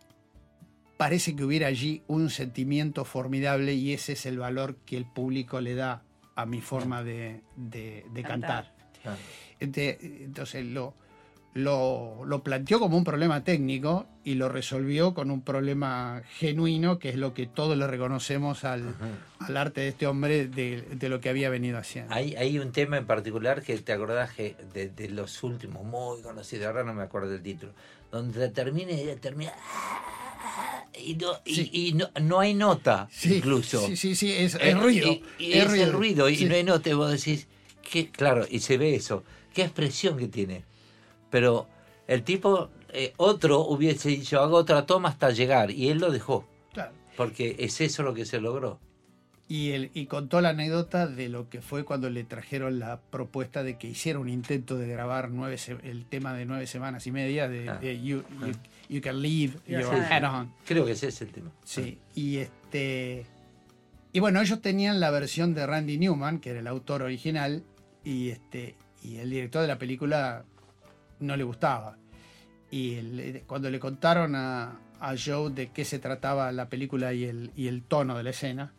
parece 0.97 1.35
que 1.37 1.45
hubiera 1.45 1.69
allí 1.69 2.03
un 2.07 2.29
sentimiento 2.31 3.05
formidable 3.05 3.75
y 3.75 3.93
ese 3.93 4.13
es 4.13 4.27
el 4.27 4.39
valor 4.39 4.77
que 4.85 4.97
el 4.97 5.05
público 5.07 5.61
le 5.61 5.75
da 5.75 6.03
a 6.35 6.45
mi 6.45 6.61
forma 6.61 7.03
de, 7.03 7.41
de- 7.57 8.05
de 8.13 8.23
cantar. 8.23 8.75
Claro. 9.03 9.19
Entonces 9.61 10.65
lo, 10.67 10.95
lo, 11.57 12.23
lo 12.27 12.43
planteó 12.43 12.79
como 12.79 12.99
un 12.99 13.05
problema 13.05 13.43
técnico 13.43 14.07
y 14.25 14.35
lo 14.35 14.49
resolvió 14.51 15.15
con 15.15 15.31
un 15.31 15.41
problema 15.41 16.23
genuino, 16.39 16.99
que 16.99 17.09
es 17.09 17.17
lo 17.17 17.33
que 17.33 17.47
todos 17.47 17.79
le 17.79 17.87
reconocemos 17.87 18.65
al, 18.65 18.95
al 19.41 19.57
arte 19.57 19.81
de 19.81 19.89
este 19.89 20.07
hombre 20.07 20.49
de, 20.49 20.83
de 20.83 21.09
lo 21.09 21.21
que 21.21 21.31
había 21.31 21.49
venido 21.49 21.79
haciendo. 21.79 22.13
Hay, 22.15 22.35
hay 22.37 22.59
un 22.59 22.73
tema 22.73 22.99
en 22.99 23.07
particular 23.07 23.63
que 23.63 23.79
te 23.79 23.93
acordás 23.93 24.33
que 24.35 24.55
de, 24.75 24.91
de 24.91 25.09
los 25.09 25.43
últimos, 25.43 25.83
muy 25.85 26.21
conocidos, 26.21 26.67
ahora 26.67 26.85
no 26.85 26.93
me 26.93 27.03
acuerdo 27.05 27.31
del 27.31 27.43
título, 27.43 27.73
donde 28.13 28.51
termina 28.51 28.93
y 28.93 29.17
termina 29.17 29.53
y 30.99 31.15
no, 31.15 31.33
y- 31.45 31.55
Sí. 31.55 31.71
y 31.73 31.93
no, 31.95 32.11
no 32.21 32.41
hay 32.41 32.53
nota 32.55 33.09
Sí, 33.11 33.37
incluso. 33.37 33.87
Sí, 33.87 33.97
sí, 33.97 34.15
sí, 34.15 34.33
es, 34.33 34.55
Eh, 34.57 34.71
es 34.71 34.79
ruido. 34.79 35.09
Y, 35.11 35.23
y 35.39 35.53
es, 35.55 35.73
el 35.73 35.93
ruido, 35.93 36.29
y 36.29 36.45
no 36.45 36.55
hay 36.55 36.65
nota, 36.65 36.91
y 36.91 36.93
vos 36.95 37.11
decís, 37.11 37.47
que, 37.91 38.11
claro, 38.11 38.45
y 38.51 38.61
se 38.61 38.77
ve 38.79 38.95
eso, 38.95 39.25
qué 39.55 39.63
expresión 39.63 40.17
que 40.19 40.29
tiene. 40.29 40.65
Pero 41.31 41.67
el 42.07 42.23
tipo, 42.23 42.71
eh, 42.93 43.13
otro 43.17 43.61
hubiese 43.61 44.09
dicho, 44.11 44.41
hago 44.41 44.57
otra 44.57 44.87
toma 44.87 45.09
hasta 45.11 45.31
llegar, 45.31 45.71
y 45.71 45.89
él 45.89 45.99
lo 45.99 46.11
dejó, 46.11 46.47
Claro. 46.73 46.93
porque 47.17 47.57
es 47.59 47.81
eso 47.81 48.03
lo 48.03 48.15
que 48.15 48.25
se 48.25 48.41
logró. 48.41 48.79
Y, 49.49 49.71
él, 49.71 49.91
y 49.95 50.07
contó 50.07 50.41
la 50.41 50.49
anécdota 50.49 51.07
de 51.07 51.29
lo 51.29 51.49
que 51.49 51.63
fue 51.63 51.85
cuando 51.85 52.11
le 52.11 52.25
trajeron 52.25 52.81
la 52.81 53.01
propuesta 53.01 53.63
de 53.63 53.79
que 53.79 53.87
hiciera 53.87 54.19
un 54.19 54.29
intento 54.29 54.77
de 54.77 54.89
grabar 54.89 55.31
nueve 55.31 55.57
se- 55.57 55.77
el 55.85 56.05
tema 56.05 56.35
de 56.35 56.47
nueve 56.47 56.67
semanas 56.67 57.07
y 57.07 57.13
media 57.13 57.49
de, 57.49 57.69
Ah. 57.69 57.77
de 57.77 58.01
you, 58.03 58.25
you- 58.41 58.53
You 58.89 59.01
Can 59.01 59.21
Leave 59.23 59.55
Your. 59.69 59.83
Head 59.95 60.25
On. 60.25 60.53
Creo 60.65 60.85
que 60.85 60.93
ese 60.93 61.09
es 61.09 61.21
el 61.23 61.29
tema. 61.31 61.51
Sí, 61.65 61.99
y 62.17 62.39
este. 62.39 63.25
Y 64.13 64.19
bueno, 64.21 64.41
ellos 64.41 64.61
tenían 64.63 64.99
la 64.99 65.11
versión 65.11 65.55
de 65.55 65.65
Randy 65.67 65.99
Newman, 65.99 66.39
que 66.41 66.51
era 66.51 66.59
el 66.61 66.67
autor 66.67 67.03
original, 67.03 67.63
y 68.05 68.31
este. 68.31 68.75
Y 69.03 69.17
el 69.19 69.31
director 69.31 69.63
de 69.63 69.69
la 69.69 69.79
película 69.79 70.45
no 71.21 71.37
le 71.37 71.45
gustaba. 71.45 71.97
Y 72.71 72.97
cuando 73.47 73.71
le 73.71 73.79
contaron 73.79 74.35
a, 74.35 74.79
a 75.01 75.15
Joe 75.17 75.51
de 75.51 75.69
qué 75.71 75.85
se 75.85 75.99
trataba 75.99 76.51
la 76.53 76.69
película 76.69 77.13
y 77.13 77.25
el, 77.25 77.51
y 77.57 77.69
el 77.69 77.83
tono 77.83 78.17
de 78.17 78.23
la 78.25 78.31
escena, 78.31 78.73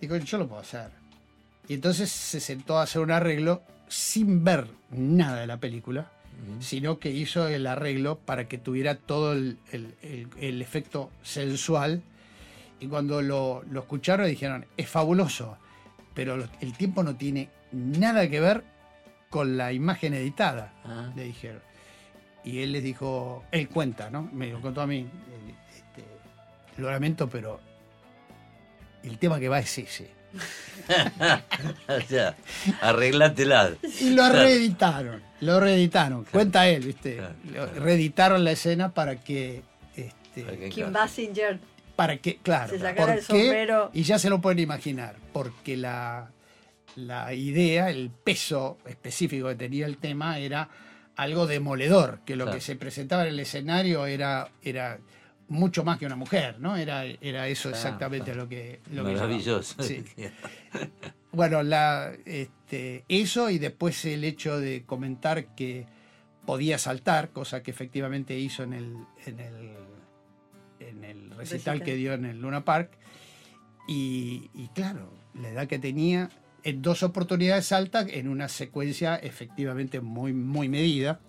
dijo, 0.00 0.16
yo 0.16 0.38
lo 0.38 0.48
puedo 0.48 0.60
hacer. 0.62 0.88
Y 1.68 1.74
entonces 1.74 2.10
se 2.10 2.40
sentó 2.40 2.78
a 2.78 2.82
hacer 2.82 3.02
un 3.02 3.10
arreglo 3.10 3.62
sin 3.88 4.42
ver 4.44 4.66
nada 4.90 5.40
de 5.40 5.46
la 5.46 5.58
película, 5.58 6.10
sino 6.60 6.98
que 6.98 7.10
hizo 7.10 7.46
el 7.48 7.66
arreglo 7.66 8.18
para 8.18 8.48
que 8.48 8.56
tuviera 8.56 8.94
todo 8.94 9.32
el, 9.34 9.58
el- 9.72 9.94
el- 10.02 10.28
el 10.40 10.62
efecto 10.62 11.10
sensual. 11.22 12.02
Y 12.80 12.86
cuando 12.86 13.20
lo, 13.20 13.62
lo 13.70 13.80
escucharon 13.80 14.26
dijeron, 14.26 14.64
es 14.78 14.88
fabuloso, 14.88 15.58
pero 16.14 16.42
el 16.62 16.72
tiempo 16.72 17.02
no 17.02 17.14
tiene 17.16 17.50
nada 17.72 18.26
que 18.30 18.40
ver 18.40 18.64
con 19.30 19.56
la 19.56 19.72
imagen 19.72 20.12
editada, 20.14 20.72
Ah. 20.84 21.10
le 21.16 21.24
dijeron. 21.24 21.62
Y 22.44 22.62
él 22.62 22.72
les 22.72 22.82
dijo, 22.82 23.44
él 23.52 23.68
cuenta, 23.68 24.10
¿no? 24.10 24.28
Me 24.32 24.48
lo 24.48 24.60
contó 24.60 24.80
a 24.80 24.86
mí, 24.86 25.06
este, 25.74 26.04
lo 26.82 26.90
lamento, 26.90 27.28
pero 27.28 27.60
el 29.02 29.18
tema 29.18 29.38
que 29.38 29.48
va 29.48 29.58
es 29.60 29.78
ese. 29.78 30.10
o 31.88 32.00
sea, 32.08 32.34
arreglátela. 32.80 33.72
Y 34.00 34.10
lo 34.10 34.28
reeditaron, 34.30 35.22
lo 35.40 35.60
reeditaron. 35.60 36.24
Cuenta 36.24 36.68
él, 36.68 36.84
¿viste? 36.86 37.16
Claro, 37.16 37.34
Lo- 37.44 37.52
claro. 37.52 37.72
Reeditaron 37.84 38.44
la 38.44 38.52
escena 38.52 38.92
para 38.94 39.16
que. 39.20 39.62
Este, 39.96 40.42
Para 40.44 40.56
que 40.56 40.68
Kim. 40.70 40.92
Basinger. 40.92 41.58
para 41.96 42.16
que, 42.16 42.36
claro, 42.38 42.70
Se 42.70 42.78
sacara 42.78 43.14
el 43.14 43.22
sombrero. 43.22 43.90
y 43.92 44.02
ya 44.04 44.18
se 44.18 44.30
lo 44.30 44.40
pueden 44.40 44.60
imaginar, 44.60 45.16
porque 45.34 45.76
la, 45.76 46.30
la 46.96 47.32
idea, 47.34 47.90
el 47.90 48.10
peso 48.10 48.78
específico 48.86 49.48
que 49.48 49.54
tenía 49.54 49.86
el 49.86 49.96
tema 49.98 50.38
era 50.38 50.68
algo 51.16 51.46
demoledor, 51.46 52.20
que 52.24 52.36
lo 52.36 52.44
Claro. 52.44 52.56
que 52.58 52.62
se 52.62 52.76
presentaba 52.76 53.22
en 53.22 53.28
el 53.30 53.40
escenario 53.40 54.06
era, 54.06 54.48
era 54.62 54.98
mucho 55.48 55.84
más 55.84 55.98
que 55.98 56.06
una 56.06 56.16
mujer, 56.16 56.58
¿no? 56.60 56.76
Era, 56.76 57.04
era 57.04 57.48
eso 57.48 57.68
Claro, 57.70 57.76
exactamente 57.76 58.26
claro. 58.32 58.42
lo 58.42 58.48
que... 58.48 58.80
Lo 58.92 59.04
que 59.04 59.12
Maravilloso. 59.12 59.74
llamaba. 59.82 59.88
Sí. 59.88 60.04
Bueno, 61.32 61.62
la, 61.62 62.12
este, 62.24 63.04
eso 63.08 63.50
y 63.50 63.60
después 63.60 64.04
el 64.04 64.24
hecho 64.24 64.58
de 64.58 64.82
comentar 64.84 65.54
que 65.54 65.86
podía 66.44 66.76
saltar, 66.76 67.30
cosa 67.30 67.62
que 67.62 67.70
efectivamente 67.70 68.36
hizo 68.36 68.64
en 68.64 68.72
el, 68.72 68.96
en 69.26 69.38
el, 69.38 69.76
en 70.80 71.04
el 71.04 71.30
recital, 71.30 71.38
Recital. 71.78 71.82
que 71.84 71.94
dio 71.94 72.14
en 72.14 72.24
el 72.24 72.40
Luna 72.40 72.64
Park. 72.64 72.90
Y, 73.86 74.50
y 74.54 74.68
claro, 74.74 75.12
la 75.34 75.50
edad 75.50 75.68
que 75.68 75.78
tenía, 75.78 76.30
en 76.64 76.82
dos 76.82 77.02
oportunidades 77.02 77.66
salta 77.66 78.00
en 78.08 78.28
una 78.28 78.48
secuencia 78.48 79.16
efectivamente 79.16 80.00
muy, 80.00 80.32
muy 80.32 80.68
medida. 80.68 81.20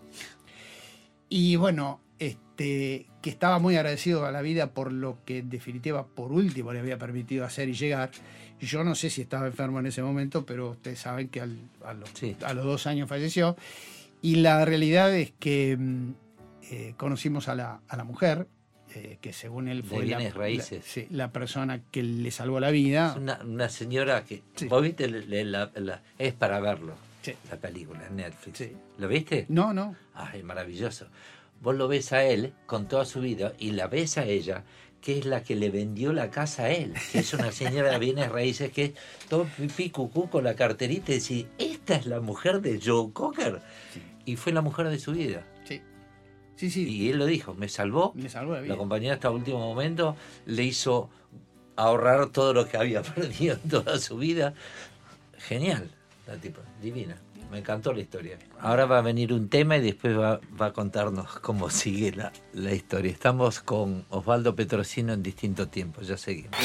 Y 1.29 1.55
bueno, 1.55 2.01
este, 2.19 3.07
que 3.21 3.29
estaba 3.29 3.59
muy 3.59 3.75
agradecido 3.75 4.25
a 4.25 4.31
la 4.31 4.41
vida 4.41 4.73
por 4.73 4.91
lo 4.91 5.17
que 5.25 5.39
en 5.39 5.49
definitiva 5.49 6.05
por 6.07 6.31
último 6.31 6.73
le 6.73 6.79
había 6.79 6.97
permitido 6.97 7.45
hacer 7.45 7.69
y 7.69 7.73
llegar. 7.73 8.11
Yo 8.59 8.83
no 8.83 8.93
sé 8.95 9.09
si 9.09 9.21
estaba 9.21 9.47
enfermo 9.47 9.79
en 9.79 9.87
ese 9.87 10.03
momento, 10.03 10.45
pero 10.45 10.71
ustedes 10.71 10.99
saben 10.99 11.29
que 11.29 11.41
al- 11.41 11.69
a, 11.83 11.93
los, 11.93 12.09
Sí. 12.13 12.35
a 12.45 12.53
los 12.53 12.65
dos 12.65 12.85
años 12.87 13.09
falleció. 13.09 13.55
Y 14.21 14.35
la 14.35 14.63
realidad 14.65 15.15
es 15.15 15.31
que 15.39 15.75
mm, 15.79 16.11
eh, 16.69 16.93
conocimos 16.97 17.47
a 17.47 17.55
la, 17.55 17.81
a 17.87 17.97
la 17.97 18.03
mujer, 18.03 18.47
eh, 18.95 19.17
que 19.21 19.33
según 19.33 19.67
él 19.67 19.83
fue 19.83 20.05
la, 20.05 20.19
raíces. 20.31 20.79
la- 20.79 20.83
sí, 20.83 21.07
la 21.09 21.31
persona 21.31 21.81
que 21.91 22.03
le 22.03 22.31
salvó 22.31 22.59
la 22.59 22.71
vida. 22.71 23.11
Es 23.11 23.17
una, 23.17 23.39
una 23.43 23.69
señora 23.69 24.23
que. 24.25 24.41
Sí. 24.55 24.67
¿Vos 24.67 24.81
viste? 24.83 25.07
La- 25.09 26.01
es 26.19 26.33
para 26.33 26.59
verlo. 26.59 26.93
Sí. 27.21 27.33
La 27.49 27.57
película 27.57 28.05
en 28.07 28.15
Netflix. 28.15 28.63
¿Lo 28.97 29.07
viste? 29.07 29.45
No, 29.49 29.73
no. 29.73 29.95
Ay, 30.15 30.41
maravilloso. 30.43 31.07
Vos 31.61 31.75
lo 31.75 31.87
ves 31.87 32.11
a 32.13 32.23
él 32.23 32.53
con 32.65 32.87
toda 32.87 33.05
su 33.05 33.21
vida 33.21 33.53
y 33.59 33.71
la 33.71 33.85
ves 33.87 34.17
a 34.17 34.25
ella, 34.25 34.63
que 35.01 35.19
es 35.19 35.25
la 35.25 35.43
que 35.43 35.55
le 35.55 35.69
vendió 35.69 36.11
la 36.13 36.31
casa 36.31 36.63
a 36.63 36.71
él, 36.71 36.93
que 37.11 37.19
es 37.19 37.33
una 37.35 37.51
señora 37.51 37.91
de 37.91 37.99
bienes 37.99 38.31
raíces 38.31 38.71
que 38.71 38.85
es 38.85 38.91
todo 39.29 39.45
pipí 39.45 39.91
cucú 39.91 40.29
con 40.29 40.43
la 40.43 40.55
carterita 40.55 41.11
y 41.11 41.15
decir, 41.15 41.47
esta 41.59 41.95
es 41.95 42.07
la 42.07 42.19
mujer 42.19 42.61
de 42.61 42.79
Joe 42.83 43.11
Cocker. 43.13 43.61
Y 44.25 44.35
fue 44.35 44.51
la 44.53 44.61
mujer 44.61 44.87
de 44.89 44.97
su 44.99 45.11
vida. 45.11 45.43
Sí. 46.61 46.69
Sí, 46.69 46.85
sí. 46.85 46.95
Y 46.95 47.09
él 47.09 47.17
lo 47.17 47.25
dijo, 47.25 47.55
me 47.55 47.67
salvó, 47.67 48.13
me 48.13 48.29
salvó 48.29 48.53
la 48.53 48.61
vida. 48.61 48.75
acompañó 48.75 49.11
hasta 49.11 49.31
último 49.31 49.57
momento, 49.57 50.15
le 50.45 50.63
hizo 50.63 51.09
ahorrar 51.75 52.29
todo 52.29 52.53
lo 52.53 52.67
que 52.67 52.77
había 52.77 53.01
perdido 53.15 53.55
en 53.63 53.69
toda 53.69 53.97
su 53.97 54.17
vida. 54.17 54.53
Genial, 55.39 55.89
la 56.27 56.35
tipa, 56.35 56.61
divina. 56.79 57.17
Me 57.49 57.57
encantó 57.57 57.93
la 57.93 58.01
historia. 58.01 58.37
Ahora 58.59 58.85
va 58.85 58.99
a 58.99 59.01
venir 59.01 59.33
un 59.33 59.49
tema 59.49 59.75
y 59.77 59.81
después 59.81 60.15
va, 60.15 60.39
va 60.59 60.67
a 60.67 60.73
contarnos 60.73 61.39
cómo 61.39 61.71
sigue 61.71 62.11
la, 62.11 62.31
la 62.53 62.73
historia. 62.73 63.11
Estamos 63.11 63.59
con 63.59 64.05
Osvaldo 64.09 64.55
Petrosino 64.55 65.13
en 65.13 65.23
distintos 65.23 65.69
tiempos, 65.71 66.07
ya 66.07 66.15
seguimos. 66.15 66.55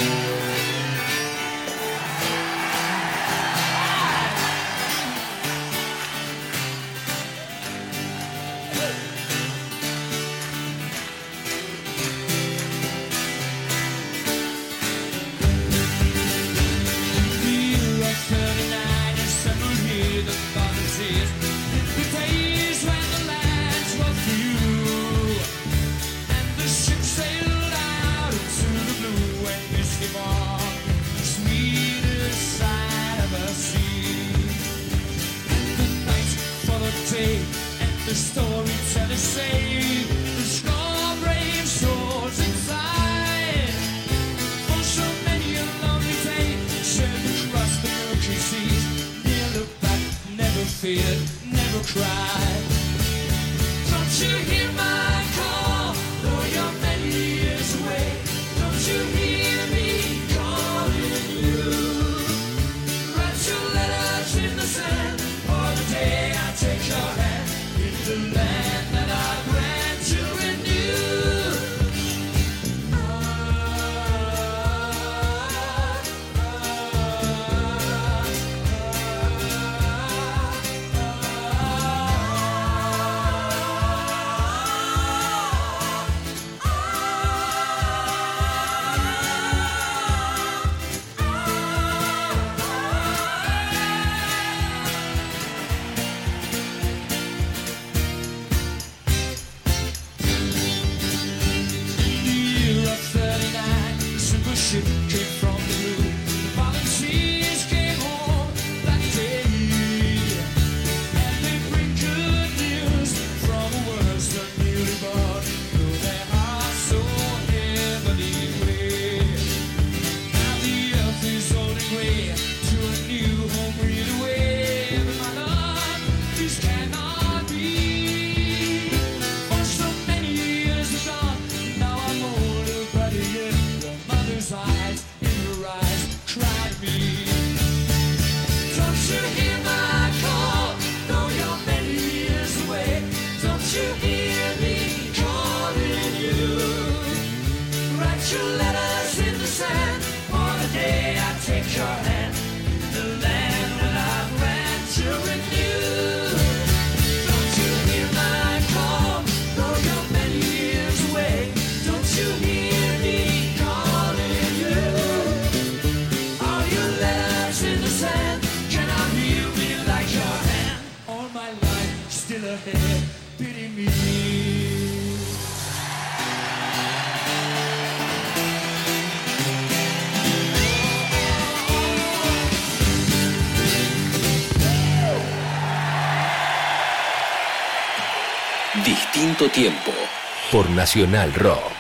Nacional 190.77 191.33
Rock. 191.33 191.76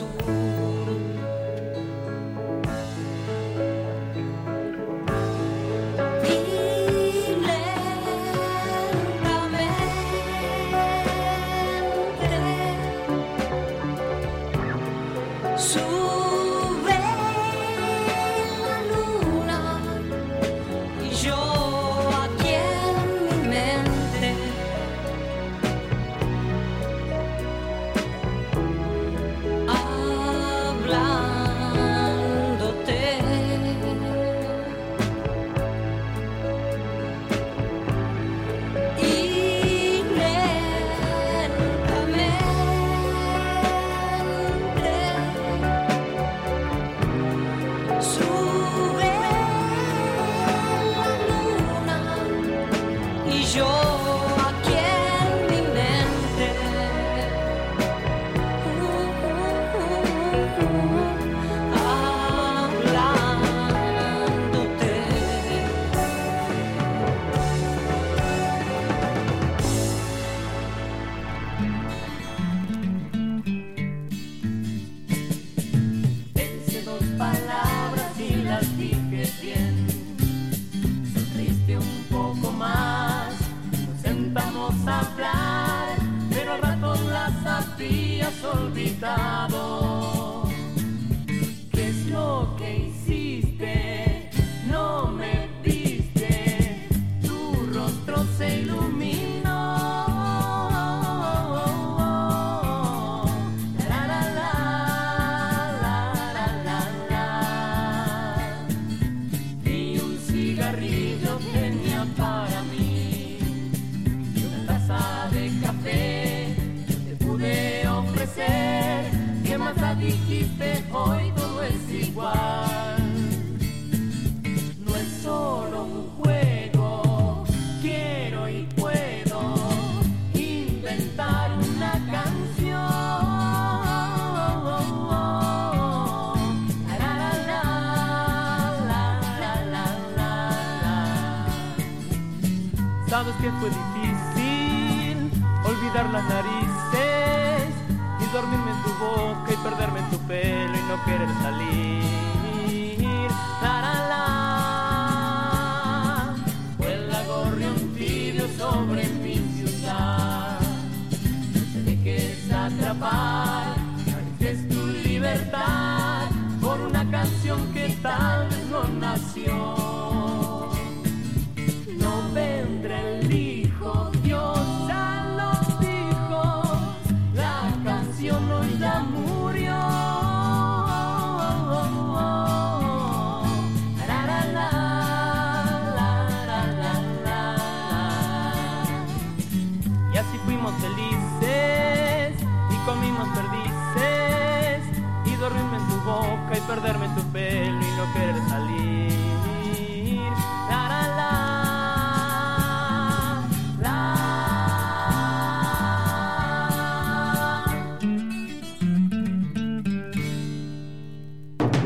Jesús. 0.00 0.39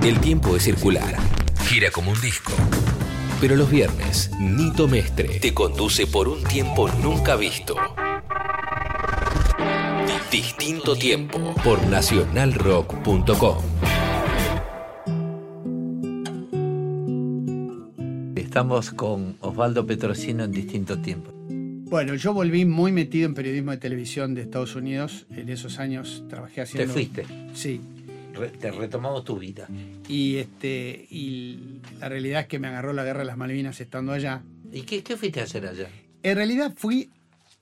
El 0.04 0.20
tiempo 0.20 0.54
es 0.56 0.64
circular. 0.64 1.16
Gira 1.66 1.90
como 1.90 2.10
un 2.12 2.20
disco. 2.20 2.52
Pero 3.40 3.56
los 3.56 3.70
viernes, 3.70 4.30
Nito 4.38 4.86
Mestre 4.86 5.38
te 5.40 5.52
conduce 5.54 6.06
por 6.06 6.28
un 6.28 6.42
tiempo 6.44 6.88
nunca 7.02 7.36
visto. 7.36 7.76
Distinto 10.30 10.96
tiempo 10.96 11.54
por 11.64 11.82
nacionalrock.com. 11.86 13.56
Estamos 18.36 18.90
con 18.90 19.36
Osvaldo 19.40 19.86
Petrosino 19.86 20.44
en 20.44 20.52
distintos 20.52 21.00
tiempos. 21.02 21.34
Bueno, 21.46 22.14
yo 22.14 22.32
volví 22.32 22.64
muy 22.64 22.92
metido 22.92 23.26
en 23.26 23.34
periodismo 23.34 23.70
de 23.70 23.76
televisión 23.78 24.34
de 24.34 24.42
Estados 24.42 24.74
Unidos. 24.74 25.26
En 25.30 25.48
esos 25.48 25.78
años 25.78 26.24
trabajé 26.28 26.56
Te 26.56 26.60
haciendo. 26.62 26.92
fuiste, 26.92 27.24
Sí. 27.54 27.80
Re- 28.34 28.50
te 28.50 28.70
retomamos 28.70 29.24
tu 29.24 29.38
vida. 29.38 29.68
Y, 30.08 30.36
este, 30.36 31.06
y 31.10 31.80
la 32.00 32.08
realidad 32.08 32.42
es 32.42 32.46
que 32.48 32.58
me 32.58 32.68
agarró 32.68 32.92
la 32.92 33.04
guerra 33.04 33.20
de 33.20 33.26
las 33.26 33.36
Malvinas 33.36 33.80
estando 33.80 34.12
allá. 34.12 34.42
¿Y 34.72 34.82
qué, 34.82 35.02
qué 35.02 35.16
fuiste 35.16 35.40
a 35.40 35.44
hacer 35.44 35.66
allá? 35.66 35.88
En 36.22 36.36
realidad 36.36 36.74
fui 36.76 37.10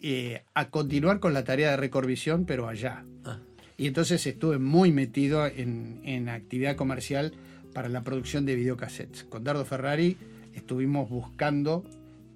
eh, 0.00 0.42
a 0.54 0.68
continuar 0.70 1.20
con 1.20 1.32
la 1.34 1.44
tarea 1.44 1.70
de 1.70 1.76
recordvisión, 1.76 2.44
pero 2.46 2.68
allá. 2.68 3.04
Ah. 3.24 3.38
Y 3.76 3.86
entonces 3.86 4.26
estuve 4.26 4.58
muy 4.58 4.92
metido 4.92 5.46
en, 5.46 6.00
en 6.04 6.28
actividad 6.28 6.76
comercial 6.76 7.32
para 7.72 7.88
la 7.88 8.02
producción 8.02 8.44
de 8.46 8.54
videocassettes. 8.54 9.24
Con 9.24 9.44
Dardo 9.44 9.64
Ferrari 9.64 10.16
estuvimos 10.54 11.08
buscando 11.08 11.84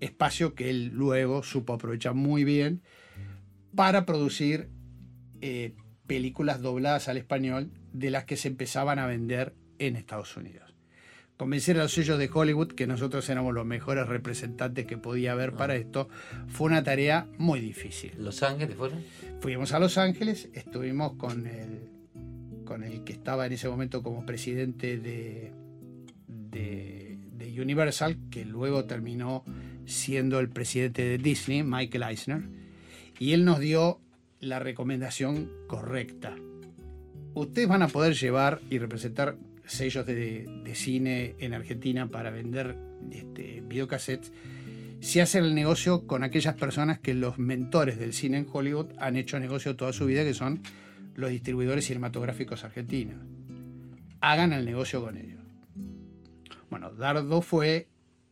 espacio 0.01 0.55
que 0.55 0.71
él 0.71 0.91
luego 0.95 1.43
supo 1.43 1.75
aprovechar 1.75 2.15
muy 2.15 2.45
bien 2.45 2.83
para 3.75 4.07
producir 4.07 4.69
eh, 5.41 5.75
películas 6.07 6.63
dobladas 6.63 7.09
al 7.09 7.17
español 7.17 7.71
de 7.99 8.11
las 8.11 8.25
que 8.25 8.37
se 8.37 8.49
empezaban 8.49 8.99
a 8.99 9.07
vender 9.07 9.55
en 9.79 9.97
Estados 9.97 10.37
Unidos. 10.37 10.75
Convencer 11.37 11.79
a 11.79 11.83
los 11.83 11.93
sellos 11.93 12.19
de 12.19 12.31
Hollywood 12.33 12.73
que 12.73 12.87
nosotros 12.87 13.29
éramos 13.29 13.53
los 13.53 13.67
mejores 13.67 14.07
representantes 14.07 14.87
que 14.87 14.97
podía 14.97 15.33
haber 15.33 15.53
para 15.53 15.77
esto 15.77 16.09
fue 16.49 16.67
una 16.67 16.83
tarea 16.83 17.27
muy 17.37 17.61
difícil. 17.61 18.13
¿Los 18.19 18.43
Ángeles 18.43 18.77
fueron? 18.77 19.03
Fuimos 19.41 19.73
a 19.73 19.79
Los 19.79 19.99
Ángeles, 19.99 20.49
estuvimos 20.55 21.15
con 21.15 21.47
el, 21.47 21.91
con 22.65 22.85
el 22.85 23.05
que 23.05 23.13
estaba 23.13 23.47
en 23.47 23.53
ese 23.53 23.69
momento 23.69 24.03
como 24.03 24.25
presidente 24.25 24.99
de, 24.99 25.53
de, 26.27 27.19
de 27.33 27.61
Universal, 27.61 28.17
que 28.31 28.47
luego 28.47 28.85
terminó 28.85 29.45
siendo 29.85 30.41
el 30.41 30.49
presidente 30.49 31.03
de 31.05 31.19
Disney, 31.19 31.63
Michael 31.63 32.05
Eisner, 32.05 32.43
y 33.19 33.33
él 33.33 33.45
nos 33.45 33.61
dio 33.61 34.01
la 34.41 34.59
recomendación 34.59 35.51
correcta. 35.67 36.35
Ustedes 37.37 37.69
van 37.69 37.83
a 37.83 37.89
poder 37.89 38.15
llevar 38.15 38.63
y 38.71 38.79
representar 38.79 39.37
sellos 39.67 40.07
de, 40.07 40.73
cine 40.73 41.35
en 41.39 41.53
Argentina 41.53 42.09
para 42.09 42.31
vender 42.31 42.79
este, 43.13 43.61
videocassettes 43.61 44.33
si 45.01 45.21
hacen 45.21 45.45
el 45.45 45.55
negocio 45.55 46.07
con 46.07 46.25
aquellas 46.25 46.55
personas 46.55 46.99
que 46.99 47.13
los 47.13 47.39
mentores 47.39 47.99
del 47.99 48.15
cine 48.15 48.39
en 48.39 48.47
Hollywood 48.51 48.87
han 48.99 49.17
hecho 49.17 49.39
negocio 49.39 49.77
toda 49.77 49.93
su 49.93 50.07
vida, 50.07 50.25
que 50.25 50.33
son 50.33 50.63
los 51.15 51.29
distribuidores 51.29 51.85
cinematográficos 51.85 52.65
argentinos. 52.65 53.19
Hagan 54.23 54.55
el 54.55 54.65
negocio 54.65 55.05
con 55.05 55.19
ellos. 55.19 55.43
Bueno, 56.71 56.91
Dardo 56.95 57.43
fue 57.43 57.87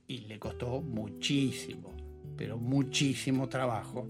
y 0.09 0.21
le 0.21 0.39
costó 0.39 0.81
muchísimo, 0.81 1.95
pero 2.39 2.57
muchísimo 2.57 3.51
trabajo 3.51 4.09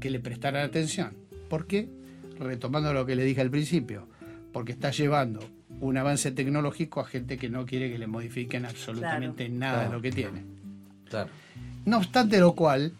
que 0.00 0.08
le 0.08 0.18
prestaran 0.18 0.64
atención. 0.64 1.12
¿Por 1.50 1.66
qué? 1.66 1.97
Retomando 2.38 2.92
lo 2.92 3.04
que 3.06 3.16
le 3.16 3.24
dije 3.24 3.40
al 3.40 3.50
principio, 3.50 4.06
porque 4.52 4.72
está 4.72 4.90
llevando 4.90 5.40
un 5.80 5.96
avance 5.96 6.30
tecnológico 6.32 7.00
a 7.00 7.04
gente 7.04 7.36
que 7.36 7.48
no 7.48 7.66
quiere 7.66 7.90
que 7.90 7.98
le 7.98 8.06
modifiquen 8.06 8.64
absolutamente 8.64 9.48
nada 9.48 9.84
de 9.84 9.90
lo 9.90 10.00
que 10.00 10.10
tiene. 10.10 10.44
Claro. 11.08 11.30
No 11.84 11.98
obstante 11.98 12.38
lo 12.38 12.54
cual, 12.54 12.92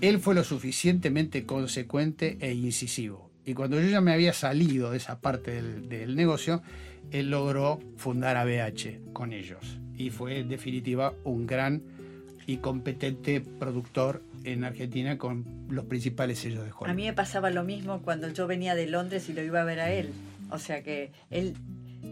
él 0.00 0.18
fue 0.18 0.34
lo 0.34 0.44
suficientemente 0.44 1.44
consecuente 1.44 2.38
e 2.40 2.52
incisivo. 2.52 3.30
Y 3.44 3.54
cuando 3.54 3.80
yo 3.80 3.88
ya 3.88 4.00
me 4.00 4.12
había 4.12 4.32
salido 4.32 4.90
de 4.90 4.98
esa 4.98 5.20
parte 5.20 5.50
del, 5.50 5.88
del 5.88 6.14
negocio, 6.14 6.62
él 7.10 7.30
logró 7.30 7.80
fundar 7.96 8.36
ABH 8.36 9.12
con 9.12 9.32
ellos. 9.32 9.78
Y 9.96 10.10
fue 10.10 10.38
en 10.38 10.48
definitiva 10.48 11.14
un 11.24 11.46
gran 11.46 11.82
y 12.46 12.56
competente 12.58 13.40
productor 13.40 14.22
en 14.44 14.64
Argentina 14.64 15.18
con 15.18 15.44
los 15.68 15.84
principales 15.84 16.38
sellos 16.40 16.64
de 16.64 16.70
Hollywood. 16.72 16.88
A 16.90 16.94
mí 16.94 17.04
me 17.04 17.12
pasaba 17.12 17.50
lo 17.50 17.62
mismo 17.64 18.02
cuando 18.02 18.28
yo 18.28 18.46
venía 18.46 18.74
de 18.74 18.86
Londres 18.86 19.28
y 19.28 19.32
lo 19.32 19.42
iba 19.42 19.60
a 19.60 19.64
ver 19.64 19.80
a 19.80 19.92
él. 19.92 20.10
O 20.50 20.58
sea 20.58 20.82
que 20.82 21.12
él, 21.30 21.54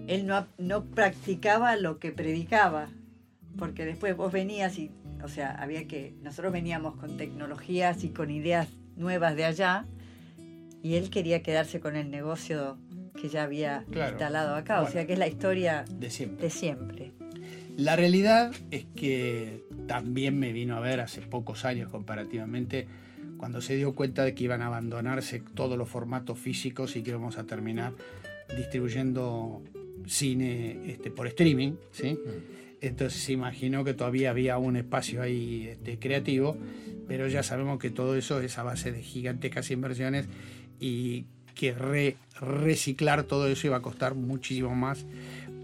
él 0.06 0.26
no, 0.26 0.46
no 0.58 0.84
practicaba 0.84 1.76
lo 1.76 1.98
que 1.98 2.12
predicaba. 2.12 2.88
Porque 3.58 3.84
después 3.84 4.16
vos 4.16 4.30
venías 4.32 4.78
y, 4.78 4.92
o 5.24 5.28
sea, 5.28 5.50
había 5.50 5.86
que. 5.88 6.14
Nosotros 6.22 6.52
veníamos 6.52 6.94
con 6.96 7.16
tecnologías 7.16 8.04
y 8.04 8.10
con 8.10 8.30
ideas 8.30 8.68
nuevas 8.96 9.34
de 9.34 9.44
allá. 9.44 9.86
Y 10.84 10.94
él 10.94 11.10
quería 11.10 11.42
quedarse 11.42 11.80
con 11.80 11.96
el 11.96 12.10
negocio 12.10 12.78
que 13.20 13.28
ya 13.28 13.42
había 13.42 13.84
Claro. 13.90 14.10
instalado 14.12 14.54
acá. 14.54 14.76
O 14.78 14.82
Bueno. 14.82 14.92
sea 14.92 15.06
que 15.06 15.14
es 15.14 15.18
la 15.18 15.26
historia 15.26 15.84
de 15.90 16.10
siempre. 16.10 16.42
de 16.44 16.50
siempre. 16.50 17.12
La 17.76 17.96
realidad 17.96 18.52
es 18.70 18.84
que 18.94 19.64
también 19.90 20.38
me 20.38 20.52
vino 20.52 20.76
a 20.76 20.80
ver 20.80 21.00
hace 21.00 21.20
pocos 21.20 21.64
años 21.64 21.88
comparativamente 21.90 22.86
cuando 23.38 23.60
se 23.60 23.74
dio 23.74 23.92
cuenta 23.92 24.22
de 24.24 24.36
que 24.36 24.44
iban 24.44 24.62
a 24.62 24.66
abandonarse 24.66 25.42
todos 25.54 25.76
los 25.76 25.88
formatos 25.88 26.38
físicos 26.38 26.94
y 26.94 27.02
que 27.02 27.10
íbamos 27.10 27.38
a 27.38 27.42
terminar 27.44 27.92
distribuyendo 28.56 29.60
cine 30.06 30.92
este, 30.92 31.10
por 31.10 31.26
streaming, 31.26 31.72
¿sí? 31.90 32.16
Entonces 32.80 33.20
se 33.20 33.32
imaginó 33.32 33.82
que 33.82 33.92
todavía 33.92 34.30
había 34.30 34.58
un 34.58 34.76
espacio 34.76 35.22
ahí 35.22 35.66
este, 35.72 35.98
creativo, 35.98 36.56
pero 37.08 37.26
ya 37.26 37.42
sabemos 37.42 37.80
que 37.80 37.90
todo 37.90 38.14
eso 38.14 38.40
es 38.40 38.58
a 38.58 38.62
base 38.62 38.92
de 38.92 39.02
gigantescas 39.02 39.72
inversiones 39.72 40.28
y 40.78 41.24
que 41.56 41.72
re- 41.72 42.16
reciclar 42.40 43.24
todo 43.24 43.48
eso 43.48 43.66
iba 43.66 43.78
a 43.78 43.82
costar 43.82 44.14
muchísimo 44.14 44.72
más 44.72 45.04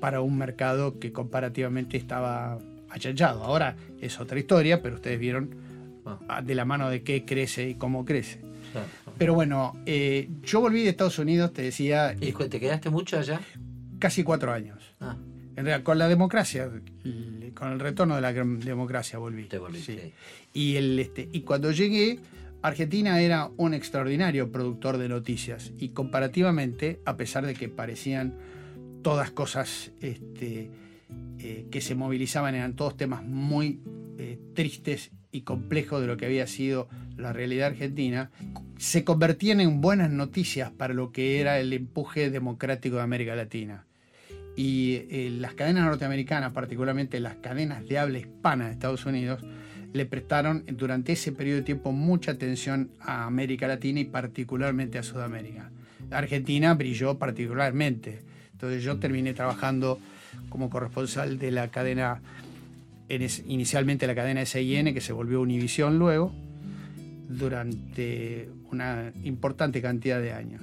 para 0.01 0.21
un 0.21 0.37
mercado 0.37 0.99
que 0.99 1.13
comparativamente 1.13 1.97
estaba 1.97 2.59
achachado. 2.97 3.45
Ahora 3.45 3.77
es 4.01 4.19
otra 4.21 4.39
historia, 4.39 4.83
pero 4.83 4.97
ustedes 4.97 5.19
vieron 5.19 5.51
Ah. 6.09 6.19
ah, 6.29 6.43
de 6.43 6.55
la 6.55 6.65
mano 6.65 6.89
de 6.89 7.03
qué 7.03 7.25
crece 7.25 7.69
y 7.69 7.75
cómo 7.75 8.05
crece. 8.05 8.41
Claro. 8.73 8.87
Pero 9.19 9.35
bueno, 9.35 9.73
eh, 9.87 10.29
yo 10.45 10.61
volví 10.61 10.83
de 10.85 10.91
Estados 10.91 11.19
Unidos, 11.19 11.53
te 11.53 11.63
decía, 11.63 12.15
¿Y 12.21 12.29
eh, 12.29 12.35
te 12.49 12.61
quedaste 12.61 12.91
mucho 12.91 13.19
allá? 13.19 13.41
casi 13.99 14.23
cuatro 14.23 14.53
años. 14.53 14.79
Ah, 15.01 15.17
En 15.57 15.65
realidad, 15.65 15.83
con 15.83 15.99
la 15.99 16.07
democracia, 16.07 16.71
con 17.55 17.73
el 17.73 17.81
retorno 17.81 18.15
de 18.15 18.21
la 18.21 18.33
democracia 18.33 19.19
volví. 19.19 19.45
te 19.45 19.59
volviste. 19.59 20.01
Sí. 20.01 20.13
Y, 20.53 20.77
el, 20.77 20.97
este, 20.99 21.29
y 21.33 21.41
cuando 21.41 21.73
llegué, 21.73 22.21
Argentina 22.63 23.21
era 23.21 23.51
un 23.57 23.75
extraordinario 23.75 24.53
productor 24.53 24.99
de 24.99 25.09
noticias. 25.09 25.73
Y 25.79 25.89
comparativamente, 25.89 27.01
a 27.05 27.17
pesar 27.17 27.47
de 27.47 27.55
que 27.55 27.69
parecían 27.69 28.35
todas 29.03 29.31
cosas 29.33 29.91
este, 30.01 30.71
eh, 31.49 31.67
que 31.71 31.81
se 31.81 31.95
movilizaban, 31.95 32.57
eran 32.57 32.75
todos 32.75 32.97
temas 32.97 33.23
muy 33.23 33.79
eh, 34.19 34.37
tristes 34.53 35.13
y 35.31 35.43
complejos 35.43 36.01
de 36.01 36.09
lo 36.09 36.17
que 36.17 36.27
había 36.27 36.49
sido 36.49 36.89
la 37.17 37.33
realidad 37.33 37.69
argentina, 37.69 38.33
se 38.79 39.05
convertían 39.05 39.61
en 39.61 39.81
buenas 39.81 40.11
noticias 40.11 40.73
para 40.73 40.93
lo 40.93 41.13
que 41.13 41.41
era 41.41 41.61
el 41.61 41.73
empuje 41.73 42.31
democrático 42.31 42.97
de 42.97 43.03
América 43.03 43.37
Latina. 43.37 43.87
Y 44.57 45.03
eh, 45.09 45.29
las 45.39 45.55
cadenas 45.55 45.85
norteamericanas, 45.85 46.51
particularmente 46.53 47.21
las 47.21 47.37
cadenas 47.37 47.87
de 47.87 48.01
habla 48.01 48.19
hispana 48.19 48.67
de 48.67 48.73
Estados 48.73 49.07
Unidos, 49.07 49.41
le 49.93 50.05
prestaron 50.05 50.65
durante 50.73 51.13
ese 51.13 51.31
periodo 51.31 51.59
de 51.59 51.63
tiempo 51.63 51.93
mucha 51.93 52.33
atención 52.33 52.91
a 52.99 53.25
América 53.25 53.69
Latina 53.69 54.01
y 54.01 54.05
particularmente 54.07 54.99
a 54.99 55.05
Sudamérica. 55.05 55.71
Argentina 56.11 56.75
brilló 56.75 57.19
particularmente. 57.19 58.19
Entonces 58.51 58.83
yo 58.83 58.99
terminé 58.99 59.33
trabajando 59.33 60.01
como 60.49 60.71
corresponsal 60.71 61.39
de 61.39 61.51
la 61.51 61.69
cadena, 61.69 62.21
inicialmente 63.09 64.07
la 64.07 64.15
cadena 64.15 64.45
SIN, 64.45 64.93
que 64.95 65.01
se 65.01 65.13
volvió 65.13 65.41
Univisión 65.41 65.99
luego, 65.99 66.33
durante 67.29 68.49
una 68.71 69.13
importante 69.25 69.83
cantidad 69.83 70.21
de 70.21 70.33
años. 70.33 70.63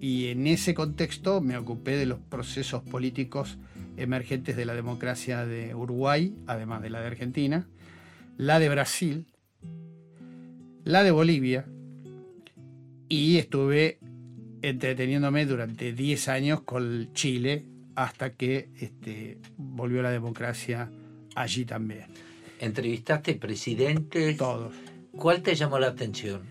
Y 0.00 0.28
en 0.28 0.46
ese 0.46 0.74
contexto 0.74 1.40
me 1.40 1.56
ocupé 1.56 1.96
de 1.96 2.06
los 2.06 2.18
procesos 2.18 2.82
políticos 2.82 3.58
emergentes 3.96 4.56
de 4.56 4.64
la 4.64 4.74
democracia 4.74 5.46
de 5.46 5.74
Uruguay, 5.74 6.34
además 6.46 6.82
de 6.82 6.90
la 6.90 7.00
de 7.00 7.06
Argentina, 7.06 7.68
la 8.36 8.58
de 8.58 8.68
Brasil, 8.68 9.26
la 10.84 11.04
de 11.04 11.10
Bolivia, 11.10 11.66
y 13.08 13.36
estuve 13.36 13.98
entreteniéndome 14.62 15.44
durante 15.46 15.92
10 15.92 16.28
años 16.28 16.62
con 16.62 17.12
Chile 17.12 17.66
hasta 17.94 18.30
que 18.34 18.68
este, 18.80 19.38
volvió 19.56 20.02
la 20.02 20.10
democracia 20.10 20.90
allí 21.34 21.64
también. 21.64 22.06
¿Entrevistaste 22.60 23.34
presidentes? 23.34 24.36
Todos. 24.36 24.74
¿Cuál 25.12 25.42
te 25.42 25.54
llamó 25.54 25.78
la 25.78 25.88
atención? 25.88 26.42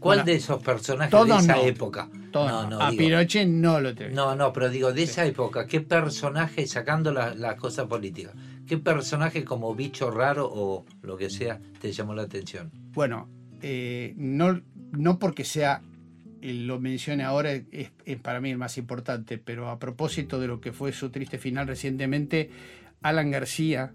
¿Cuál 0.00 0.18
Bueno, 0.18 0.24
de 0.24 0.34
esos 0.34 0.62
personajes 0.62 1.12
de 1.12 1.34
esa 1.36 1.54
no. 1.56 1.62
época? 1.62 2.08
todos. 2.32 2.50
No, 2.50 2.68
no, 2.70 2.80
a 2.80 2.90
digo- 2.90 2.98
Pinochet 3.04 3.46
no 3.46 3.80
lo 3.80 3.90
entrevisté. 3.90 4.16
No, 4.16 4.34
no, 4.34 4.52
pero 4.52 4.68
digo, 4.70 4.92
de 4.92 5.02
esa 5.04 5.24
época, 5.26 5.66
¿qué 5.66 5.80
personaje, 5.80 6.66
sacando 6.66 7.12
la, 7.12 7.34
la 7.34 7.56
cosa 7.56 7.86
política, 7.86 8.32
qué 8.66 8.78
personaje 8.78 9.44
como 9.44 9.74
bicho 9.74 10.10
raro 10.10 10.50
o 10.52 10.84
lo 11.02 11.16
que 11.16 11.30
sea 11.30 11.60
te 11.80 11.92
llamó 11.92 12.14
la 12.14 12.22
atención? 12.22 12.70
Bueno, 12.94 13.28
eh, 13.60 14.14
no, 14.16 14.60
no 14.92 15.18
porque 15.18 15.44
sea, 15.44 15.82
lo 16.42 16.80
mencione 16.80 17.22
ahora, 17.22 17.52
es, 17.52 17.90
para 18.20 18.40
mí 18.40 18.50
el 18.50 18.58
más 18.58 18.76
importante, 18.76 19.38
pero 19.38 19.70
a 19.70 19.78
propósito 19.78 20.40
de 20.40 20.48
lo 20.48 20.60
que 20.60 20.72
fue 20.72 20.92
su 20.92 21.10
triste 21.10 21.38
final 21.38 21.68
recientemente, 21.68 22.50
Alan 23.00 23.30
García 23.30 23.92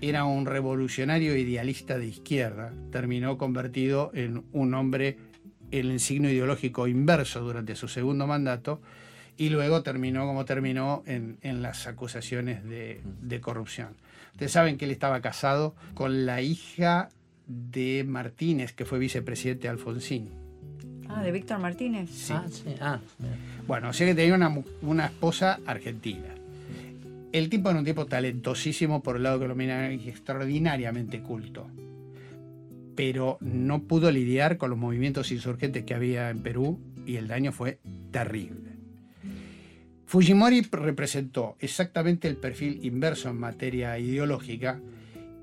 era 0.00 0.24
un 0.24 0.46
revolucionario 0.46 1.36
idealista 1.36 1.96
de 1.98 2.06
izquierda, 2.06 2.72
terminó 2.90 3.38
convertido 3.38 4.10
en 4.14 4.44
un 4.52 4.74
hombre 4.74 5.16
en 5.70 5.90
el 5.90 6.00
signo 6.00 6.28
ideológico 6.28 6.86
inverso 6.86 7.40
durante 7.40 7.76
su 7.76 7.88
segundo 7.88 8.26
mandato 8.26 8.82
y 9.38 9.48
luego 9.48 9.82
terminó 9.82 10.26
como 10.26 10.44
terminó 10.44 11.02
en, 11.06 11.38
en 11.40 11.62
las 11.62 11.86
acusaciones 11.86 12.64
de, 12.64 13.00
de 13.22 13.40
corrupción. 13.40 13.96
Ustedes 14.32 14.52
saben 14.52 14.76
que 14.76 14.84
él 14.84 14.90
estaba 14.90 15.20
casado 15.20 15.74
con 15.94 16.26
la 16.26 16.42
hija 16.42 17.08
de 17.46 18.04
Martínez, 18.06 18.72
que 18.72 18.84
fue 18.84 18.98
vicepresidente 18.98 19.62
de 19.62 19.68
Alfonsín. 19.70 20.41
Ah, 21.14 21.22
de 21.22 21.32
Víctor 21.32 21.58
Martínez. 21.58 22.10
Sí. 22.10 22.32
Ah, 22.32 22.46
sí, 22.50 22.74
ah. 22.80 23.00
Bueno, 23.66 23.90
o 23.90 23.92
sea 23.92 24.06
que 24.06 24.14
tenía 24.14 24.34
una 24.82 25.06
esposa 25.06 25.60
argentina. 25.66 26.34
El 27.32 27.48
tipo 27.48 27.70
era 27.70 27.78
un 27.78 27.84
tipo 27.84 28.04
talentosísimo 28.04 29.02
por 29.02 29.16
el 29.16 29.22
lado 29.22 29.38
colombiano 29.38 29.90
y 29.90 30.08
extraordinariamente 30.08 31.22
culto. 31.22 31.66
Pero 32.94 33.38
no 33.40 33.84
pudo 33.84 34.10
lidiar 34.10 34.58
con 34.58 34.68
los 34.68 34.78
movimientos 34.78 35.32
insurgentes 35.32 35.84
que 35.84 35.94
había 35.94 36.28
en 36.28 36.42
Perú 36.42 36.78
y 37.06 37.16
el 37.16 37.28
daño 37.28 37.52
fue 37.52 37.78
terrible. 38.10 38.72
Fujimori 40.04 40.60
representó 40.60 41.56
exactamente 41.58 42.28
el 42.28 42.36
perfil 42.36 42.80
inverso 42.82 43.30
en 43.30 43.40
materia 43.40 43.98
ideológica 43.98 44.78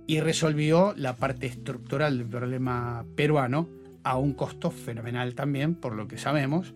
y 0.05 0.19
resolvió 0.19 0.93
la 0.95 1.15
parte 1.15 1.47
estructural 1.47 2.19
del 2.19 2.27
problema 2.27 3.03
peruano 3.15 3.67
a 4.03 4.17
un 4.17 4.34
costo 4.34 4.71
fenomenal 4.71 5.35
también, 5.35 5.76
por 5.76 5.93
lo 5.95 6.07
que 6.07 6.17
sabemos. 6.17 6.73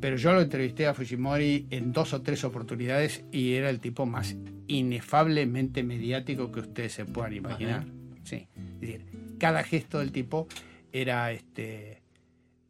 Pero 0.00 0.16
yo 0.16 0.32
lo 0.32 0.40
entrevisté 0.42 0.86
a 0.86 0.94
Fujimori 0.94 1.66
en 1.70 1.92
dos 1.92 2.12
o 2.12 2.22
tres 2.22 2.42
oportunidades 2.44 3.24
y 3.30 3.52
era 3.52 3.70
el 3.70 3.78
tipo 3.80 4.04
más 4.06 4.36
inefablemente 4.66 5.82
mediático 5.82 6.50
que 6.50 6.60
ustedes 6.60 6.92
se 6.92 7.04
puedan 7.04 7.34
imaginar. 7.34 7.84
Sí. 8.24 8.46
Es 8.74 8.80
decir, 8.80 9.04
cada 9.38 9.62
gesto 9.62 9.98
del 10.00 10.10
tipo 10.12 10.48
era 10.92 11.30
este. 11.32 12.02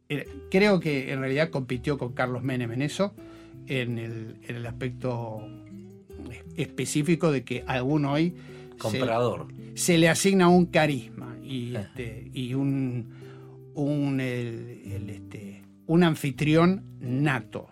era- 0.09 0.25
creo 0.51 0.79
que 0.79 1.11
en 1.11 1.19
realidad 1.21 1.49
compitió 1.49 1.97
con 1.97 2.13
Carlos 2.13 2.43
Menem 2.43 2.71
en 2.71 2.81
eso, 2.83 3.13
en 3.67 3.97
el, 3.97 4.35
en 4.47 4.55
el 4.55 4.65
aspecto 4.65 5.47
específico 6.55 7.31
de 7.31 7.43
que 7.43 7.63
aún 7.67 8.05
hoy 8.05 8.31
se- 8.31 8.77
Comprador. 8.77 9.47
se 9.75 9.97
le 9.97 10.09
asigna 10.09 10.47
un 10.49 10.65
carisma 10.67 11.35
y, 11.43 11.75
este, 11.75 12.29
y 12.33 12.53
un, 12.53 13.07
un, 13.75 14.19
el- 14.19 14.81
el, 14.91 15.09
este, 15.09 15.61
un 15.87 16.03
anfitrión 16.03 16.81
nato. 17.01 17.67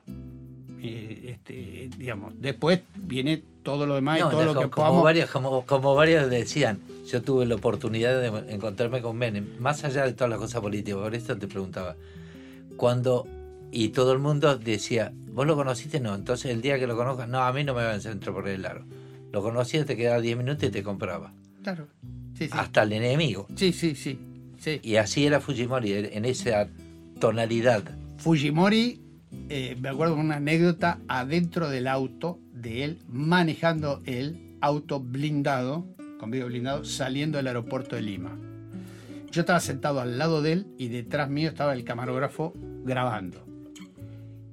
Eh, 0.84 1.32
este, 1.38 1.90
digamos, 1.98 2.34
después 2.40 2.82
viene 2.96 3.44
todo 3.64 3.86
lo 3.86 3.96
demás 3.96 4.20
No, 4.20 4.28
y 4.28 4.32
todo 4.32 4.46
lo 4.46 4.54
como, 4.56 4.62
que 4.62 4.70
como 4.72 4.86
podamos. 4.88 5.04
varios, 5.04 5.30
como, 5.30 5.66
como 5.66 5.94
varios 5.96 6.30
decían, 6.30 6.80
yo 7.08 7.22
tuve 7.22 7.46
la 7.46 7.56
oportunidad 7.56 8.20
de 8.20 8.54
encontrarme 8.54 9.02
con 9.02 9.16
Menem, 9.18 9.46
más 9.60 9.84
allá 9.84 10.06
de 10.06 10.14
todas 10.14 10.32
las 10.32 10.40
cosas 10.40 10.62
políticas, 10.62 11.00
por 11.00 11.14
eso 11.14 11.38
te 11.38 11.48
preguntaba, 11.48 11.96
cuando, 12.78 13.28
y 13.72 13.90
todo 13.90 14.12
el 14.14 14.20
mundo 14.20 14.58
decía, 14.58 15.14
¿vos 15.34 15.46
lo 15.46 15.56
conociste? 15.56 16.00
No, 16.00 16.16
entonces 16.16 16.52
el 16.52 16.62
día 16.64 16.80
que 16.80 16.88
lo 16.88 16.98
conozcas, 16.98 17.30
no, 17.30 17.40
a 17.44 17.54
mí 17.54 17.64
no 17.64 17.76
me 17.76 17.84
va 17.84 17.94
en 17.94 18.02
centro 18.02 18.34
por 18.34 18.48
el 18.48 18.64
largo. 18.64 18.86
Lo 19.32 19.42
conocías, 19.44 19.86
te 19.86 19.96
quedaba 19.96 20.20
10 20.20 20.36
minutos 20.36 20.64
y 20.68 20.72
te 20.72 20.82
compraba. 20.84 21.32
Claro. 21.64 21.88
Sí, 22.38 22.46
sí. 22.46 22.52
Hasta 22.54 22.82
el 22.84 22.94
enemigo. 22.94 23.46
sí, 23.56 23.72
sí, 23.72 23.94
sí, 23.96 24.18
Y 24.82 24.96
así 24.96 25.26
era 25.26 25.40
Fujimori, 25.40 25.94
en 25.94 26.26
esa 26.26 26.70
tonalidad. 27.20 27.84
Fujimori, 28.18 29.02
eh, 29.50 29.76
me 29.80 29.90
acuerdo 29.90 30.16
una 30.16 30.36
anécdota 30.36 31.00
adentro 31.08 31.70
del 31.70 31.88
auto 31.88 32.40
de 32.54 32.84
él, 32.84 33.00
manejando 33.08 34.02
el 34.06 34.58
auto 34.62 35.00
blindado, 35.00 35.88
con 36.20 36.30
vidrio 36.30 36.48
blindado, 36.48 36.86
saliendo 36.86 37.38
del 37.38 37.48
aeropuerto 37.48 37.96
de 37.96 38.04
Lima. 38.04 38.38
Yo 39.32 39.42
estaba 39.42 39.60
sentado 39.60 40.02
al 40.02 40.18
lado 40.18 40.42
de 40.42 40.54
él 40.54 40.68
y 40.78 40.90
detrás 40.90 41.30
mío 41.30 41.50
estaba 41.50 41.74
el 41.74 41.84
camarógrafo 41.84 42.54
grabando. 42.84 43.46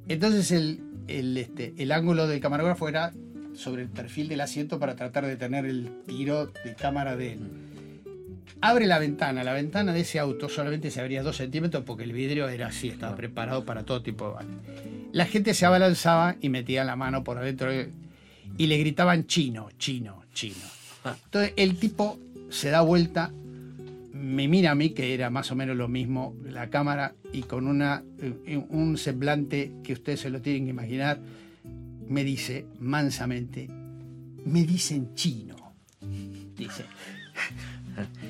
Entonces 0.06 0.50
el, 0.52 0.80
el, 1.08 1.36
este, 1.36 1.74
el 1.76 1.92
ángulo 1.92 2.26
del 2.26 2.40
camarógrafo 2.40 2.88
era 2.88 3.12
sobre 3.54 3.82
el 3.82 3.88
perfil 3.88 4.28
del 4.28 4.40
asiento 4.40 4.78
para 4.78 4.94
tratar 4.94 5.26
de 5.26 5.36
tener 5.36 5.66
el 5.66 5.90
tiro 6.06 6.46
de 6.46 6.74
cámara 6.76 7.16
de 7.16 7.32
él. 7.32 7.67
Abre 8.60 8.86
la 8.86 8.98
ventana, 8.98 9.44
la 9.44 9.52
ventana 9.52 9.92
de 9.92 10.00
ese 10.00 10.18
auto 10.18 10.48
solamente 10.48 10.90
se 10.90 11.00
abría 11.00 11.22
dos 11.22 11.36
centímetros 11.36 11.84
porque 11.84 12.04
el 12.04 12.12
vidrio 12.12 12.48
era 12.48 12.68
así, 12.68 12.88
estaba 12.88 13.14
preparado 13.14 13.64
para 13.64 13.84
todo 13.84 14.02
tipo 14.02 14.28
de 14.28 14.34
balas. 14.34 14.52
La 15.12 15.26
gente 15.26 15.54
se 15.54 15.66
abalanzaba 15.66 16.36
y 16.40 16.48
metía 16.48 16.84
la 16.84 16.96
mano 16.96 17.24
por 17.24 17.38
adentro 17.38 17.70
y 17.72 18.66
le 18.66 18.78
gritaban 18.78 19.26
chino, 19.26 19.68
chino, 19.78 20.22
chino. 20.34 20.56
Entonces 21.04 21.52
el 21.56 21.78
tipo 21.78 22.18
se 22.50 22.70
da 22.70 22.80
vuelta 22.80 23.30
me 24.18 24.48
mira 24.48 24.72
a 24.72 24.74
mí, 24.74 24.90
que 24.90 25.14
era 25.14 25.30
más 25.30 25.50
o 25.52 25.56
menos 25.56 25.76
lo 25.76 25.88
mismo, 25.88 26.34
la 26.44 26.70
cámara, 26.70 27.14
y 27.32 27.42
con 27.42 27.66
una, 27.66 28.02
eh, 28.20 28.62
un 28.68 28.98
semblante 28.98 29.72
que 29.84 29.92
ustedes 29.92 30.20
se 30.20 30.30
lo 30.30 30.40
tienen 30.40 30.64
que 30.64 30.70
imaginar, 30.70 31.20
me 32.08 32.24
dice 32.24 32.66
mansamente, 32.80 33.68
me 34.44 34.64
dicen 34.64 35.14
chino. 35.14 35.56
Dice. 36.56 36.84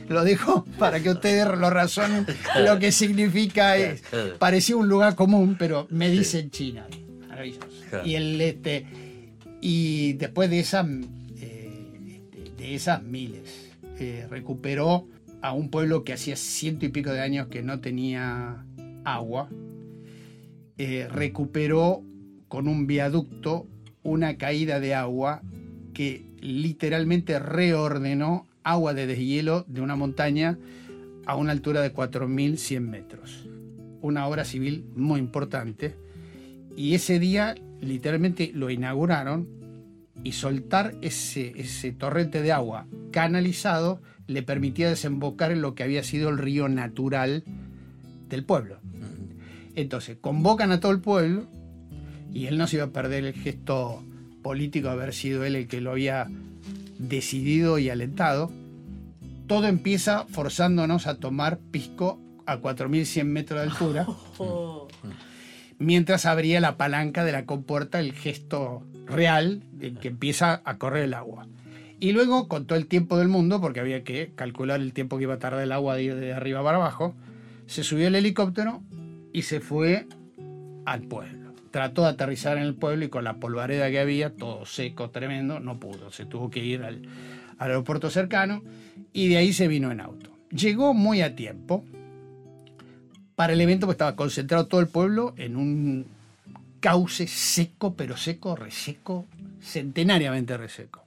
Lo 0.08 0.24
dejo 0.24 0.64
para 0.78 1.00
que 1.00 1.10
ustedes 1.10 1.46
lo 1.46 1.70
razonen 1.70 2.26
lo 2.64 2.78
que 2.78 2.92
significa 2.92 3.76
es. 3.76 4.02
Parecía 4.38 4.76
un 4.76 4.88
lugar 4.88 5.14
común, 5.14 5.56
pero 5.58 5.86
me 5.90 6.10
dicen 6.10 6.50
China. 6.50 6.86
Maravilloso. 7.28 7.66
Y 8.04 8.14
el 8.14 8.40
este. 8.40 8.86
Y 9.60 10.14
después 10.14 10.50
de 10.50 10.60
esas 10.60 10.86
eh, 11.40 12.20
de 12.56 12.74
esas 12.74 13.02
miles, 13.02 13.70
eh, 13.98 14.26
recuperó 14.30 15.06
a 15.40 15.52
un 15.52 15.70
pueblo 15.70 16.04
que 16.04 16.12
hacía 16.12 16.36
ciento 16.36 16.86
y 16.86 16.88
pico 16.88 17.10
de 17.10 17.20
años 17.20 17.48
que 17.48 17.62
no 17.62 17.80
tenía 17.80 18.64
agua. 19.04 19.48
Eh, 20.78 21.08
recuperó 21.10 22.02
con 22.48 22.68
un 22.68 22.86
viaducto 22.86 23.66
una 24.02 24.36
caída 24.36 24.80
de 24.80 24.94
agua 24.94 25.42
que 25.92 26.24
literalmente 26.40 27.38
reordenó 27.38 28.47
agua 28.70 28.94
de 28.94 29.06
deshielo 29.06 29.64
de 29.68 29.80
una 29.80 29.96
montaña 29.96 30.58
a 31.26 31.36
una 31.36 31.52
altura 31.52 31.80
de 31.80 31.92
4.100 31.92 32.80
metros. 32.80 33.48
Una 34.00 34.26
obra 34.26 34.44
civil 34.44 34.84
muy 34.94 35.20
importante. 35.20 35.94
Y 36.76 36.94
ese 36.94 37.18
día 37.18 37.54
literalmente 37.80 38.50
lo 38.54 38.70
inauguraron 38.70 39.48
y 40.24 40.32
soltar 40.32 40.94
ese, 41.00 41.52
ese 41.56 41.92
torrente 41.92 42.42
de 42.42 42.52
agua 42.52 42.86
canalizado 43.12 44.00
le 44.26 44.42
permitía 44.42 44.88
desembocar 44.88 45.52
en 45.52 45.62
lo 45.62 45.74
que 45.74 45.82
había 45.82 46.02
sido 46.02 46.28
el 46.28 46.38
río 46.38 46.68
natural 46.68 47.44
del 48.28 48.44
pueblo. 48.44 48.78
Entonces, 49.74 50.18
convocan 50.20 50.72
a 50.72 50.80
todo 50.80 50.92
el 50.92 51.00
pueblo 51.00 51.46
y 52.32 52.46
él 52.46 52.58
no 52.58 52.66
se 52.66 52.76
iba 52.76 52.86
a 52.86 52.92
perder 52.92 53.24
el 53.24 53.32
gesto 53.32 54.02
político 54.42 54.88
de 54.88 54.94
haber 54.94 55.14
sido 55.14 55.44
él 55.44 55.56
el 55.56 55.68
que 55.68 55.80
lo 55.80 55.92
había 55.92 56.28
decidido 56.98 57.78
y 57.78 57.88
alentado. 57.88 58.52
Todo 59.48 59.66
empieza 59.66 60.26
forzándonos 60.26 61.06
a 61.06 61.18
tomar 61.18 61.58
pisco 61.58 62.20
a 62.44 62.58
4.100 62.58 63.24
metros 63.24 63.60
de 63.60 63.66
altura, 63.66 64.06
Oh, 64.38 64.88
mientras 65.78 66.26
abría 66.26 66.60
la 66.60 66.76
palanca 66.76 67.24
de 67.24 67.32
la 67.32 67.46
compuerta, 67.46 67.98
el 67.98 68.12
gesto 68.12 68.86
real 69.06 69.62
de 69.72 69.94
que 69.94 70.08
empieza 70.08 70.60
a 70.64 70.76
correr 70.76 71.04
el 71.04 71.14
agua. 71.14 71.46
Y 71.98 72.12
luego, 72.12 72.46
con 72.46 72.66
todo 72.66 72.78
el 72.78 72.86
tiempo 72.86 73.16
del 73.16 73.28
mundo, 73.28 73.60
porque 73.60 73.80
había 73.80 74.04
que 74.04 74.32
calcular 74.34 74.80
el 74.80 74.92
tiempo 74.92 75.16
que 75.16 75.24
iba 75.24 75.34
a 75.34 75.38
tardar 75.38 75.62
el 75.62 75.72
agua 75.72 75.96
de 75.96 76.02
ir 76.04 76.14
de 76.14 76.34
arriba 76.34 76.62
para 76.62 76.76
abajo, 76.76 77.14
se 77.66 77.84
subió 77.84 78.06
el 78.06 78.14
helicóptero 78.14 78.82
y 79.32 79.42
se 79.42 79.60
fue 79.60 80.06
al 80.84 81.02
pueblo. 81.02 81.54
Trató 81.70 82.02
de 82.02 82.08
aterrizar 82.08 82.58
en 82.58 82.64
el 82.64 82.74
pueblo 82.74 83.06
y 83.06 83.08
con 83.08 83.24
la 83.24 83.34
polvareda 83.34 83.90
que 83.90 83.98
había, 83.98 84.30
todo 84.30 84.66
seco, 84.66 85.10
tremendo, 85.10 85.58
no 85.58 85.80
pudo. 85.80 86.12
Se 86.12 86.24
tuvo 86.24 86.50
que 86.50 86.64
ir 86.64 86.82
al, 86.82 87.02
al 87.58 87.70
aeropuerto 87.70 88.10
cercano 88.10 88.62
y 89.12 89.28
de 89.28 89.36
ahí 89.36 89.52
se 89.52 89.68
vino 89.68 89.90
en 89.90 90.00
auto. 90.00 90.30
Llegó 90.50 90.94
muy 90.94 91.22
a 91.22 91.34
tiempo 91.34 91.84
para 93.34 93.52
el 93.52 93.60
evento, 93.60 93.86
pues 93.86 93.94
estaba 93.94 94.16
concentrado 94.16 94.66
todo 94.66 94.80
el 94.80 94.88
pueblo 94.88 95.34
en 95.36 95.56
un 95.56 96.06
cauce 96.80 97.26
seco, 97.26 97.94
pero 97.94 98.16
seco, 98.16 98.56
reseco, 98.56 99.26
centenariamente 99.60 100.56
reseco. 100.56 101.04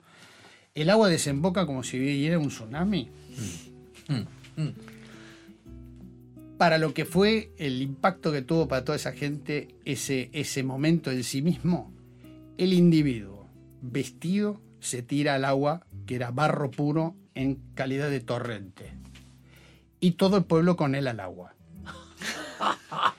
El 0.73 0.89
agua 0.89 1.09
desemboca 1.09 1.65
como 1.65 1.83
si 1.83 1.99
viniera 1.99 2.39
un 2.39 2.47
tsunami. 2.47 3.09
Para 6.57 6.77
lo 6.77 6.93
que 6.93 7.05
fue 7.05 7.51
el 7.57 7.81
impacto 7.81 8.31
que 8.31 8.43
tuvo 8.43 8.67
para 8.67 8.85
toda 8.85 8.95
esa 8.95 9.13
gente 9.13 9.69
ese, 9.83 10.29
ese 10.31 10.63
momento 10.63 11.11
en 11.11 11.23
sí 11.23 11.41
mismo, 11.41 11.91
el 12.57 12.73
individuo 12.73 13.47
vestido 13.81 14.61
se 14.79 15.01
tira 15.01 15.35
al 15.35 15.45
agua, 15.45 15.85
que 16.05 16.15
era 16.15 16.31
barro 16.31 16.71
puro 16.71 17.15
en 17.35 17.59
calidad 17.73 18.09
de 18.09 18.19
torrente. 18.19 18.91
Y 19.99 20.11
todo 20.11 20.37
el 20.37 20.43
pueblo 20.43 20.75
con 20.75 20.95
él 20.95 21.07
al 21.07 21.19
agua. 21.19 21.53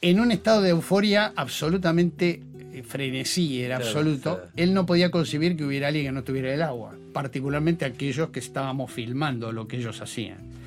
En 0.00 0.20
un 0.20 0.30
estado 0.30 0.62
de 0.62 0.70
euforia 0.70 1.32
absolutamente 1.34 2.40
eh, 2.72 2.84
frenesí, 2.84 3.62
era 3.62 3.78
absoluto, 3.78 4.42
él 4.54 4.72
no 4.72 4.86
podía 4.86 5.10
concebir 5.10 5.56
que 5.56 5.64
hubiera 5.64 5.88
alguien 5.88 6.06
que 6.06 6.12
no 6.12 6.22
tuviera 6.22 6.54
el 6.54 6.62
agua, 6.62 6.94
particularmente 7.12 7.84
aquellos 7.84 8.30
que 8.30 8.38
estábamos 8.38 8.92
filmando 8.92 9.50
lo 9.50 9.66
que 9.66 9.78
ellos 9.78 10.00
hacían 10.00 10.58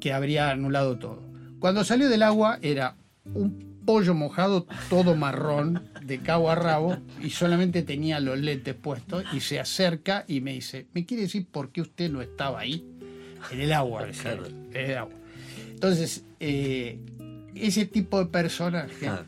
que 0.00 0.12
habría 0.12 0.50
anulado 0.50 0.98
todo. 0.98 1.22
Cuando 1.58 1.84
salió 1.84 2.08
del 2.08 2.22
agua 2.22 2.58
era 2.62 2.96
un 3.34 3.68
pollo 3.84 4.14
mojado 4.14 4.66
todo 4.90 5.14
marrón 5.16 5.82
de 6.04 6.18
cabo 6.18 6.50
a 6.50 6.54
rabo 6.54 6.98
y 7.22 7.30
solamente 7.30 7.82
tenía 7.82 8.20
los 8.20 8.38
lentes 8.38 8.74
puestos 8.74 9.24
y 9.32 9.40
se 9.40 9.58
acerca 9.60 10.24
y 10.28 10.40
me 10.42 10.52
dice, 10.52 10.86
¿me 10.92 11.06
quiere 11.06 11.22
decir 11.24 11.46
por 11.50 11.70
qué 11.70 11.80
usted 11.80 12.10
no 12.10 12.20
estaba 12.20 12.60
ahí? 12.60 12.84
En 13.50 13.60
el 13.60 13.72
agua, 13.72 14.06
Claro. 14.20 14.46
en 14.46 14.76
el 14.90 14.96
agua. 14.98 15.14
Entonces, 15.70 16.24
eh, 16.40 16.98
ese 17.54 17.86
tipo 17.86 18.18
de 18.18 18.26
personas 18.26 18.90
Claro. 18.98 19.24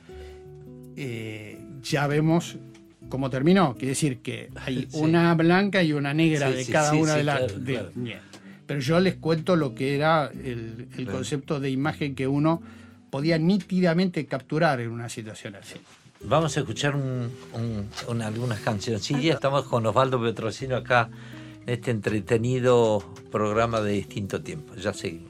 eh, 0.97 1.59
ya 1.83 2.07
vemos 2.07 2.57
cómo 3.09 3.31
terminó. 3.31 3.75
Quiere 3.75 3.89
decir 3.91 4.19
que 4.19 4.51
hay 4.57 4.87
Sí. 4.91 4.99
una 4.99 5.35
blanca 5.35 5.83
y 5.83 5.93
una 5.93 6.13
negra 6.15 6.51
Sí, 6.51 6.57
de 6.57 6.65
sí, 6.65 6.73
cada 6.73 6.93
una 6.95 7.15
de 7.17 7.25
las... 7.25 7.39
claro, 7.39 7.59
de- 7.61 7.73
claro. 7.73 7.91
Bien. 7.95 8.19
Pero 8.67 8.81
yo 8.81 9.01
les 9.01 9.17
cuento 9.17 9.57
lo 9.57 9.75
que 9.75 9.97
era 9.97 10.27
el, 10.33 10.87
el 10.93 11.05
Claro. 11.05 11.13
concepto 11.13 11.59
de 11.61 11.71
imagen 11.71 12.15
que 12.15 12.29
uno 12.29 12.63
podía 13.11 13.39
nítidamente 13.39 14.25
capturar 14.27 14.81
en 14.81 14.91
una 14.91 15.09
situación 15.09 15.57
así. 15.57 15.75
Vamos 16.23 16.57
a 16.57 16.61
escuchar 16.61 16.95
un- 16.97 17.31
un- 17.55 17.89
un- 18.09 18.23
algunas 18.23 18.61
cancioncillas. 18.61 19.37
Estamos 19.37 19.65
con 19.65 19.87
Osvaldo 19.87 20.21
Petrosino 20.21 20.77
acá 20.77 21.09
en 21.67 21.69
este 21.75 21.91
entretenido 21.91 23.03
programa 23.31 23.81
de 23.81 23.93
distinto 23.93 24.43
tiempo. 24.43 24.75
Ya 24.77 24.93
seguimos. 24.93 25.30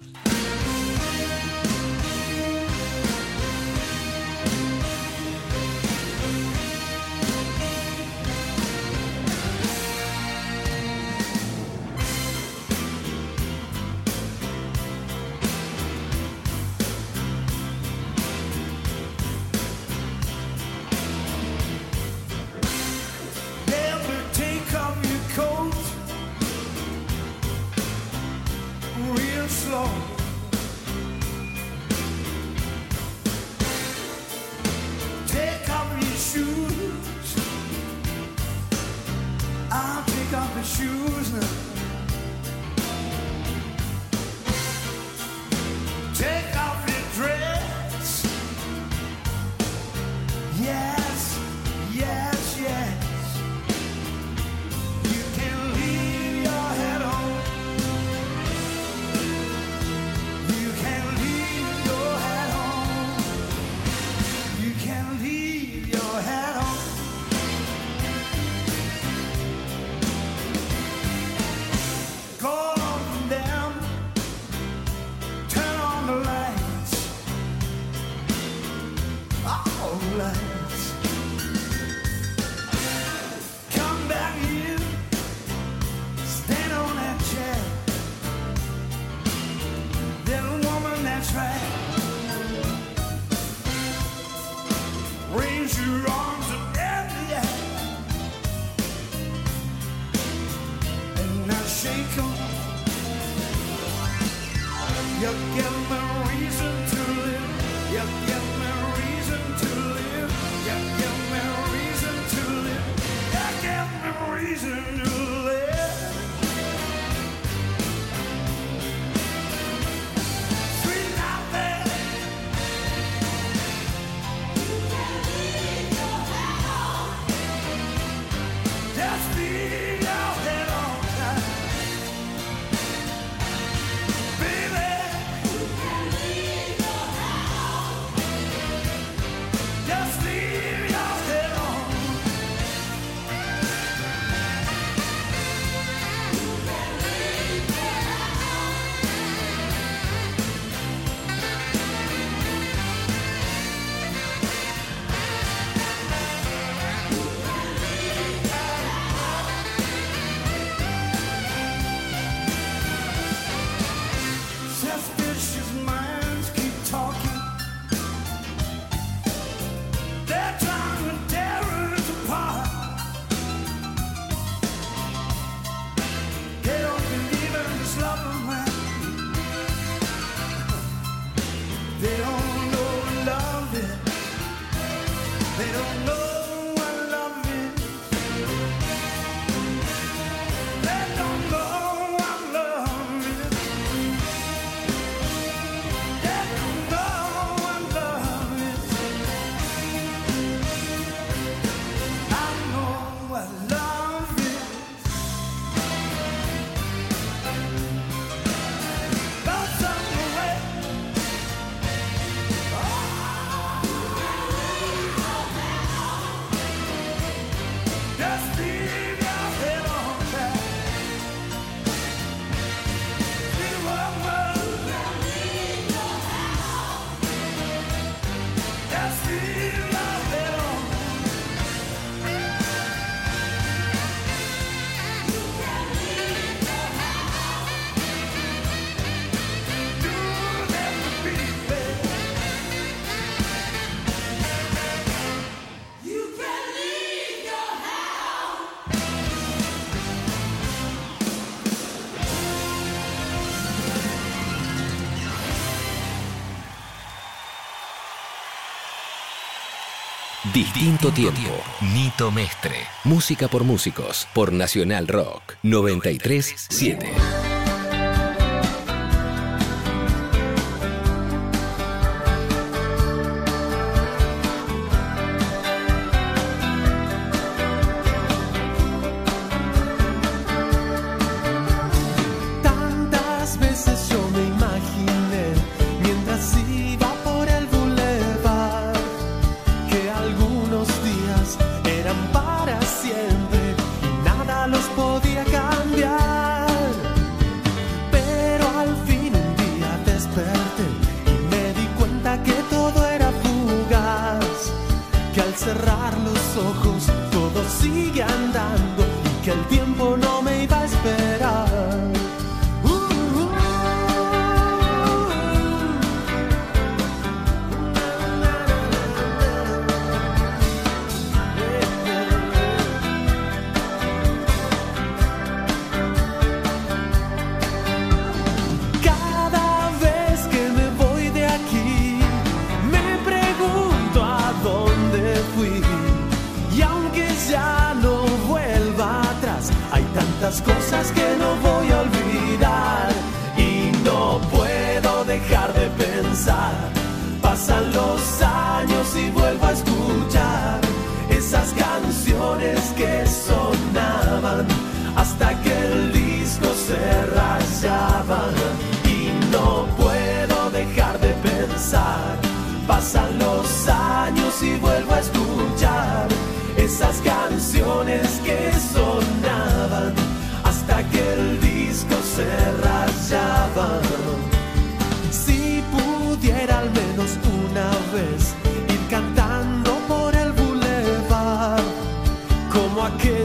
Distinto 260.61 261.11
tiempo. 261.11 261.57
Nito 261.81 262.31
Mestre. 262.31 262.77
Música 263.05 263.49
por 263.49 263.65
músicos. 263.65 264.29
Por 264.35 264.53
Nacional 264.53 265.09
Rock. 265.09 265.55
93.7. 265.63 267.01
93, 267.01 267.40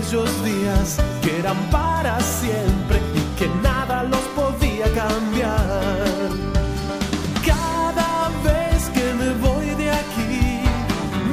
aquellos 0.06 0.44
días 0.44 0.98
que 1.22 1.40
eran 1.40 1.58
para 1.72 2.20
siempre 2.20 3.00
y 3.16 3.40
que 3.40 3.48
nada 3.64 4.04
los 4.04 4.20
podía 4.36 4.86
cambiar. 4.94 6.30
Cada 7.44 8.30
vez 8.44 8.90
que 8.94 9.14
me 9.16 9.34
voy 9.42 9.66
de 9.76 9.90
aquí, 9.92 10.62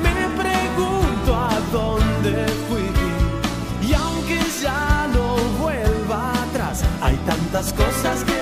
me 0.03 0.43
pregunto 0.43 1.35
a 1.35 1.61
dónde 1.70 2.47
fui. 2.69 3.86
Y 3.86 3.93
aunque 3.93 4.40
ya 4.62 5.07
no 5.12 5.36
vuelva 5.61 6.32
atrás, 6.44 6.82
hay 7.03 7.16
tantas 7.27 7.74
cosas 7.74 8.24
que 8.24 8.41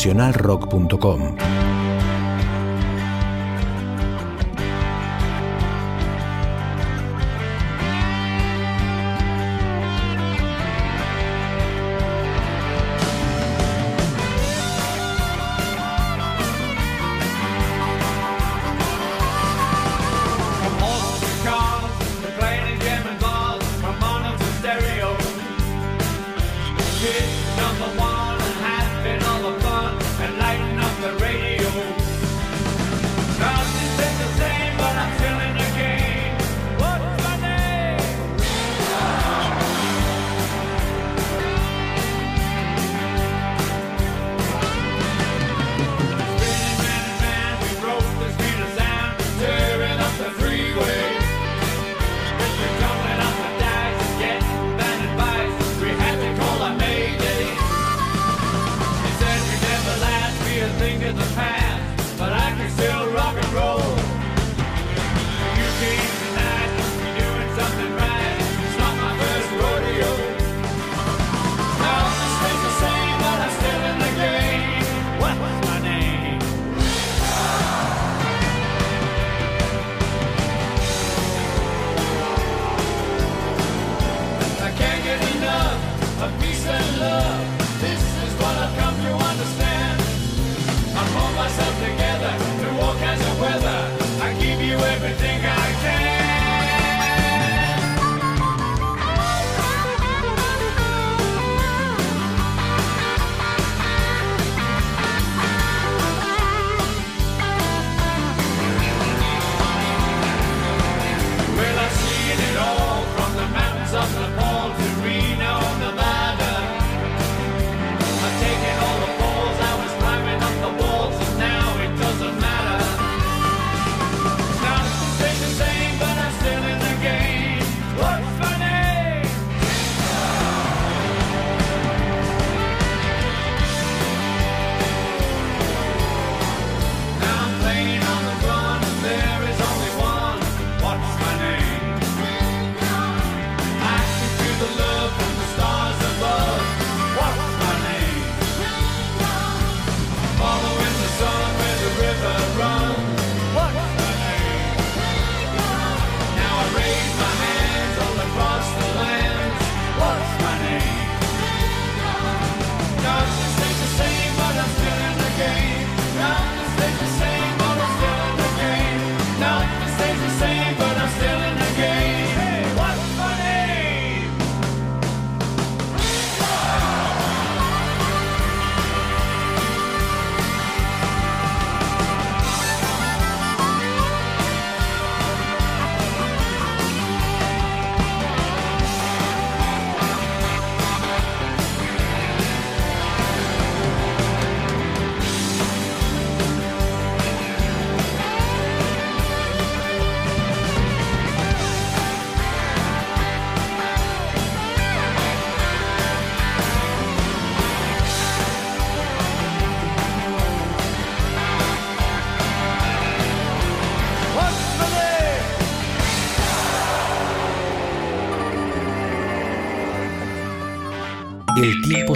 nacionalrock.com. 0.00 1.39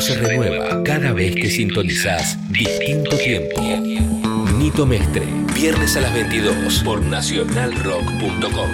se 0.00 0.14
renueva 0.14 0.82
cada 0.82 1.12
vez 1.12 1.34
que 1.34 1.48
sintonizás 1.48 2.38
distinto 2.50 3.16
tiempo. 3.16 3.62
Nito 4.58 4.86
Mestre, 4.86 5.26
viernes 5.54 5.96
a 5.96 6.00
las 6.00 6.14
22 6.14 6.82
por 6.84 7.02
nacionalrock.com. 7.02 8.70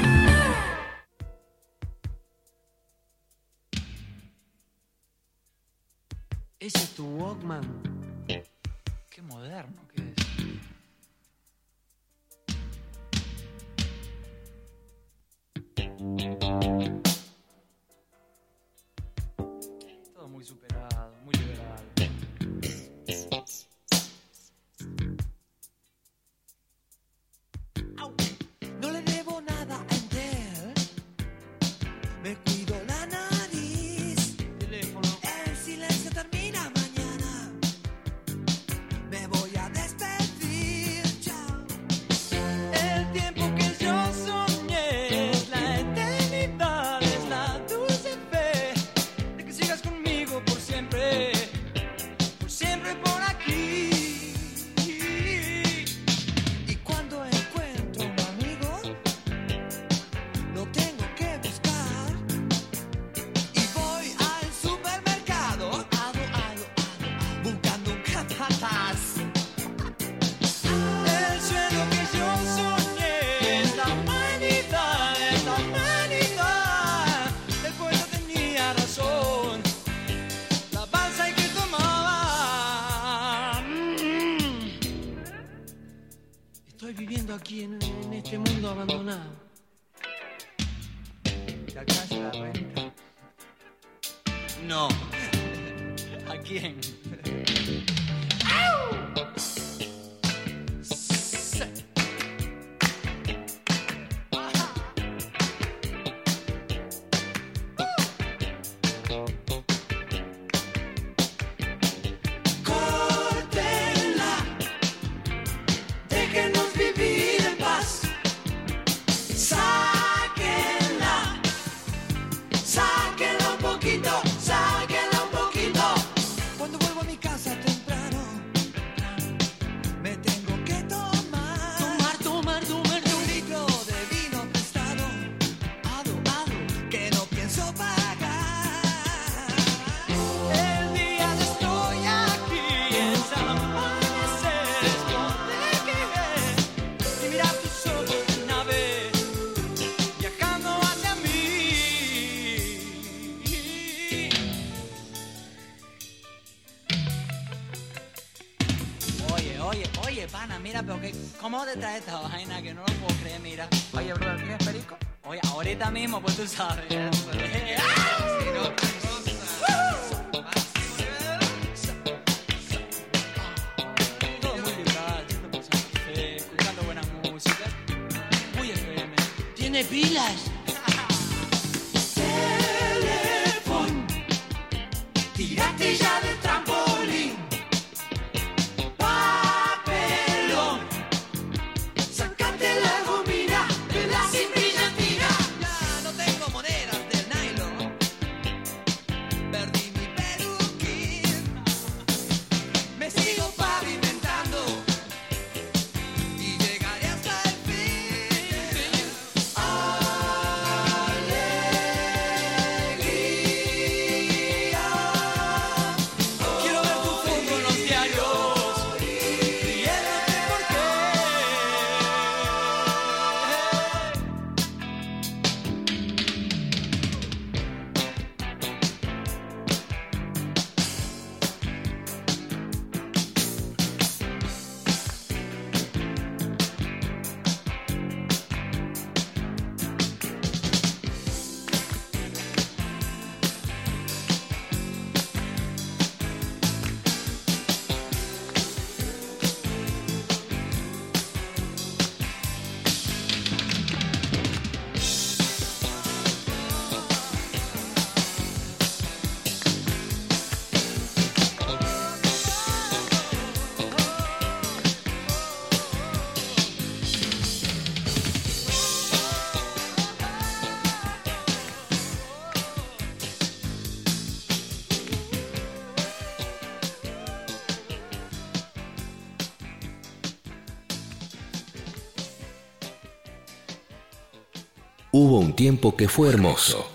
un 285.41 285.55
tiempo 285.55 285.97
que 285.97 286.07
fue 286.07 286.29
hermoso. 286.29 286.87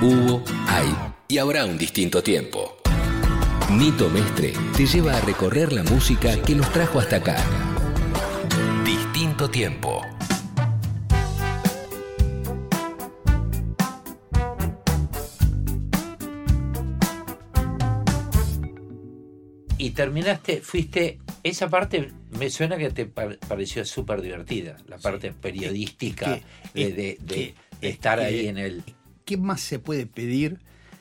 Hubo, 0.00 0.42
hay 0.66 0.92
y 1.28 1.38
habrá 1.38 1.64
un 1.64 1.78
distinto 1.78 2.22
tiempo. 2.22 2.76
Nito 3.70 4.10
Mestre 4.10 4.52
te 4.76 4.84
lleva 4.86 5.16
a 5.16 5.20
recorrer 5.20 5.72
la 5.72 5.84
música 5.84 6.36
que 6.42 6.56
nos 6.56 6.70
trajo 6.72 6.98
hasta 6.98 7.16
acá. 7.16 7.36
Distinto 8.84 9.48
tiempo. 9.48 10.02
Y 19.78 19.90
terminaste, 19.90 20.60
fuiste, 20.62 21.20
esa 21.44 21.68
parte 21.68 22.12
me 22.42 22.50
suena 22.50 22.76
que 22.76 22.90
te 22.90 23.06
pareció 23.06 23.84
súper 23.84 24.20
divertida 24.20 24.76
la 24.88 24.98
parte 24.98 25.32
periodística 25.32 26.40
de, 26.74 27.54
estar 27.80 28.18
ahí 28.18 28.48
en 28.48 28.58
el. 28.58 28.82
¿Qué 29.24 29.36
más 29.36 29.60
se 29.60 29.78
puede 29.78 30.06
pedir? 30.06 30.58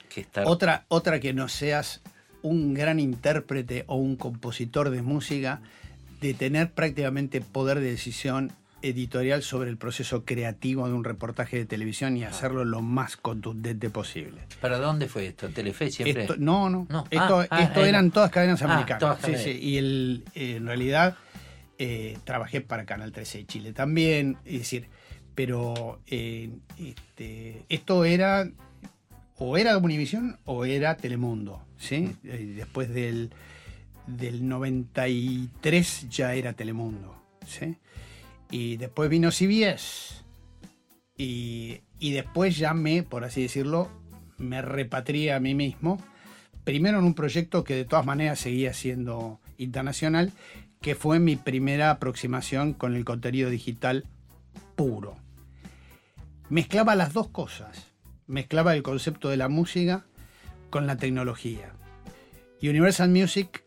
Que 0.07 0.21
estar... 0.21 0.43
otra, 0.45 0.85
otra 0.87 1.19
que 1.19 1.33
no 1.33 1.47
seas 1.47 2.01
un 2.43 2.75
gran 2.75 2.99
intérprete 2.99 3.85
o 3.87 3.95
un 3.95 4.17
compositor 4.17 4.91
de 4.91 5.01
música, 5.01 5.61
de 6.21 6.35
tener 6.35 6.73
prácticamente 6.73 7.41
poder 7.41 7.79
de 7.79 7.89
decisión 7.89 8.51
editorial 8.83 9.41
sobre 9.41 9.69
el 9.71 9.77
proceso 9.77 10.25
creativo 10.25 10.87
de 10.87 10.93
un 10.93 11.03
reportaje 11.03 11.57
de 11.57 11.65
televisión 11.65 12.17
y 12.17 12.23
ah. 12.23 12.29
hacerlo 12.29 12.65
lo 12.65 12.81
más 12.81 13.17
contundente 13.17 13.89
posible. 13.89 14.41
¿Para 14.59 14.77
dónde 14.77 15.07
fue 15.07 15.25
esto? 15.25 15.49
¿Telefe 15.49 15.89
siempre? 15.89 16.23
Esto, 16.23 16.35
no, 16.37 16.69
no. 16.69 16.87
Esto, 17.09 17.39
ah, 17.39 17.47
ah, 17.49 17.87
eran 17.87 18.11
todas 18.11 18.29
cadenas 18.29 18.61
americanas. 18.61 19.17
Sí. 19.25 19.35
Sí. 19.37 19.49
Y 19.51 19.77
eh, 20.35 20.55
en 20.57 20.67
realidad 20.67 21.17
eh, 21.83 22.19
trabajé 22.25 22.61
para 22.61 22.85
Canal 22.85 23.11
13 23.11 23.39
de 23.39 23.45
Chile 23.47 23.73
también. 23.73 24.37
Es 24.45 24.59
decir, 24.59 24.87
pero 25.33 25.99
eh, 26.05 26.51
este, 26.77 27.65
esto 27.69 28.05
era 28.05 28.47
o 29.37 29.57
era 29.57 29.79
Univisión 29.79 30.37
o 30.45 30.65
era 30.65 30.95
Telemundo. 30.97 31.65
¿sí? 31.79 32.15
Eh, 32.23 32.53
después 32.55 32.93
del, 32.93 33.31
del 34.05 34.47
93 34.47 36.07
ya 36.07 36.35
era 36.35 36.53
Telemundo. 36.53 37.19
¿sí? 37.47 37.77
Y 38.51 38.77
después 38.77 39.09
vino 39.09 39.31
CBS. 39.31 40.23
Y, 41.17 41.81
y 41.97 42.11
después 42.11 42.57
ya 42.57 42.75
me, 42.75 43.01
por 43.01 43.23
así 43.23 43.41
decirlo, 43.41 43.89
me 44.37 44.61
repatrié 44.61 45.33
a 45.33 45.39
mí 45.39 45.55
mismo. 45.55 45.99
Primero 46.63 46.99
en 46.99 47.05
un 47.05 47.15
proyecto 47.15 47.63
que 47.63 47.73
de 47.73 47.85
todas 47.85 48.05
maneras 48.05 48.37
seguía 48.37 48.71
siendo 48.71 49.39
internacional, 49.57 50.31
que 50.81 50.95
fue 50.95 51.19
mi 51.19 51.35
primera 51.35 51.91
aproximación 51.91 52.73
con 52.73 52.95
el 52.95 53.05
contenido 53.05 53.49
digital 53.49 54.05
puro. 54.75 55.15
Mezclaba 56.49 56.95
las 56.95 57.13
dos 57.13 57.29
cosas. 57.29 57.87
Mezclaba 58.27 58.73
el 58.73 58.83
concepto 58.83 59.29
de 59.29 59.37
la 59.37 59.47
música 59.47 60.05
con 60.69 60.87
la 60.87 60.97
tecnología. 60.97 61.73
Universal 62.61 63.09
Music 63.09 63.63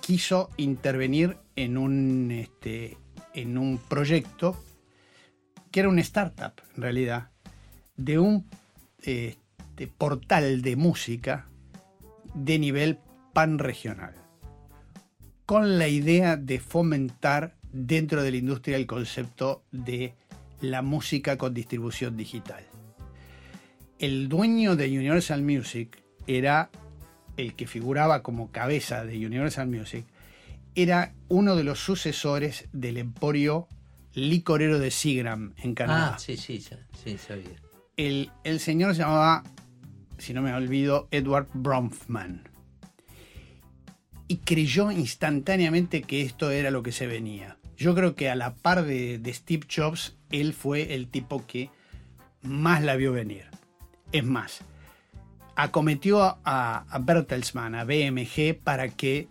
quiso 0.00 0.50
intervenir 0.56 1.36
en 1.56 1.78
un, 1.78 2.30
este, 2.30 2.96
en 3.34 3.58
un 3.58 3.78
proyecto 3.78 4.62
que 5.70 5.80
era 5.80 5.88
una 5.88 6.00
startup, 6.00 6.52
en 6.74 6.82
realidad, 6.82 7.30
de 7.96 8.18
un 8.18 8.48
este, 9.02 9.86
portal 9.98 10.62
de 10.62 10.76
música 10.76 11.48
de 12.34 12.58
nivel 12.58 12.98
panregional, 13.32 14.14
con 15.46 15.78
la 15.78 15.88
idea 15.88 16.36
de 16.36 16.58
fomentar 16.58 17.54
dentro 17.72 18.22
de 18.22 18.32
la 18.32 18.36
industria 18.36 18.76
el 18.76 18.86
concepto 18.86 19.62
de 19.70 20.14
la 20.60 20.82
música 20.82 21.38
con 21.38 21.54
distribución 21.54 22.16
digital. 22.16 22.64
El 23.98 24.28
dueño 24.28 24.76
de 24.76 24.88
Universal 24.88 25.42
Music 25.42 26.02
era 26.26 26.70
el 27.36 27.54
que 27.54 27.66
figuraba 27.66 28.22
como 28.22 28.50
cabeza 28.50 29.04
de 29.04 29.24
Universal 29.24 29.68
Music, 29.68 30.04
era 30.74 31.14
uno 31.28 31.54
de 31.56 31.64
los 31.64 31.78
sucesores 31.78 32.68
del 32.72 32.98
emporio 32.98 33.68
licorero 34.14 34.78
de 34.78 34.90
Seagram 34.90 35.54
en 35.58 35.74
Canadá. 35.74 36.14
Ah, 36.14 36.18
sí, 36.18 36.36
sí, 36.36 36.60
sí, 36.60 37.18
sabía. 37.18 37.62
El, 37.96 38.30
el 38.44 38.60
señor 38.60 38.94
se 38.94 39.02
llamaba, 39.02 39.44
si 40.18 40.34
no 40.34 40.42
me 40.42 40.52
olvido, 40.52 41.08
Edward 41.10 41.48
Bronfman. 41.54 42.55
Y 44.28 44.38
creyó 44.38 44.90
instantáneamente 44.90 46.02
que 46.02 46.22
esto 46.22 46.50
era 46.50 46.70
lo 46.70 46.82
que 46.82 46.92
se 46.92 47.06
venía. 47.06 47.58
Yo 47.76 47.94
creo 47.94 48.14
que 48.14 48.30
a 48.30 48.34
la 48.34 48.54
par 48.54 48.84
de, 48.84 49.20
Steve 49.32 49.66
Jobs, 49.74 50.16
él 50.30 50.54
fue 50.54 50.94
el 50.94 51.08
tipo 51.08 51.46
que 51.46 51.70
más 52.42 52.82
la 52.82 52.96
vio 52.96 53.12
venir. 53.12 53.44
Es 54.12 54.24
más, 54.24 54.60
acometió 55.54 56.22
a, 56.22 56.84
a 56.88 56.98
Bertelsmann, 56.98 57.74
a 57.74 57.84
BMG, 57.84 58.58
para 58.62 58.88
que 58.88 59.28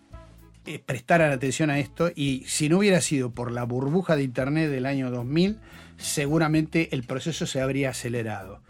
eh, 0.68 0.80
prestaran 0.84 1.30
atención 1.30 1.70
a 1.70 1.78
esto 1.78 2.10
y 2.12 2.42
si 2.48 2.68
no 2.68 2.78
hubiera 2.78 3.00
sido 3.00 3.30
por 3.30 3.52
la 3.52 3.62
burbuja 3.62 4.16
de 4.16 4.24
Internet 4.24 4.68
del 4.68 4.86
año 4.86 5.12
2000, 5.12 5.60
seguramente 5.96 6.88
el 6.92 7.04
proceso 7.04 7.46
se 7.46 7.60
habría 7.60 7.90
acelerado. 7.90 8.60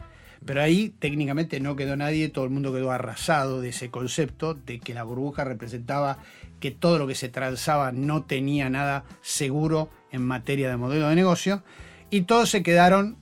Pero 0.46 0.62
ahí 0.62 0.94
técnicamente 1.00 1.58
no 1.58 1.74
quedó 1.74 1.96
nadie, 1.96 2.28
todo 2.28 2.44
el 2.44 2.50
mundo 2.50 2.72
quedó 2.72 2.92
arrasado 2.92 3.60
de 3.60 3.70
ese 3.70 3.90
concepto 3.90 4.54
de 4.54 4.78
que 4.78 4.94
la 4.94 5.02
burbuja 5.02 5.44
representaba 5.44 6.18
que 6.60 6.70
todo 6.70 6.98
lo 6.98 7.06
que 7.06 7.16
se 7.16 7.28
transaba 7.28 7.92
no 7.92 8.22
tenía 8.22 8.70
nada 8.70 9.04
seguro 9.22 9.90
en 10.12 10.22
materia 10.22 10.70
de 10.70 10.76
modelo 10.76 11.08
de 11.08 11.16
negocio 11.16 11.62
y 12.10 12.22
todos 12.22 12.48
se 12.48 12.62
quedaron 12.62 13.16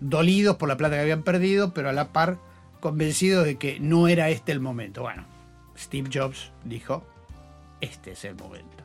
dolidos 0.00 0.56
por 0.56 0.68
la 0.68 0.76
plata 0.76 0.96
que 0.96 1.02
habían 1.02 1.22
perdido, 1.22 1.72
pero 1.72 1.88
a 1.88 1.92
la 1.92 2.12
par 2.12 2.38
convencidos 2.80 3.46
de 3.46 3.56
que 3.56 3.78
no 3.80 4.08
era 4.08 4.28
este 4.28 4.52
el 4.52 4.60
momento. 4.60 5.02
Bueno, 5.02 5.24
Steve 5.78 6.10
Jobs 6.12 6.50
dijo, 6.64 7.06
este 7.80 8.12
es 8.12 8.24
el 8.24 8.34
momento. 8.34 8.84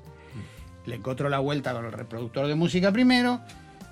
Le 0.86 0.96
encontró 0.96 1.30
la 1.30 1.40
vuelta 1.40 1.74
con 1.74 1.86
el 1.86 1.92
reproductor 1.92 2.48
de 2.48 2.56
música 2.56 2.92
primero 2.92 3.42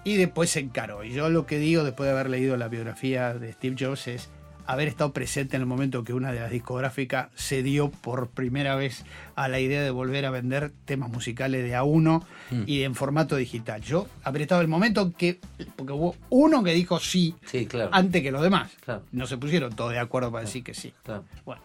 y 0.08 0.16
después 0.18 0.50
se 0.50 0.60
encaró. 0.60 1.04
Y 1.04 1.12
yo 1.12 1.30
lo 1.30 1.46
que 1.46 1.60
digo 1.60 1.84
después 1.84 2.08
de 2.08 2.14
haber 2.14 2.30
leído 2.30 2.56
la 2.58 2.68
biografía 2.68 3.34
de 3.34 3.52
Steve 3.54 3.76
Jobs 3.80 4.08
es 4.08 4.30
haber 4.66 4.88
estado 4.90 5.14
presente 5.14 5.56
en 5.56 5.62
el 5.62 5.66
momento 5.66 6.04
que 6.04 6.14
una 6.14 6.32
de 6.34 6.40
las 6.42 6.52
discográficas 6.52 7.30
se 7.36 7.64
dio 7.64 7.90
por 7.90 8.30
primera 8.30 8.76
vez 8.76 9.06
a 9.36 9.48
la 9.48 9.60
idea 9.62 9.82
de 9.82 9.92
volver 9.92 10.26
a 10.26 10.30
vender 10.30 10.72
temas 10.86 11.10
musicales 11.10 11.64
de 11.64 11.74
a 11.76 11.84
uno 11.84 12.26
Mm. 12.52 12.64
y 12.68 12.84
en 12.84 12.94
formato 12.96 13.36
digital. 13.38 13.82
Yo 13.82 14.08
habré 14.24 14.44
estado 14.44 14.62
el 14.62 14.68
momento 14.68 15.12
que, 15.18 15.40
porque 15.76 15.94
hubo 15.94 16.16
uno 16.30 16.64
que 16.64 16.74
dijo 16.74 17.00
sí, 17.00 17.36
Sí, 17.46 17.66
claro. 17.66 17.90
antes 17.94 18.22
que 18.22 18.32
los 18.32 18.42
demás. 18.42 18.72
Claro. 18.84 19.04
No 19.12 19.26
se 19.28 19.38
pusieron 19.38 19.74
todos 19.76 19.92
de 19.94 20.00
acuerdo 20.00 20.32
para 20.32 20.46
decir 20.46 20.64
que 20.64 20.74
sí. 20.74 20.94
claro. 21.04 21.24
Bueno, 21.46 21.62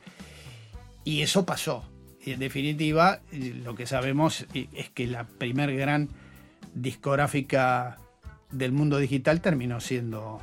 y 1.05 1.23
eso 1.23 1.45
pasó. 1.45 1.85
Y 2.25 2.33
en 2.33 2.39
definitiva, 2.41 3.21
lo 3.65 3.75
que 3.75 3.87
sabemos 3.87 4.47
es 4.55 4.91
que 4.91 5.07
la 5.09 5.25
primer 5.25 5.75
gran 5.77 6.09
discográfica 6.75 7.99
del 8.53 8.73
mundo 8.73 8.99
digital 8.99 9.41
terminó 9.41 9.81
siendo 9.81 10.41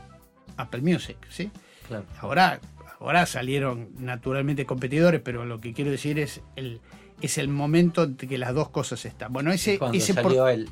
Apple 0.57 0.81
Music, 0.81 1.17
¿sí? 1.29 1.51
Claro. 1.87 2.05
Ahora, 2.19 2.59
ahora 2.99 3.25
salieron 3.25 3.89
naturalmente 3.99 4.65
competidores, 4.65 5.21
pero 5.21 5.45
lo 5.45 5.59
que 5.61 5.73
quiero 5.73 5.91
decir 5.91 6.19
es 6.19 6.41
el, 6.55 6.81
es 7.21 7.37
el 7.37 7.47
momento 7.47 8.05
de 8.07 8.27
que 8.27 8.37
las 8.37 8.53
dos 8.53 8.69
cosas 8.69 9.05
están. 9.05 9.31
Bueno, 9.33 9.51
ese, 9.51 9.79
Cuando 9.79 9.97
ese 9.97 10.13
por- 10.15 10.23
salió 10.23 10.47
el, 10.49 10.69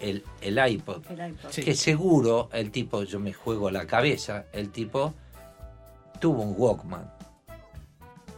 el, 0.00 0.22
el 0.40 0.70
iPod, 0.72 1.02
El 1.10 1.30
iPod. 1.32 1.50
Sí. 1.50 1.62
que 1.62 1.74
seguro 1.74 2.48
el 2.52 2.70
tipo, 2.70 3.02
yo 3.02 3.18
me 3.20 3.32
juego 3.32 3.70
la 3.70 3.86
cabeza, 3.86 4.46
el 4.52 4.70
tipo 4.70 5.14
tuvo 6.20 6.42
un 6.42 6.54
Walkman, 6.56 7.10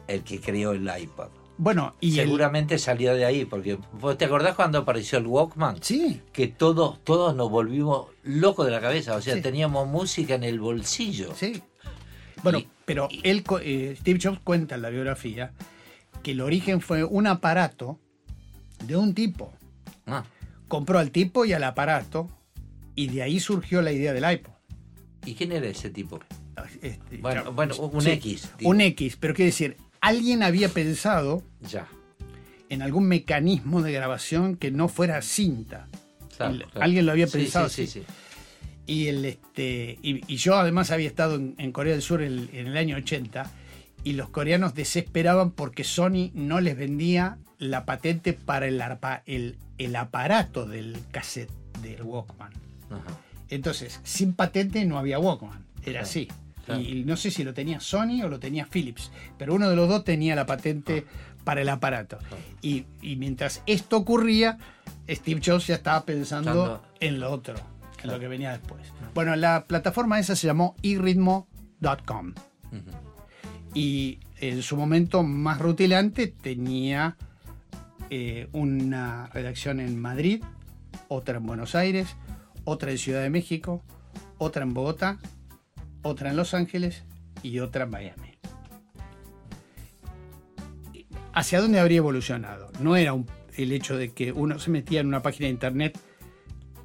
el 0.09 0.23
que 0.23 0.40
creó 0.40 0.73
el 0.73 0.89
iPod. 1.01 1.28
Bueno, 1.63 1.95
y 2.01 2.19
el- 2.19 2.27
Seguramente 2.27 2.77
salió 2.79 3.15
de 3.15 3.25
ahí, 3.25 3.45
porque 3.45 3.79
¿vos 3.93 4.19
te 4.19 4.25
acordás 4.25 4.57
cuando 4.57 4.79
apareció 4.79 5.19
el 5.19 5.27
Walkman? 5.27 5.77
sí, 5.81 6.21
Que 6.33 6.49
todos, 6.49 6.99
todos 7.05 7.37
nos 7.37 7.51
volvimos 7.51 8.09
locos 8.25 8.67
de 8.67 8.73
la 8.73 8.81
cabeza, 8.81 9.15
o 9.15 9.21
sea, 9.23 9.37
Sí. 9.37 9.43
teníamos 9.43 9.87
música 9.87 10.35
en 10.35 10.43
el 10.43 10.59
bolsillo. 10.59 11.33
Sí. 11.37 11.63
Bueno, 12.43 12.59
Y- 12.59 12.69
pero 12.85 13.09
él, 13.23 13.45
co- 13.45 13.61
eh, 13.61 13.95
Steve 14.01 14.19
Jobs 14.21 14.41
cuenta 14.43 14.75
en 14.75 14.83
la 14.83 14.91
biografía 14.91 15.53
que 16.25 16.33
el 16.33 16.41
origen 16.41 16.81
fue 16.81 17.05
un 17.05 17.29
aparato 17.29 18.01
de 18.85 18.97
un 18.97 19.15
tipo. 19.15 19.53
Ah, 20.07 20.25
Compró 20.67 20.99
al 20.99 21.11
tipo 21.11 21.45
y 21.45 21.53
al 21.53 21.63
aparato 21.65 22.29
y 22.97 23.07
de 23.09 23.23
ahí 23.23 23.39
surgió 23.41 23.83
la 23.83 23.93
idea 23.93 24.13
del 24.13 24.29
iPod. 24.29 24.51
¿Y 25.27 25.35
quién 25.35 25.53
era 25.53 25.67
ese 25.69 25.91
tipo? 25.91 26.19
Este, 26.81 27.19
Bueno, 27.19 27.53
bueno, 27.53 27.77
un 27.77 28.01
sí, 28.03 28.11
X, 28.13 28.51
digo. 28.59 28.71
Un 28.71 28.81
X, 28.81 29.17
pero 29.21 29.35
quiere 29.35 29.51
decir, 29.51 29.77
alguien 30.03 30.43
había 30.43 30.69
pensado 30.69 31.43
Ya. 31.62 31.87
en 32.69 32.83
algún 32.83 33.05
mecanismo 33.09 33.81
de 33.83 33.93
grabación 33.93 34.57
que 34.57 34.70
no 34.70 34.89
fuera 34.89 35.23
cinta. 35.23 35.89
claro, 36.37 36.53
El- 36.55 36.62
claro. 36.65 36.83
alguien 36.83 37.07
lo 37.07 37.12
había 37.12 37.27
pensado 37.27 37.69
Sí, 37.70 37.83
así. 37.85 37.93
sí, 37.93 38.01
sí. 38.01 38.07
Y, 38.87 39.07
el, 39.07 39.24
este, 39.24 39.99
y, 40.03 40.20
y 40.33 40.37
yo 40.37 40.57
además 40.57 40.91
había 40.91 41.07
estado 41.07 41.37
en, 41.37 41.55
en 41.57 41.70
Corea 41.73 41.93
del 41.93 42.03
Sur 42.03 42.20
en, 42.23 42.51
en 42.53 42.66
el 42.66 42.77
año 42.77 42.97
80 42.97 43.51
y 44.05 44.15
los 44.15 44.29
coreanos 44.29 44.74
desesperaban 44.74 45.53
porque 45.53 45.85
Sony 45.85 46.31
no 46.35 46.61
les 46.61 46.77
vendía 46.77 47.39
la 47.59 47.85
patente 47.85 48.33
para 48.33 48.66
el, 48.66 48.81
arpa- 48.81 49.23
el, 49.27 49.57
el 49.79 49.95
aparato 49.95 50.66
del 50.66 50.99
cassette 51.12 51.53
del 51.81 52.03
Walkman. 52.03 52.53
Ajá. 52.91 53.19
Entonces, 53.51 54.01
sin 54.03 54.33
patente 54.33 54.85
no 54.85 54.99
había 54.99 55.20
Walkman, 55.20 55.65
era 55.85 56.01
así. 56.03 56.27
Claro. 56.65 56.81
Y 56.81 57.05
no 57.05 57.17
sé 57.17 57.31
si 57.31 57.45
lo 57.45 57.55
tenía 57.55 57.81
Sony 57.81 58.23
o 58.25 58.29
lo 58.29 58.39
tenía 58.39 58.67
Philips, 58.67 59.11
pero 59.39 59.55
uno 59.55 59.69
de 59.69 59.77
los 59.77 59.89
dos 59.89 60.05
tenía 60.05 60.35
la 60.37 60.47
patente 60.47 61.05
para 61.45 61.61
el 61.63 61.69
aparato. 61.69 62.19
Claro. 62.19 62.37
Y, 62.61 62.85
y 63.01 63.17
mientras 63.17 63.63
esto 63.67 63.97
ocurría, 63.99 64.59
Steve 65.09 65.41
Jobs 65.45 65.67
ya 65.67 65.75
estaba 65.75 66.05
pensando 66.05 66.83
en 67.01 67.19
lo 67.21 67.31
otro, 67.33 67.55
en 67.57 67.63
Claro. 67.97 68.17
lo 68.17 68.21
que 68.21 68.29
venía 68.29 68.53
después. 68.53 68.83
Bueno, 69.15 69.35
la 69.37 69.65
plataforma 69.67 70.19
esa 70.19 70.35
se 70.37 70.47
llamó 70.47 70.75
iritmo.com 70.83 72.35
Ujú. 72.73 72.81
y 73.75 74.19
en 74.41 74.63
su 74.63 74.77
momento 74.77 75.23
más 75.23 75.59
rutilante 75.61 76.27
tenía 76.29 77.17
eh, 78.11 78.49
una 78.53 79.29
redacción 79.29 79.81
en 79.81 80.01
Madrid, 80.01 80.43
otra 81.09 81.37
en 81.39 81.47
Buenos 81.47 81.75
Aires, 81.75 82.17
otra 82.65 82.91
en 82.91 82.99
Ciudad 82.99 83.23
de 83.23 83.31
México, 83.31 83.83
otra 84.39 84.63
en 84.63 84.75
Bogotá, 84.75 85.19
otra 86.03 86.31
en 86.31 86.37
Los 86.37 86.55
Ángeles 86.55 87.05
y 87.43 87.59
otra 87.61 87.85
en 87.85 87.91
Miami. 87.91 88.29
hacia 91.35 91.61
dónde 91.62 91.81
habría 91.81 91.97
evolucionado. 91.99 92.70
No 92.81 92.95
era 92.95 93.15
un- 93.15 93.27
el 93.57 93.73
hecho 93.73 93.97
de 93.97 94.12
que 94.12 94.33
uno 94.33 94.59
se 94.59 94.70
metía 94.70 95.01
en 95.01 95.07
una 95.07 95.23
página 95.23 95.47
de 95.47 95.53
internet. 95.53 95.99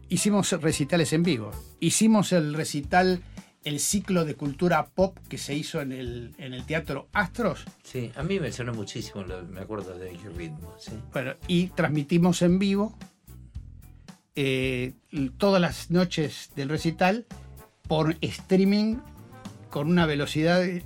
Hicimos 0.07 0.52
recitales 0.61 1.11
en 1.11 1.23
vivo. 1.23 1.52
Hicimos 1.81 2.31
el 2.31 2.53
recital, 2.53 3.22
el 3.65 3.81
ciclo 3.81 4.23
de 4.23 4.35
cultura 4.35 4.88
pop 4.88 5.18
que 5.27 5.38
se 5.38 5.53
hizo 5.53 5.81
en 5.81 5.91
el, 5.91 6.34
en 6.38 6.53
el 6.53 6.65
Teatro 6.65 7.10
Astros. 7.11 7.65
Sí, 7.84 8.10
a 8.15 8.23
mí 8.23 8.39
me 8.39 8.53
sonó 8.53 8.73
muchísimo, 8.73 9.26
me 9.49 9.60
acuerdo 9.60 9.98
de 9.98 10.11
qué 10.11 10.30
ritmo, 10.30 10.73
sí. 10.80 10.94
Bueno, 11.11 11.34
y 11.49 11.68
transmitimos 11.68 12.41
en 12.41 12.57
vivo 12.57 12.95
eh, 14.35 14.94
todas 15.38 15.60
las 15.61 15.91
noches 15.91 16.52
del 16.56 16.69
recital 16.69 17.26
por 17.88 18.18
streaming 18.22 18.97
con 19.69 19.89
una 19.89 20.05
velocidad 20.05 20.59
de, 20.59 20.84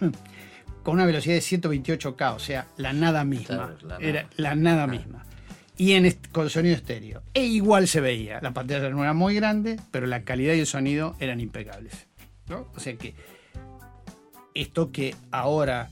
con 0.82 0.94
una 0.94 1.06
velocidad 1.06 1.34
de 1.34 1.40
128K, 1.40 2.34
o 2.34 2.38
sea, 2.38 2.66
la 2.76 2.92
nada 2.92 3.24
misma. 3.24 3.56
Claro, 3.56 3.76
la 3.82 3.88
nada. 3.88 4.00
Era 4.00 4.28
la 4.36 4.54
nada 4.54 4.86
misma. 4.86 5.24
Y 5.76 5.92
en 5.92 6.16
con 6.30 6.50
sonido 6.50 6.76
estéreo. 6.76 7.22
E 7.34 7.44
igual 7.44 7.88
se 7.88 8.00
veía. 8.00 8.40
La 8.42 8.52
pantalla 8.52 8.90
no 8.90 9.02
era 9.02 9.14
muy 9.14 9.34
grande, 9.34 9.80
pero 9.90 10.06
la 10.06 10.22
calidad 10.22 10.54
y 10.54 10.60
el 10.60 10.66
sonido 10.66 11.16
eran 11.18 11.40
impecables. 11.40 12.06
¿no? 12.48 12.68
O 12.74 12.80
sea 12.80 12.94
que 12.96 13.14
esto 14.54 14.92
que 14.92 15.14
ahora 15.30 15.88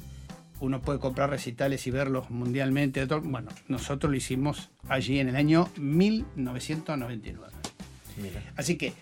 uno 0.60 0.82
puede 0.82 0.98
comprar 0.98 1.31
recitales 1.31 1.86
y 1.86 1.90
verlos 1.90 2.31
mundialmente, 2.31 3.05
bueno, 3.06 3.51
nosotros 3.68 4.10
lo 4.10 4.16
hicimos 4.16 4.70
allí 4.89 5.18
en 5.18 5.28
el 5.28 5.36
año 5.36 5.68
1999. 5.77 7.52
Mira. 8.18 8.43
Así 8.56 8.77
que 8.77 8.93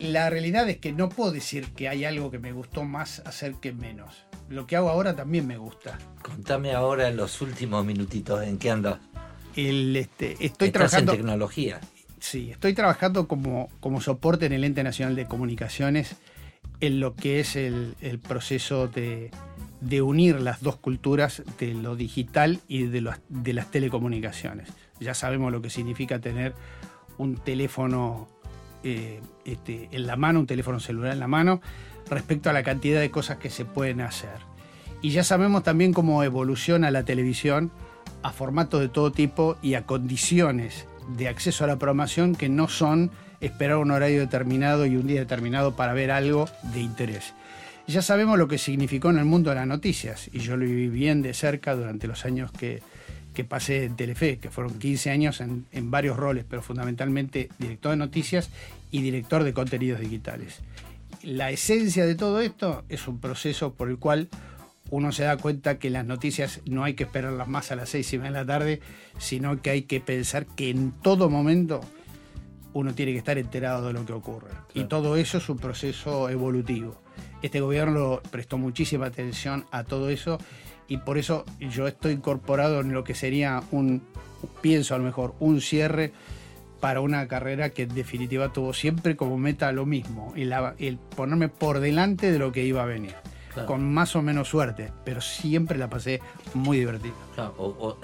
la 0.00 0.28
realidad 0.30 0.68
es 0.68 0.78
que 0.78 0.92
no 0.92 1.08
puedo 1.08 1.30
decir 1.30 1.68
que 1.76 1.88
hay 1.88 2.04
algo 2.04 2.30
que 2.30 2.38
me 2.38 2.52
gustó 2.52 2.84
más 2.84 3.20
hacer 3.26 3.54
que 3.60 3.72
menos. 3.72 4.24
Lo 4.48 4.66
que 4.66 4.74
hago 4.76 4.88
ahora 4.88 5.14
también 5.14 5.46
me 5.46 5.58
gusta. 5.58 5.98
Contame 6.22 6.72
ahora 6.72 7.08
en 7.08 7.16
los 7.16 7.40
últimos 7.40 7.84
minutitos 7.84 8.42
en 8.42 8.58
qué 8.58 8.70
andas. 8.70 8.98
El, 9.54 9.94
este, 9.96 10.32
estoy 10.44 10.68
Estás 10.68 10.72
trabajando. 10.72 11.12
en 11.12 11.18
tecnología. 11.18 11.80
Sí, 12.18 12.50
estoy 12.50 12.74
trabajando 12.74 13.28
como, 13.28 13.68
como 13.80 14.00
soporte 14.00 14.46
en 14.46 14.52
el 14.52 14.64
Ente 14.64 14.82
Nacional 14.82 15.14
de 15.16 15.26
Comunicaciones 15.26 16.16
en 16.80 16.98
lo 17.00 17.14
que 17.14 17.40
es 17.40 17.56
el, 17.56 17.94
el 18.00 18.18
proceso 18.18 18.88
de, 18.88 19.30
de 19.80 20.02
unir 20.02 20.40
las 20.40 20.62
dos 20.62 20.76
culturas 20.76 21.42
de 21.58 21.74
lo 21.74 21.94
digital 21.96 22.60
y 22.68 22.84
de, 22.84 23.00
los- 23.02 23.16
de 23.28 23.52
las 23.52 23.70
telecomunicaciones. 23.70 24.68
Ya 24.98 25.14
sabemos 25.14 25.52
lo 25.52 25.62
que 25.62 25.70
significa 25.70 26.18
tener 26.20 26.54
un 27.18 27.36
teléfono 27.36 28.28
eh, 28.84 29.20
este, 29.44 29.88
en 29.92 30.06
la 30.06 30.16
mano, 30.16 30.40
un 30.40 30.46
teléfono 30.46 30.80
celular 30.80 31.12
en 31.12 31.20
la 31.20 31.28
mano, 31.28 31.60
respecto 32.08 32.50
a 32.50 32.52
la 32.52 32.62
cantidad 32.62 33.00
de 33.00 33.10
cosas 33.10 33.38
que 33.38 33.50
se 33.50 33.64
pueden 33.64 34.00
hacer. 34.00 34.50
Y 35.02 35.10
ya 35.10 35.24
sabemos 35.24 35.62
también 35.62 35.92
cómo 35.92 36.22
evoluciona 36.22 36.90
la 36.90 37.04
televisión 37.04 37.70
a 38.22 38.32
formatos 38.32 38.80
de 38.80 38.88
todo 38.88 39.12
tipo 39.12 39.56
y 39.62 39.74
a 39.74 39.86
condiciones 39.86 40.86
de 41.16 41.28
acceso 41.28 41.64
a 41.64 41.66
la 41.66 41.78
programación 41.78 42.34
que 42.34 42.48
no 42.48 42.68
son 42.68 43.10
esperar 43.40 43.78
un 43.78 43.90
horario 43.90 44.20
determinado 44.20 44.84
y 44.86 44.96
un 44.96 45.06
día 45.06 45.20
determinado 45.20 45.74
para 45.74 45.94
ver 45.94 46.10
algo 46.10 46.48
de 46.74 46.80
interés. 46.80 47.34
Ya 47.86 48.02
sabemos 48.02 48.38
lo 48.38 48.46
que 48.46 48.58
significó 48.58 49.10
en 49.10 49.18
el 49.18 49.24
mundo 49.24 49.50
de 49.50 49.56
las 49.56 49.66
noticias 49.66 50.28
y 50.32 50.40
yo 50.40 50.56
lo 50.56 50.64
viví 50.64 50.88
bien 50.88 51.22
de 51.22 51.34
cerca 51.34 51.74
durante 51.74 52.06
los 52.06 52.24
años 52.24 52.52
que, 52.52 52.82
que 53.34 53.44
pasé 53.44 53.84
en 53.84 53.96
Telefe, 53.96 54.38
que 54.38 54.50
fueron 54.50 54.78
15 54.78 55.10
años 55.10 55.40
en, 55.40 55.66
en 55.72 55.90
varios 55.90 56.16
roles, 56.16 56.44
pero 56.48 56.62
fundamentalmente 56.62 57.48
director 57.58 57.90
de 57.90 57.96
noticias 57.96 58.50
y 58.90 59.02
director 59.02 59.44
de 59.44 59.52
contenidos 59.52 60.00
digitales. 60.00 60.60
La 61.22 61.50
esencia 61.50 62.06
de 62.06 62.14
todo 62.14 62.40
esto 62.40 62.84
es 62.88 63.06
un 63.06 63.20
proceso 63.20 63.74
por 63.74 63.88
el 63.88 63.98
cual 63.98 64.28
uno 64.90 65.12
se 65.12 65.24
da 65.24 65.36
cuenta 65.36 65.78
que 65.78 65.90
las 65.90 66.04
noticias 66.04 66.60
no 66.66 66.84
hay 66.84 66.94
que 66.94 67.04
esperarlas 67.04 67.48
más 67.48 67.70
a 67.70 67.76
las 67.76 67.90
seis 67.90 68.12
y 68.12 68.18
media 68.18 68.32
de 68.32 68.38
la 68.38 68.46
tarde, 68.46 68.80
sino 69.18 69.62
que 69.62 69.70
hay 69.70 69.82
que 69.82 70.00
pensar 70.00 70.46
que 70.46 70.70
en 70.70 70.92
todo 70.92 71.30
momento 71.30 71.80
uno 72.72 72.94
tiene 72.94 73.12
que 73.12 73.18
estar 73.18 73.38
enterado 73.38 73.86
de 73.86 73.92
lo 73.92 74.04
que 74.04 74.12
ocurre. 74.12 74.50
Y 74.74 74.84
todo 74.84 75.16
eso 75.16 75.38
es 75.38 75.48
un 75.48 75.58
proceso 75.58 76.28
evolutivo. 76.28 77.00
Este 77.42 77.60
gobierno 77.60 78.20
prestó 78.30 78.58
muchísima 78.58 79.06
atención 79.06 79.64
a 79.70 79.84
todo 79.84 80.10
eso 80.10 80.38
y 80.90 80.98
por 80.98 81.16
eso 81.16 81.44
yo 81.60 81.86
estoy 81.86 82.12
incorporado 82.12 82.80
en 82.80 82.92
lo 82.92 83.04
que 83.04 83.14
sería 83.14 83.62
un, 83.70 84.02
pienso 84.60 84.94
a 84.94 84.98
lo 84.98 85.04
mejor, 85.04 85.34
un 85.38 85.60
cierre 85.60 86.12
para 86.80 87.00
una 87.00 87.28
carrera 87.28 87.70
que 87.70 87.82
en 87.84 87.94
definitiva 87.94 88.52
tuvo 88.52 88.74
siempre 88.74 89.14
como 89.16 89.38
meta 89.38 89.70
lo 89.70 89.86
mismo, 89.86 90.32
el, 90.36 90.52
el 90.78 90.98
ponerme 90.98 91.48
por 91.48 91.78
delante 91.78 92.32
de 92.32 92.38
lo 92.40 92.50
que 92.52 92.64
iba 92.64 92.82
a 92.82 92.86
venir 92.86 93.14
Claro. 93.54 93.66
con 93.66 93.92
más 93.92 94.14
o 94.14 94.22
menos 94.22 94.48
suerte, 94.48 94.92
pero 95.04 95.20
siempre 95.20 95.76
la 95.76 95.90
pasé 95.90 96.20
muy 96.54 96.78
divertida. 96.78 97.14
Claro, 97.34 97.54
o- 97.58 97.66
o- 97.88 97.98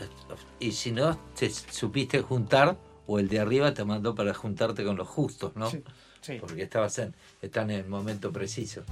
y 0.59 0.73
si 0.73 0.91
no, 0.91 1.17
te 1.39 1.49
supiste 1.51 2.21
juntar, 2.21 2.77
o 3.07 3.21
el 3.21 3.29
de 3.29 3.39
arriba 3.39 3.73
te 3.73 3.85
mandó 3.85 4.13
para 4.17 4.35
juntarte 4.35 4.85
con 4.85 4.97
los 4.97 5.07
justos, 5.07 5.53
¿no? 5.55 5.71
Sí, 5.71 5.85
sí. 6.21 6.39
Porque 6.41 6.63
estabas 6.65 6.99
en, 6.99 7.15
están 7.43 7.71
en 7.71 7.79
el 7.79 7.89
momento 7.89 8.33
preciso. 8.33 8.83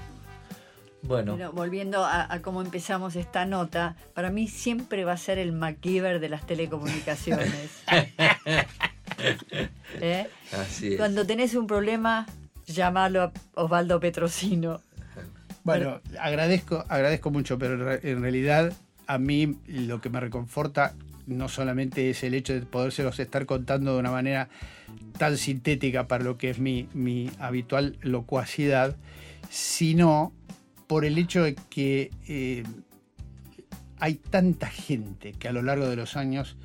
Bueno, 1.06 1.36
Bueno, 1.36 1.52
volviendo 1.52 2.04
a, 2.04 2.32
a 2.32 2.40
cómo 2.40 2.62
empezamos 2.62 3.14
esta 3.16 3.44
nota, 3.44 3.96
para 4.14 4.30
mí 4.30 4.48
siempre 4.48 5.04
va 5.04 5.12
a 5.12 5.18
ser 5.18 5.38
el 5.38 5.52
MacGyver 5.52 6.18
de 6.18 6.30
las 6.30 6.46
telecomunicaciones. 6.46 7.82
¿Eh? 10.00 10.26
así 10.52 10.94
es. 10.94 10.96
Cuando 10.96 11.26
tenés 11.26 11.54
un 11.54 11.66
problema, 11.66 12.26
llamalo 12.66 13.22
a 13.22 13.32
Osvaldo 13.54 14.00
Petrosino. 14.00 14.80
Bueno, 15.62 16.00
agradezco, 16.20 16.84
agradezco 16.88 17.30
mucho, 17.30 17.58
pero 17.58 17.98
en 18.02 18.22
realidad 18.22 18.72
a 19.06 19.18
mí 19.18 19.56
lo 19.66 20.00
que 20.00 20.10
me 20.10 20.20
reconforta 20.20 20.94
no 21.26 21.48
solamente 21.48 22.10
es 22.10 22.22
el 22.22 22.34
hecho 22.34 22.52
de 22.52 22.60
podérselos 22.62 23.18
estar 23.18 23.46
contando 23.46 23.94
de 23.94 24.00
una 24.00 24.10
manera 24.10 24.48
tan 25.18 25.38
sintética 25.38 26.06
para 26.06 26.22
lo 26.22 26.36
que 26.36 26.50
es 26.50 26.58
mi, 26.58 26.88
mi 26.92 27.30
habitual 27.38 27.96
locuacidad, 28.02 28.94
sino 29.48 30.32
por 30.86 31.04
el 31.04 31.18
hecho 31.18 31.42
de 31.42 31.54
que 31.70 32.10
eh, 32.28 32.62
hay 33.98 34.14
tanta 34.14 34.68
gente 34.68 35.32
que 35.32 35.48
a 35.48 35.52
lo 35.52 35.62
largo 35.62 35.88
de 35.88 35.96
los 35.96 36.16
años 36.16 36.56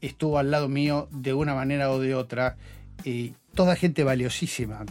estuvo 0.00 0.38
al 0.38 0.50
lado 0.50 0.68
mío 0.68 1.08
de 1.12 1.34
una 1.34 1.54
manera 1.54 1.90
o 1.90 2.00
de 2.00 2.14
otra, 2.14 2.56
eh, 3.04 3.32
toda 3.54 3.76
gente 3.76 4.02
valiosísima, 4.04 4.84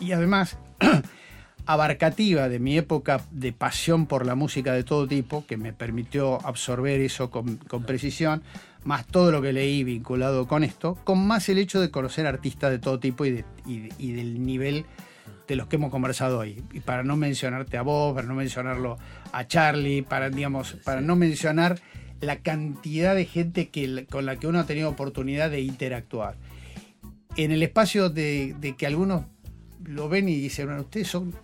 y- 0.00 0.12
además 0.12 0.56
abarcativa 1.66 2.48
de 2.48 2.58
mi 2.58 2.78
época 2.78 3.20
de 3.30 3.52
pasión 3.52 4.06
por 4.06 4.24
la 4.24 4.34
música 4.34 4.72
de 4.72 4.84
todo 4.84 5.06
tipo, 5.06 5.44
que 5.46 5.56
me 5.56 5.72
permitió 5.72 6.44
absorber 6.46 7.00
eso 7.00 7.30
con, 7.30 7.56
con 7.56 7.82
precisión, 7.84 8.42
más 8.84 9.04
todo 9.06 9.32
lo 9.32 9.42
que 9.42 9.52
leí 9.52 9.82
vinculado 9.82 10.46
con 10.46 10.62
esto, 10.62 10.96
con 11.04 11.26
más 11.26 11.48
el 11.48 11.58
hecho 11.58 11.80
de 11.80 11.90
conocer 11.90 12.26
artistas 12.26 12.70
de 12.70 12.78
todo 12.78 13.00
tipo 13.00 13.24
y 13.26 13.42
del 14.12 14.44
nivel 14.46 14.86
de 15.46 15.56
los 15.56 15.66
que 15.66 15.76
hemos 15.76 15.90
conversado 15.90 16.38
hoy. 16.38 16.62
Y 16.72 16.80
para 16.80 17.02
no 17.02 17.16
mencionarte 17.16 17.76
a 17.76 17.82
vos, 17.82 18.14
para 18.14 18.26
no 18.26 18.34
mencionarlo 18.34 18.98
a 19.32 19.46
Charlie, 19.46 20.02
para, 20.02 20.30
digamos, 20.30 20.74
para 20.84 21.00
no 21.00 21.16
mencionar 21.16 21.80
la 22.20 22.36
cantidad 22.40 23.14
de 23.14 23.26
gente 23.26 23.68
que, 23.68 24.06
con 24.10 24.26
la 24.26 24.36
que 24.36 24.46
uno 24.46 24.60
ha 24.60 24.66
tenido 24.66 24.88
oportunidad 24.88 25.50
de 25.50 25.60
interactuar. 25.60 26.36
En 27.36 27.52
el 27.52 27.62
espacio 27.62 28.08
de, 28.08 28.54
de 28.58 28.76
que 28.76 28.86
algunos 28.86 29.24
lo 29.84 30.08
ven 30.08 30.28
y 30.28 30.36
dicen, 30.36 30.66
bueno, 30.66 30.82
ustedes 30.82 31.08
son 31.08 31.34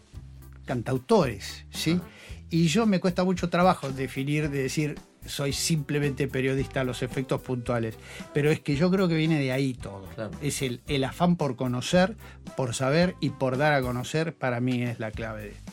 cantautores, 0.65 1.67
¿sí? 1.71 2.01
Y 2.51 2.69
yo 2.69 2.87
me 2.87 3.01
cuesta 3.01 3.25
mucho 3.25 3.51
trabajo 3.51 3.91
definir, 3.91 4.51
de 4.51 4.63
decir, 4.63 4.97
soy 5.27 5.53
simplemente 5.53 6.29
periodista 6.29 6.81
a 6.81 6.85
los 6.85 7.03
efectos 7.03 7.41
puntuales. 7.41 7.97
Pero 8.35 8.51
es 8.51 8.61
que 8.61 8.77
yo 8.77 8.91
creo 8.91 9.09
que 9.09 9.15
viene 9.15 9.39
de 9.39 9.53
ahí 9.53 9.75
todo. 9.75 10.05
Claro. 10.15 10.31
Es 10.41 10.63
el, 10.63 10.81
el 10.89 11.05
afán 11.05 11.37
por 11.37 11.57
conocer, 11.57 12.17
por 12.57 12.75
saber 12.75 13.15
y 13.21 13.31
por 13.31 13.57
dar 13.57 13.73
a 13.73 13.83
conocer, 13.83 14.35
para 14.35 14.61
mí 14.61 14.83
es 14.83 14.99
la 14.99 15.11
clave 15.11 15.43
de 15.43 15.49
esto. 15.51 15.73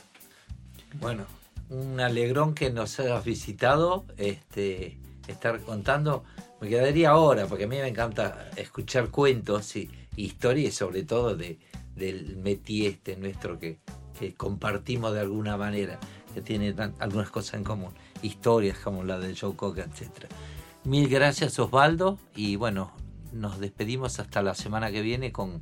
Bueno, 1.00 1.26
un 1.70 2.00
alegrón 2.00 2.54
que 2.56 2.72
nos 2.72 3.00
hayas 3.00 3.24
visitado, 3.24 4.06
este, 4.18 4.98
estar 5.28 5.60
contando. 5.62 6.24
Me 6.62 6.68
quedaría 6.68 7.12
ahora, 7.12 7.46
porque 7.46 7.64
a 7.66 7.68
mí 7.68 7.78
me 7.78 7.88
encanta 7.88 8.50
escuchar 8.58 9.10
cuentos 9.10 9.76
y 9.76 9.90
historias, 10.16 10.74
sobre 10.74 11.04
todo 11.04 11.36
de, 11.36 11.58
del 11.96 12.36
metí 12.38 12.86
este 12.86 13.16
nuestro 13.16 13.60
que, 13.60 13.80
que 14.20 14.34
compartimos 14.34 15.14
de 15.14 15.22
alguna 15.22 15.56
manera, 15.56 16.00
que 16.34 16.42
tiene 16.42 16.74
tan- 16.74 16.96
algunas 17.00 17.30
cosas 17.30 17.54
en 17.54 17.64
común, 17.64 17.94
historias 18.22 18.78
como 18.80 19.04
la 19.04 19.20
de 19.20 19.36
Joe 19.36 19.56
Cocker, 19.56 19.86
etc. 19.86 20.32
Mil 20.84 21.08
gracias 21.10 21.60
Osvaldo 21.60 22.18
y 22.36 22.56
bueno, 22.56 22.92
nos 23.34 23.60
despedimos 23.60 24.20
hasta 24.20 24.42
la 24.42 24.56
semana 24.56 24.92
que 24.92 25.02
viene 25.02 25.32
con 25.32 25.62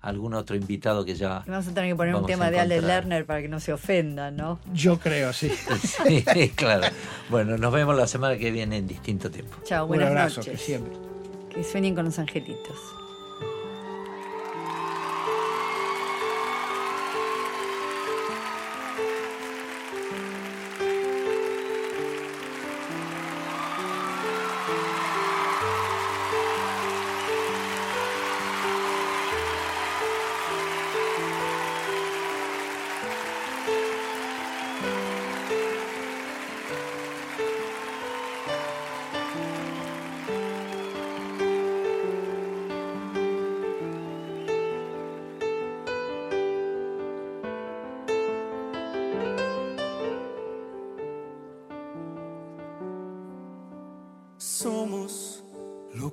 algún 0.00 0.34
otro 0.34 0.54
invitado 0.54 1.04
que 1.04 1.14
ya... 1.16 1.42
Vamos 1.46 1.66
a 1.66 1.74
tener 1.74 1.90
que 1.90 1.96
poner 1.96 2.14
un 2.14 2.26
tema 2.26 2.50
de 2.50 2.60
Ale. 2.60 2.80
Lerner 2.80 3.26
para 3.26 3.42
que 3.42 3.48
no 3.48 3.58
se 3.58 3.72
ofenda, 3.72 4.30
¿no? 4.30 4.60
Yo 4.72 4.98
creo, 5.00 5.32
sí. 5.32 5.50
Sí, 6.32 6.50
claro. 6.50 6.86
Bueno, 7.30 7.58
nos 7.58 7.72
vemos 7.72 7.96
la 7.96 8.06
semana 8.06 8.38
que 8.38 8.50
viene 8.50 8.76
en 8.76 8.86
distinto 8.86 9.30
tiempo. 9.30 9.56
Chao, 9.64 9.84
Un 9.84 9.88
buenas 9.88 10.08
abrazo, 10.08 10.40
noches. 10.40 10.52
que 10.52 10.64
siempre. 10.64 10.92
Que 11.52 11.64
sueñen 11.64 11.94
con 11.96 12.04
los 12.04 12.18
angelitos. 12.18 12.76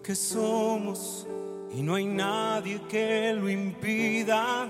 Que 0.06 0.14
somos 0.14 1.26
y 1.76 1.82
no 1.82 1.96
hay 1.96 2.06
nadie 2.06 2.80
que 2.88 3.34
lo 3.34 3.50
impida. 3.50 4.68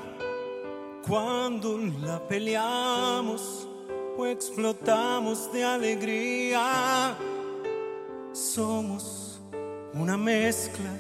Cuando 1.06 1.78
la 1.78 2.26
peleamos 2.26 3.68
o 4.18 4.26
explotamos 4.26 5.52
de 5.52 5.64
alegría, 5.66 7.18
somos 8.32 9.42
una 9.94 10.18
mezcla 10.18 10.92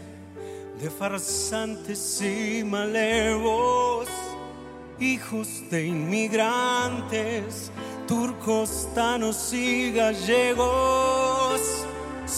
de 0.81 0.89
farsantes 0.89 2.21
y 2.21 2.61
malevos, 2.65 4.09
hijos 4.99 5.63
de 5.71 5.87
inmigrantes, 5.87 7.71
turcos, 8.05 8.89
tanos 8.93 9.53
y 9.53 9.93
gallegos. 9.93 11.05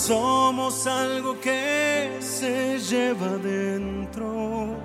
Somos 0.07 0.87
algo 0.87 1.37
que 1.41 2.17
se 2.21 2.79
lleva 2.79 3.37
dentro. 3.43 4.77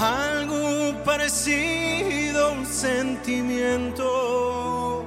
Algo 0.00 0.94
parecido 1.04 2.46
a 2.46 2.52
un 2.52 2.64
sentimiento. 2.64 5.04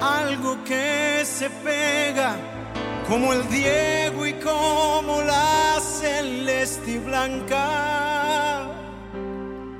Algo 0.00 0.64
que 0.64 1.22
se 1.26 1.50
pega 1.50 2.34
como 3.06 3.34
el 3.34 3.46
Diego 3.50 4.24
y 4.24 4.32
como 4.32 5.20
la 5.20 5.78
celeste 5.78 6.92
y 6.92 6.98
blanca 7.00 8.66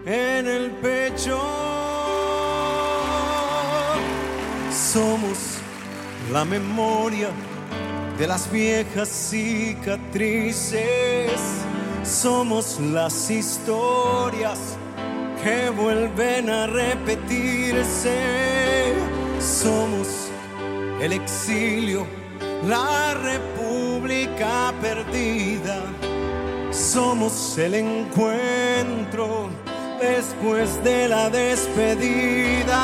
en 0.05 0.47
el 0.47 0.73
pecho. 0.73 1.68
Somos 4.93 5.39
la 6.32 6.44
memoria 6.47 7.28
de 8.19 8.27
las 8.27 8.51
viejas 8.51 9.10
cicatrices. 9.10 10.81
Somos 12.02 12.81
las 12.81 13.31
historias 13.31 14.78
que 15.44 15.69
vuelven 15.69 16.48
a 16.48 16.66
repetirse. 16.69 18.15
Somos 19.39 20.31
el 21.02 21.12
exilio, 21.12 22.06
la 22.66 23.12
república 23.12 24.73
perdida. 24.81 25.82
Somos 26.70 27.59
el 27.59 27.74
encuentro 27.74 29.51
después 30.01 30.82
de 30.82 31.09
la 31.09 31.28
despedida. 31.28 32.78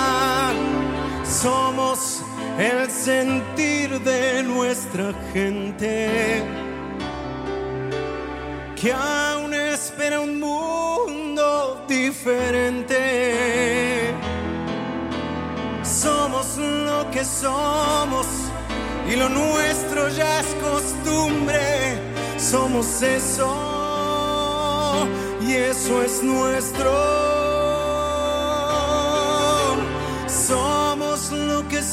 Somos 1.42 2.22
el 2.58 2.90
sentir 2.90 4.00
de 4.00 4.42
nuestra 4.44 5.12
gente 5.32 6.42
que 8.80 8.92
aún 8.92 9.52
espera 9.52 10.20
un 10.20 10.38
mundo 10.38 11.84
diferente. 11.88 12.94
Somos 15.82 16.56
lo 16.56 17.10
que 17.10 17.24
somos 17.24 18.26
y 19.10 19.16
lo 19.16 19.28
nuestro 19.28 20.08
ya 20.10 20.40
es 20.40 20.46
costumbre. 20.62 21.98
Somos 22.38 23.02
eso 23.02 23.48
y 25.42 25.52
eso 25.54 26.02
es 26.02 26.22
nuestro. 26.22 27.33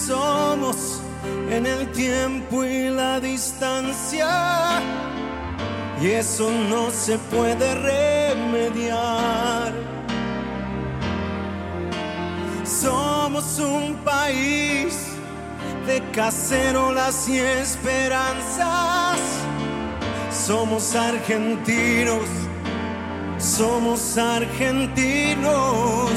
Somos 0.07 1.02
en 1.49 1.65
el 1.65 1.91
tiempo 1.91 2.64
y 2.64 2.90
la 2.90 3.19
distancia. 3.19 4.80
Y 6.02 6.07
eso 6.07 6.49
no 6.69 6.90
se 6.90 7.18
puede 7.18 7.76
remediar. 7.76 9.72
Somos 12.64 13.60
un 13.60 13.95
país 14.03 14.98
de 15.86 16.02
cacerolas 16.11 17.30
y 17.30 17.38
esperanzas. 17.40 19.19
Somos 20.32 20.95
argentinos, 20.95 22.26
somos 23.38 24.18
argentinos. 24.18 26.10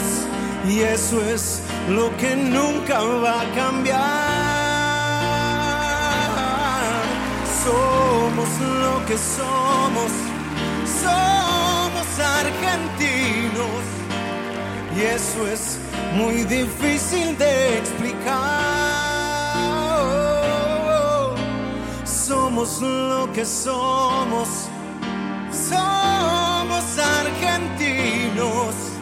Y 0.66 0.80
eso 0.80 1.20
es 1.22 1.60
lo 1.90 2.16
que 2.16 2.34
nunca 2.34 2.98
va 3.00 3.42
a 3.42 3.54
cambiar. 3.54 4.00
Somos 7.62 8.48
lo 8.60 9.04
que 9.04 9.18
somos, 9.18 10.10
somos 11.02 12.06
argentinos. 12.40 13.82
Y 14.96 15.02
eso 15.02 15.46
es 15.46 15.78
muy 16.14 16.44
difícil 16.44 17.36
de 17.36 17.78
explicar. 17.78 18.74
Somos 22.04 22.80
lo 22.80 23.30
que 23.34 23.44
somos, 23.44 24.48
somos 25.50 26.98
argentinos. 26.98 28.93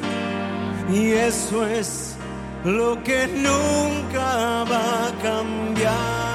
Y 0.91 1.13
eso 1.13 1.67
es 1.67 2.17
lo 2.65 3.03
que 3.03 3.27
nunca 3.29 4.65
va 4.65 5.09
a 5.09 5.13
cambiar. 5.23 6.32